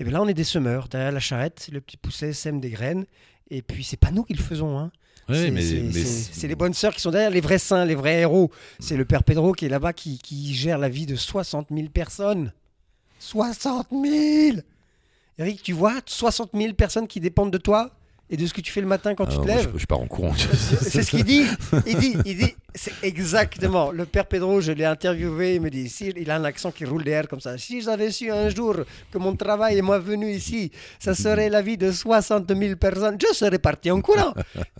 Et 0.00 0.04
bien 0.04 0.14
là, 0.14 0.22
on 0.22 0.28
est 0.28 0.34
des 0.34 0.44
semeurs. 0.44 0.88
Derrière 0.88 1.12
la 1.12 1.20
charrette, 1.20 1.68
le 1.72 1.80
petit 1.80 1.98
pousset 1.98 2.32
sème 2.32 2.58
des 2.58 2.70
graines. 2.70 3.04
Et 3.50 3.62
puis, 3.62 3.84
c'est 3.84 3.96
pas 3.96 4.10
nous 4.10 4.24
qui 4.24 4.34
le 4.34 4.42
faisons. 4.42 4.78
Hein. 4.78 4.90
C'est 5.30 6.32
c'est 6.32 6.48
les 6.48 6.54
bonnes 6.54 6.74
sœurs 6.74 6.94
qui 6.94 7.00
sont 7.00 7.10
derrière, 7.10 7.30
les 7.30 7.40
vrais 7.40 7.58
saints, 7.58 7.84
les 7.84 7.94
vrais 7.94 8.20
héros. 8.20 8.50
C'est 8.78 8.96
le 8.96 9.04
père 9.04 9.22
Pedro 9.22 9.52
qui 9.52 9.66
est 9.66 9.68
là-bas, 9.68 9.92
qui, 9.92 10.18
qui 10.18 10.54
gère 10.54 10.78
la 10.78 10.88
vie 10.88 11.06
de 11.06 11.16
60 11.16 11.68
000 11.70 11.88
personnes. 11.88 12.52
60 13.18 13.88
000 13.90 14.58
Eric, 15.38 15.62
tu 15.62 15.72
vois 15.72 16.00
60 16.04 16.50
000 16.54 16.72
personnes 16.74 17.06
qui 17.06 17.20
dépendent 17.20 17.52
de 17.52 17.58
toi? 17.58 17.90
Et 18.30 18.36
de 18.36 18.46
ce 18.46 18.52
que 18.52 18.60
tu 18.60 18.70
fais 18.72 18.80
le 18.80 18.86
matin 18.86 19.14
quand 19.14 19.24
Ah, 19.26 19.30
tu 19.30 19.36
te 19.38 19.42
moi, 19.42 19.56
lèves. 19.56 19.70
je, 19.74 19.78
je 19.78 19.86
pars 19.86 20.00
en 20.00 20.06
courant. 20.06 20.34
C'est 20.80 21.02
ce 21.02 21.10
qu'il 21.10 21.24
dit. 21.24 21.44
Il 21.86 21.96
dit, 21.98 22.16
il 22.24 22.36
dit, 22.36 22.54
c'est 22.74 22.92
exactement. 23.02 23.90
Le 23.90 24.04
père 24.06 24.26
Pedro, 24.26 24.60
je 24.60 24.70
l'ai 24.72 24.84
interviewé, 24.84 25.54
il 25.56 25.60
me 25.60 25.70
dit, 25.70 25.88
si, 25.88 26.12
il 26.16 26.30
a 26.30 26.36
un 26.36 26.44
accent 26.44 26.70
qui 26.70 26.84
roule 26.84 27.02
derrière 27.02 27.26
comme 27.26 27.40
ça. 27.40 27.56
Si 27.58 27.80
j'avais 27.80 28.10
su 28.12 28.30
un 28.30 28.48
jour 28.50 28.76
que 29.10 29.18
mon 29.18 29.34
travail 29.34 29.78
et 29.78 29.82
moi 29.82 29.98
venu 29.98 30.30
ici, 30.30 30.70
ça 31.00 31.14
serait 31.14 31.48
la 31.48 31.62
vie 31.62 31.76
de 31.76 31.90
60 31.90 32.54
000 32.56 32.76
personnes, 32.76 33.16
je 33.20 33.34
serais 33.34 33.58
parti 33.58 33.90
en 33.90 34.00
courant. 34.00 34.32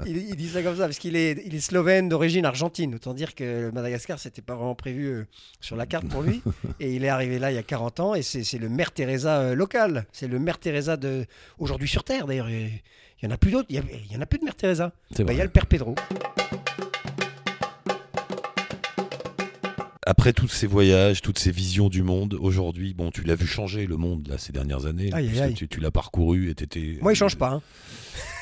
Il, 0.06 0.16
il 0.18 0.36
dit 0.36 0.48
ça 0.48 0.62
comme 0.62 0.76
ça 0.76 0.84
parce 0.84 0.98
qu'il 0.98 1.16
est, 1.16 1.42
il 1.44 1.54
est 1.54 1.60
slovène 1.60 2.08
d'origine 2.08 2.44
argentine. 2.44 2.94
Autant 2.94 3.14
dire 3.14 3.34
que 3.34 3.70
Madagascar, 3.70 4.18
c'était 4.18 4.42
pas 4.42 4.54
vraiment 4.54 4.74
prévu 4.74 5.06
euh, 5.06 5.26
sur 5.60 5.74
la 5.74 5.86
carte 5.86 6.06
pour 6.08 6.22
lui. 6.22 6.42
Et 6.80 6.92
il 6.94 7.04
est 7.04 7.08
arrivé 7.08 7.38
là 7.38 7.50
il 7.50 7.54
y 7.54 7.58
a 7.58 7.62
40 7.62 8.00
ans 8.00 8.14
et 8.14 8.22
c'est 8.22 8.58
le 8.58 8.68
Mère 8.68 8.92
Teresa 8.92 9.40
euh, 9.40 9.54
local. 9.54 10.06
C'est 10.12 10.28
le 10.28 10.38
Mère 10.38 10.58
Teresa 10.58 10.96
de 10.96 11.24
aujourd'hui 11.58 11.88
sur 11.88 12.04
Terre 12.04 12.26
d'ailleurs. 12.26 12.48
Il 13.20 13.24
y 13.26 13.28
en 13.28 13.34
a 13.34 13.38
plus 13.38 13.50
d'autres. 13.50 13.66
Il 13.70 13.76
y, 13.76 14.16
en 14.16 14.20
a 14.20 14.26
plus 14.26 14.38
de 14.38 14.44
Mère 14.44 14.54
Teresa. 14.54 14.92
Bah, 15.18 15.32
Il 15.32 15.36
y 15.36 15.40
a 15.40 15.44
le 15.44 15.50
Père 15.50 15.66
Pedro. 15.66 15.94
Après 20.06 20.32
tous 20.32 20.48
ces 20.48 20.66
voyages, 20.66 21.20
toutes 21.20 21.38
ces 21.38 21.50
visions 21.50 21.88
du 21.90 22.02
monde, 22.02 22.34
aujourd'hui, 22.40 22.94
bon, 22.94 23.10
tu 23.10 23.22
l'as 23.24 23.34
vu 23.34 23.46
changer 23.46 23.86
le 23.86 23.98
monde 23.98 24.26
là 24.28 24.38
ces 24.38 24.52
dernières 24.52 24.86
années. 24.86 25.10
Aïe. 25.12 25.52
Tu, 25.54 25.68
tu 25.68 25.80
l'as 25.80 25.90
parcouru 25.90 26.48
et 26.48 26.54
t'étais. 26.54 26.98
Moi, 27.02 27.12
il 27.12 27.16
change 27.16 27.36
pas. 27.36 27.50
hein. 27.50 27.62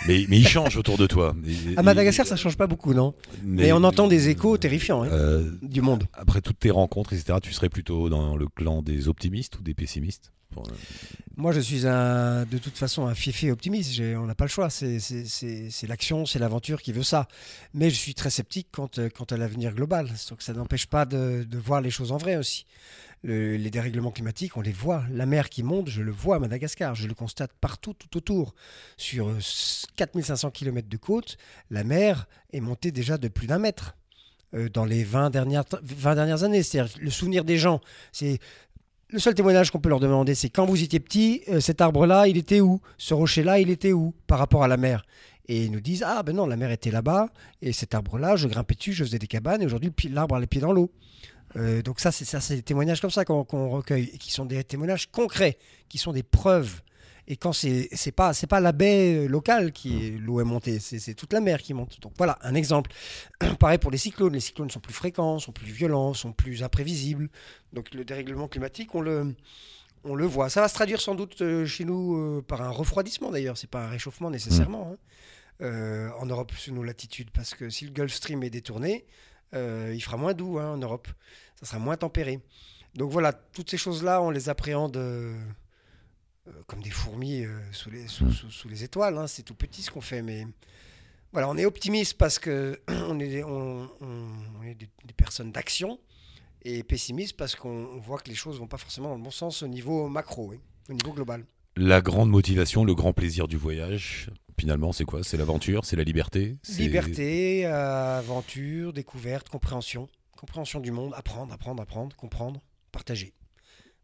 Mais, 0.06 0.24
mais 0.28 0.38
il 0.38 0.46
change 0.46 0.76
autour 0.76 0.98
de 0.98 1.06
toi. 1.06 1.34
Et- 1.46 1.76
À 1.76 1.80
et- 1.80 1.84
Madagascar, 1.84 2.26
ça 2.26 2.36
change 2.36 2.56
pas 2.56 2.66
beaucoup, 2.66 2.94
non 2.94 3.14
Mais, 3.42 3.72
on 3.72 3.82
entend 3.84 4.06
des 4.08 4.28
échos 4.28 4.56
terrifiants 4.58 5.02
hein, 5.02 5.08
Euh, 5.10 5.50
du 5.62 5.80
monde. 5.80 6.04
après 6.12 6.40
toutes 6.40 6.58
tes 6.58 6.70
rencontres, 6.70 7.12
etc., 7.12 7.38
tu 7.42 7.52
serais 7.52 7.68
plutôt 7.68 8.08
dans 8.08 8.36
le 8.36 8.46
clan 8.48 8.82
des 8.82 9.08
optimistes 9.08 9.58
ou 9.58 9.62
des 9.62 9.74
pessimistes 9.74 10.32
Pour, 10.50 10.66
euh, 10.68 10.72
Moi, 11.36 11.52
je 11.52 11.60
suis 11.60 11.86
un, 11.86 12.44
de 12.46 12.58
toute 12.58 12.78
façon 12.78 13.06
un 13.06 13.14
fiefé 13.14 13.50
optimiste. 13.50 14.00
On 14.00 14.26
n'a 14.26 14.34
pas 14.34 14.44
le 14.44 14.50
choix. 14.50 14.70
C'est- 14.70 15.86
l'action, 15.88 16.24
c'est 16.24 16.38
l'aventure 16.38 16.80
qui 16.82 16.92
veut 16.92 17.02
ça. 17.02 17.26
Mais 17.74 17.90
je 17.90 17.96
suis 17.96 18.14
très 18.14 18.30
sceptique 18.30 18.68
quant, 18.72 18.88
euh, 18.98 19.08
quant 19.10 19.24
à 19.24 19.36
l'avenir 19.36 19.74
global. 19.74 20.06
Donc 20.30 20.40
ça 20.42 20.52
n'empêche 20.52 20.86
pas 20.86 21.04
de, 21.04 21.44
de 21.48 21.58
voir 21.58 21.80
les 21.80 21.90
choses 21.90 22.12
en 22.12 22.16
vrai 22.16 22.36
aussi. 22.36 22.64
Le- 23.26 23.56
les 23.56 23.70
dérèglements 23.70 24.12
climatiques, 24.12 24.56
on 24.56 24.60
les 24.60 24.72
voit. 24.72 25.02
La 25.10 25.26
mer 25.26 25.48
qui 25.50 25.62
monte, 25.62 25.88
je 25.88 26.00
le 26.02 26.12
vois 26.12 26.36
à 26.36 26.38
Madagascar. 26.38 26.94
Je 26.94 27.08
le 27.08 27.14
constate 27.14 27.52
partout, 27.60 27.92
tout 27.92 28.16
autour. 28.16 28.54
Sur 28.96 29.28
euh, 29.28 29.38
4500 29.96 30.50
km 30.52 30.88
de 30.88 30.96
côte, 30.96 31.36
la 31.70 31.82
mer 31.82 32.26
est 32.52 32.60
montée 32.60 32.92
déjà 32.92 33.18
de 33.18 33.28
plus 33.28 33.46
d'un 33.48 33.58
mètre 33.58 33.96
euh, 34.54 34.68
dans 34.68 34.84
les 34.84 35.02
20 35.02 35.30
dernières, 35.30 35.64
20 35.82 36.14
dernières 36.14 36.44
années. 36.44 36.62
C'est-à-dire 36.62 36.96
le 37.00 37.10
souvenir 37.10 37.44
des 37.44 37.58
gens. 37.58 37.80
C'est 38.12 38.38
le 39.10 39.18
seul 39.18 39.34
témoignage 39.34 39.70
qu'on 39.70 39.80
peut 39.80 39.88
leur 39.88 40.00
demander, 40.00 40.34
c'est 40.34 40.50
quand 40.50 40.66
vous 40.66 40.82
étiez 40.82 40.98
petit, 41.00 41.42
euh, 41.48 41.60
cet 41.60 41.80
arbre-là, 41.80 42.26
il 42.28 42.36
était 42.36 42.60
où? 42.60 42.80
Ce 42.98 43.14
rocher-là, 43.14 43.60
il 43.60 43.70
était 43.70 43.92
où? 43.92 44.14
Par 44.26 44.38
rapport 44.38 44.64
à 44.64 44.68
la 44.68 44.76
mer 44.76 45.04
Et 45.48 45.64
ils 45.64 45.70
nous 45.70 45.80
disent 45.80 46.02
ah 46.04 46.22
ben 46.24 46.34
non, 46.34 46.46
la 46.46 46.56
mer 46.56 46.70
était 46.72 46.90
là-bas 46.90 47.28
et 47.62 47.72
cet 47.72 47.94
arbre-là, 47.94 48.34
je 48.34 48.48
grimpais 48.48 48.74
dessus, 48.74 48.92
je 48.92 49.04
faisais 49.04 49.20
des 49.20 49.28
cabanes 49.28 49.62
et 49.62 49.66
aujourd'hui 49.66 49.92
l'arbre 50.10 50.34
a 50.34 50.40
les 50.40 50.48
pieds 50.48 50.60
dans 50.60 50.72
l'eau. 50.72 50.90
Euh, 51.56 51.82
donc 51.82 52.00
ça, 52.00 52.12
c'est 52.12 52.56
des 52.56 52.62
témoignages 52.62 53.00
comme 53.00 53.10
ça 53.10 53.24
qu'on 53.24 53.70
recueille 53.70 54.10
et 54.12 54.18
qui 54.18 54.30
sont 54.30 54.44
des 54.44 54.62
témoignages 54.64 55.10
concrets, 55.10 55.58
qui 55.88 55.98
sont 55.98 56.12
des 56.12 56.22
preuves. 56.22 56.80
Et 57.28 57.36
quand 57.36 57.52
c'est 57.52 57.88
c'est 57.92 58.12
pas 58.12 58.32
c'est 58.34 58.46
pas 58.46 58.60
la 58.60 58.70
baie 58.70 59.24
euh, 59.24 59.26
locale 59.26 59.72
qui 59.72 60.06
est 60.06 60.10
l'eau 60.12 60.40
est 60.40 60.44
montée, 60.44 60.78
c'est 60.78 61.14
toute 61.14 61.32
la 61.32 61.40
mer 61.40 61.60
qui 61.60 61.74
monte. 61.74 62.00
Donc 62.00 62.12
voilà 62.18 62.38
un 62.42 62.54
exemple. 62.54 62.92
Pareil 63.58 63.78
pour 63.78 63.90
les 63.90 63.98
cyclones. 63.98 64.32
Les 64.32 64.40
cyclones 64.40 64.70
sont 64.70 64.78
plus 64.78 64.94
fréquents, 64.94 65.40
sont 65.40 65.50
plus 65.50 65.66
violents, 65.72 66.14
sont 66.14 66.32
plus 66.32 66.62
imprévisibles. 66.62 67.28
Donc 67.72 67.92
le 67.94 68.04
dérèglement 68.04 68.46
climatique, 68.46 68.94
on 68.94 69.00
le 69.00 69.34
on 70.04 70.14
le 70.14 70.24
voit. 70.24 70.50
Ça 70.50 70.60
va 70.60 70.68
se 70.68 70.74
traduire 70.74 71.00
sans 71.00 71.16
doute 71.16 71.42
euh, 71.42 71.66
chez 71.66 71.84
nous 71.84 72.42
par 72.46 72.62
un 72.62 72.70
refroidissement 72.70 73.32
d'ailleurs. 73.32 73.58
C'est 73.58 73.70
pas 73.70 73.86
un 73.86 73.88
réchauffement 73.88 74.30
nécessairement. 74.30 74.92
hein. 74.92 74.96
Euh, 75.62 76.10
en 76.18 76.26
Europe 76.26 76.52
sous 76.52 76.70
nos 76.70 76.82
latitudes, 76.82 77.30
parce 77.30 77.54
que 77.54 77.70
si 77.70 77.86
le 77.86 77.90
Gulf 77.90 78.12
Stream 78.12 78.42
est 78.42 78.50
détourné, 78.50 79.06
euh, 79.54 79.90
il 79.94 80.00
fera 80.02 80.18
moins 80.18 80.34
doux 80.34 80.58
hein, 80.58 80.74
en 80.74 80.76
Europe. 80.76 81.08
Ça 81.60 81.66
sera 81.66 81.78
moins 81.78 81.96
tempéré. 81.96 82.40
Donc 82.94 83.10
voilà, 83.10 83.32
toutes 83.32 83.70
ces 83.70 83.76
choses-là, 83.78 84.22
on 84.22 84.30
les 84.30 84.48
appréhende 84.48 84.96
euh, 84.96 85.34
euh, 86.48 86.52
comme 86.66 86.82
des 86.82 86.90
fourmis 86.90 87.44
euh, 87.44 87.58
sous, 87.72 87.90
les, 87.90 88.06
sous, 88.08 88.30
sous- 88.30 88.50
sous 88.50 88.68
les 88.68 88.84
étoiles. 88.84 89.16
hein. 89.18 89.26
C'est 89.26 89.42
tout 89.42 89.54
petit 89.54 89.82
ce 89.82 89.90
qu'on 89.90 90.00
fait, 90.00 90.22
mais 90.22 90.46
voilà, 91.32 91.48
on 91.48 91.56
est 91.56 91.64
optimiste 91.66 92.14
parce 92.14 92.38
que 92.38 92.80
on 92.88 93.18
est, 93.20 93.28
des- 93.28 93.44
on, 93.44 93.88
on- 94.00 94.28
on 94.60 94.62
est 94.64 94.74
des, 94.74 94.88
des 95.04 95.12
personnes 95.14 95.52
d'action 95.52 95.98
et 96.62 96.82
pessimiste 96.82 97.36
parce 97.36 97.54
qu'on 97.54 97.68
on 97.86 97.98
voit 97.98 98.18
que 98.18 98.28
les 98.28 98.34
choses 98.34 98.58
vont 98.58 98.66
pas 98.66 98.78
forcément 98.78 99.10
dans 99.10 99.16
le 99.16 99.22
bon 99.22 99.30
sens 99.30 99.62
au 99.62 99.68
niveau 99.68 100.08
macro, 100.08 100.48
oui, 100.50 100.58
au 100.88 100.92
niveau 100.94 101.12
global. 101.12 101.44
La 101.76 102.00
grande 102.00 102.30
motivation, 102.30 102.84
le 102.84 102.94
grand 102.94 103.12
plaisir 103.12 103.46
du 103.48 103.58
voyage, 103.58 104.30
finalement, 104.58 104.92
c'est 104.92 105.04
quoi? 105.04 105.22
C'est 105.22 105.36
l'aventure, 105.36 105.84
c'est 105.84 105.96
la 105.96 106.04
liberté? 106.04 106.56
Liberté, 106.78 107.66
aventure, 107.66 108.92
découverte, 108.94 109.48
compréhension. 109.50 110.08
Compréhension 110.36 110.80
du 110.80 110.90
monde, 110.90 111.12
apprendre, 111.16 111.52
apprendre, 111.52 111.82
apprendre, 111.82 112.14
comprendre, 112.16 112.60
partager. 112.92 113.32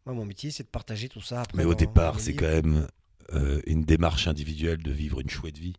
Moi, 0.07 0.15
mon 0.15 0.25
métier, 0.25 0.51
c'est 0.51 0.65
de 0.65 0.69
partager 0.69 1.09
tout 1.09 1.21
ça. 1.21 1.43
Après 1.43 1.57
Mais 1.59 1.65
au 1.65 1.75
départ, 1.75 2.19
c'est 2.19 2.35
quand 2.35 2.49
même 2.49 2.89
euh, 3.35 3.61
une 3.67 3.83
démarche 3.85 4.27
individuelle 4.27 4.83
de 4.83 4.91
vivre 4.91 5.21
une 5.21 5.31
chouette 5.31 5.59
vie. 5.59 5.75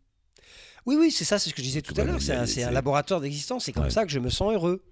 Oui, 0.86 0.96
oui, 0.98 1.10
c'est 1.10 1.24
ça, 1.24 1.38
c'est 1.38 1.50
ce 1.50 1.54
que 1.54 1.60
je 1.62 1.66
disais 1.66 1.82
tout 1.82 1.94
à 1.98 2.04
l'heure. 2.04 2.20
C'est 2.20 2.62
un, 2.62 2.70
laboratoire 2.70 3.20
d'existence. 3.20 3.64
C'est 3.64 3.72
comme 3.72 3.84
Ouais. 3.84 3.90
ça 3.90 4.04
que 4.04 4.12
je 4.12 4.18
me 4.18 4.30
sens 4.30 4.52
heureux. 4.54 4.82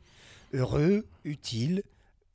Heureux, 0.52 1.06
utile, 1.24 1.82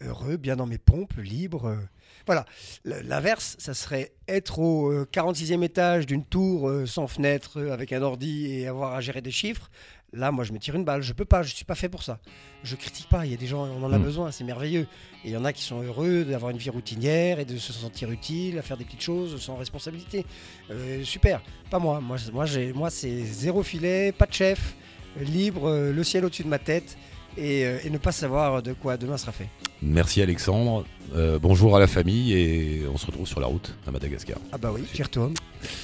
heureux, 0.01 0.37
bien 0.37 0.55
dans 0.55 0.65
mes 0.65 0.77
pompes, 0.79 1.13
libre. 1.17 1.65
euh. 1.65 1.77
Voilà. 2.25 2.45
L'inverse, 2.83 3.55
ça 3.59 3.73
serait 3.73 4.11
être 4.27 4.59
au 4.59 4.91
euh, 4.91 5.07
46e 5.11 5.63
étage 5.63 6.05
d'une 6.05 6.25
tour 6.25 6.67
euh, 6.67 6.85
sans 6.85 7.07
fenêtre, 7.07 7.59
euh, 7.59 7.71
avec 7.71 7.93
un 7.93 8.01
ordi 8.01 8.47
et 8.47 8.67
avoir 8.67 8.93
à 8.95 9.01
gérer 9.01 9.21
des 9.21 9.31
chiffres. 9.31 9.69
Là, 10.13 10.31
moi, 10.31 10.43
je 10.45 10.53
me 10.53 10.57
tire 10.57 10.73
une 10.75 10.85
balle. 10.85 11.01
Je 11.01 11.11
peux 11.13 11.25
pas, 11.25 11.43
je 11.43 11.53
suis 11.53 11.65
pas 11.65 11.75
fait 11.75 11.89
pour 11.89 12.01
ça. 12.01 12.19
Je 12.63 12.75
critique 12.77 13.09
pas. 13.09 13.25
Il 13.25 13.31
y 13.31 13.33
a 13.33 13.37
des 13.37 13.45
gens, 13.47 13.65
on 13.65 13.83
en 13.83 13.91
a 13.91 13.97
Mm. 13.99 14.03
besoin, 14.03 14.31
c'est 14.31 14.45
merveilleux. 14.45 14.87
Et 15.25 15.29
il 15.29 15.31
y 15.31 15.37
en 15.37 15.43
a 15.43 15.51
qui 15.51 15.61
sont 15.63 15.81
heureux 15.81 16.23
d'avoir 16.23 16.51
une 16.51 16.57
vie 16.57 16.69
routinière 16.69 17.39
et 17.39 17.45
de 17.45 17.57
se 17.57 17.73
sentir 17.73 18.09
utile, 18.09 18.57
à 18.57 18.61
faire 18.61 18.77
des 18.77 18.85
petites 18.85 19.01
choses 19.01 19.39
sans 19.41 19.57
responsabilité. 19.57 20.25
Euh, 20.71 21.03
super. 21.03 21.41
Pas 21.69 21.79
moi. 21.79 21.99
Moi, 21.99 22.17
c'est- 22.17 22.31
moi, 22.31 22.45
j'ai, 22.45 22.71
moi, 22.71 22.89
c'est 22.89 23.23
zéro 23.25 23.63
filet, 23.63 24.11
pas 24.13 24.25
de 24.27 24.33
chef, 24.33 24.75
libre, 25.19 25.67
euh, 25.67 25.91
le 25.91 26.03
ciel 26.05 26.23
au-dessus 26.23 26.43
de 26.43 26.47
ma 26.49 26.59
tête 26.59 26.97
et, 27.35 27.65
euh, 27.65 27.77
et 27.83 27.89
ne 27.89 27.97
pas 27.97 28.13
savoir 28.13 28.63
de 28.63 28.71
quoi 28.73 28.95
demain 28.97 29.17
sera 29.17 29.31
fait. 29.33 29.49
Merci 29.81 30.21
Alexandre, 30.21 30.85
Euh, 31.15 31.39
bonjour 31.39 31.73
à 31.77 31.79
la 31.79 31.87
famille 31.87 32.33
et 32.33 32.81
on 32.93 32.97
se 32.97 33.05
retrouve 33.05 33.25
sur 33.25 33.39
la 33.39 33.47
route 33.47 33.73
à 33.87 33.91
Madagascar. 33.91 34.37
Ah 34.51 34.57
bah 34.57 34.71
oui, 34.73 34.83
j'y 34.93 35.03
retourne. 35.03 35.33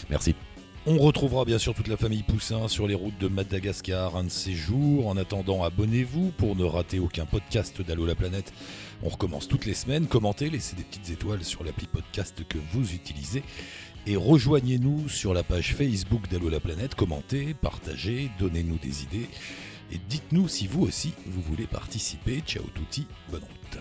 Merci. 0.10 0.36
On 0.86 0.98
retrouvera 0.98 1.46
bien 1.46 1.60
sûr 1.60 1.74
toute 1.74 1.88
la 1.88 1.96
famille 1.96 2.24
Poussin 2.24 2.68
sur 2.68 2.88
les 2.88 2.94
routes 2.94 3.18
de 3.18 3.30
Madagascar 3.30 4.18
un 4.18 4.26
de 4.26 4.30
ces 4.30 4.52
jours. 4.52 5.08
En 5.08 5.16
attendant, 5.16 5.64
abonnez-vous 5.64 6.32
pour 6.32 6.58
ne 6.58 6.66
rater 6.66 7.00
aucun 7.00 7.26
podcast 7.26 7.82
d'Allo 7.82 8.06
la 8.06 8.16
planète. 8.16 8.52
On 9.02 9.08
recommence 9.08 9.48
toutes 9.48 9.66
les 9.66 9.76
semaines. 9.76 10.08
Commentez, 10.08 10.50
laissez 10.50 10.76
des 10.76 10.84
petites 10.84 11.10
étoiles 11.10 11.46
sur 11.46 11.64
l'appli 11.64 11.88
podcast 11.88 12.44
que 12.50 12.58
vous 12.74 12.94
utilisez. 12.94 13.44
Et 14.08 14.18
rejoignez-nous 14.18 15.08
sur 15.08 15.34
la 15.34 15.44
page 15.44 15.74
Facebook 15.74 16.28
d'Allo 16.30 16.50
la 16.50 16.60
planète. 16.60 16.96
Commentez, 16.96 17.54
partagez, 17.54 18.30
donnez-nous 18.38 18.78
des 18.80 19.04
idées. 19.04 19.30
Et 19.94 20.00
dites-nous 20.10 20.50
si 20.50 20.68
vous 20.68 20.82
aussi 20.82 21.14
vous 21.28 21.42
voulez 21.42 21.66
participer. 21.66 22.42
Ciao 22.46 22.64
touti, 22.76 23.08
bonne 23.32 23.44
route. 23.44 23.80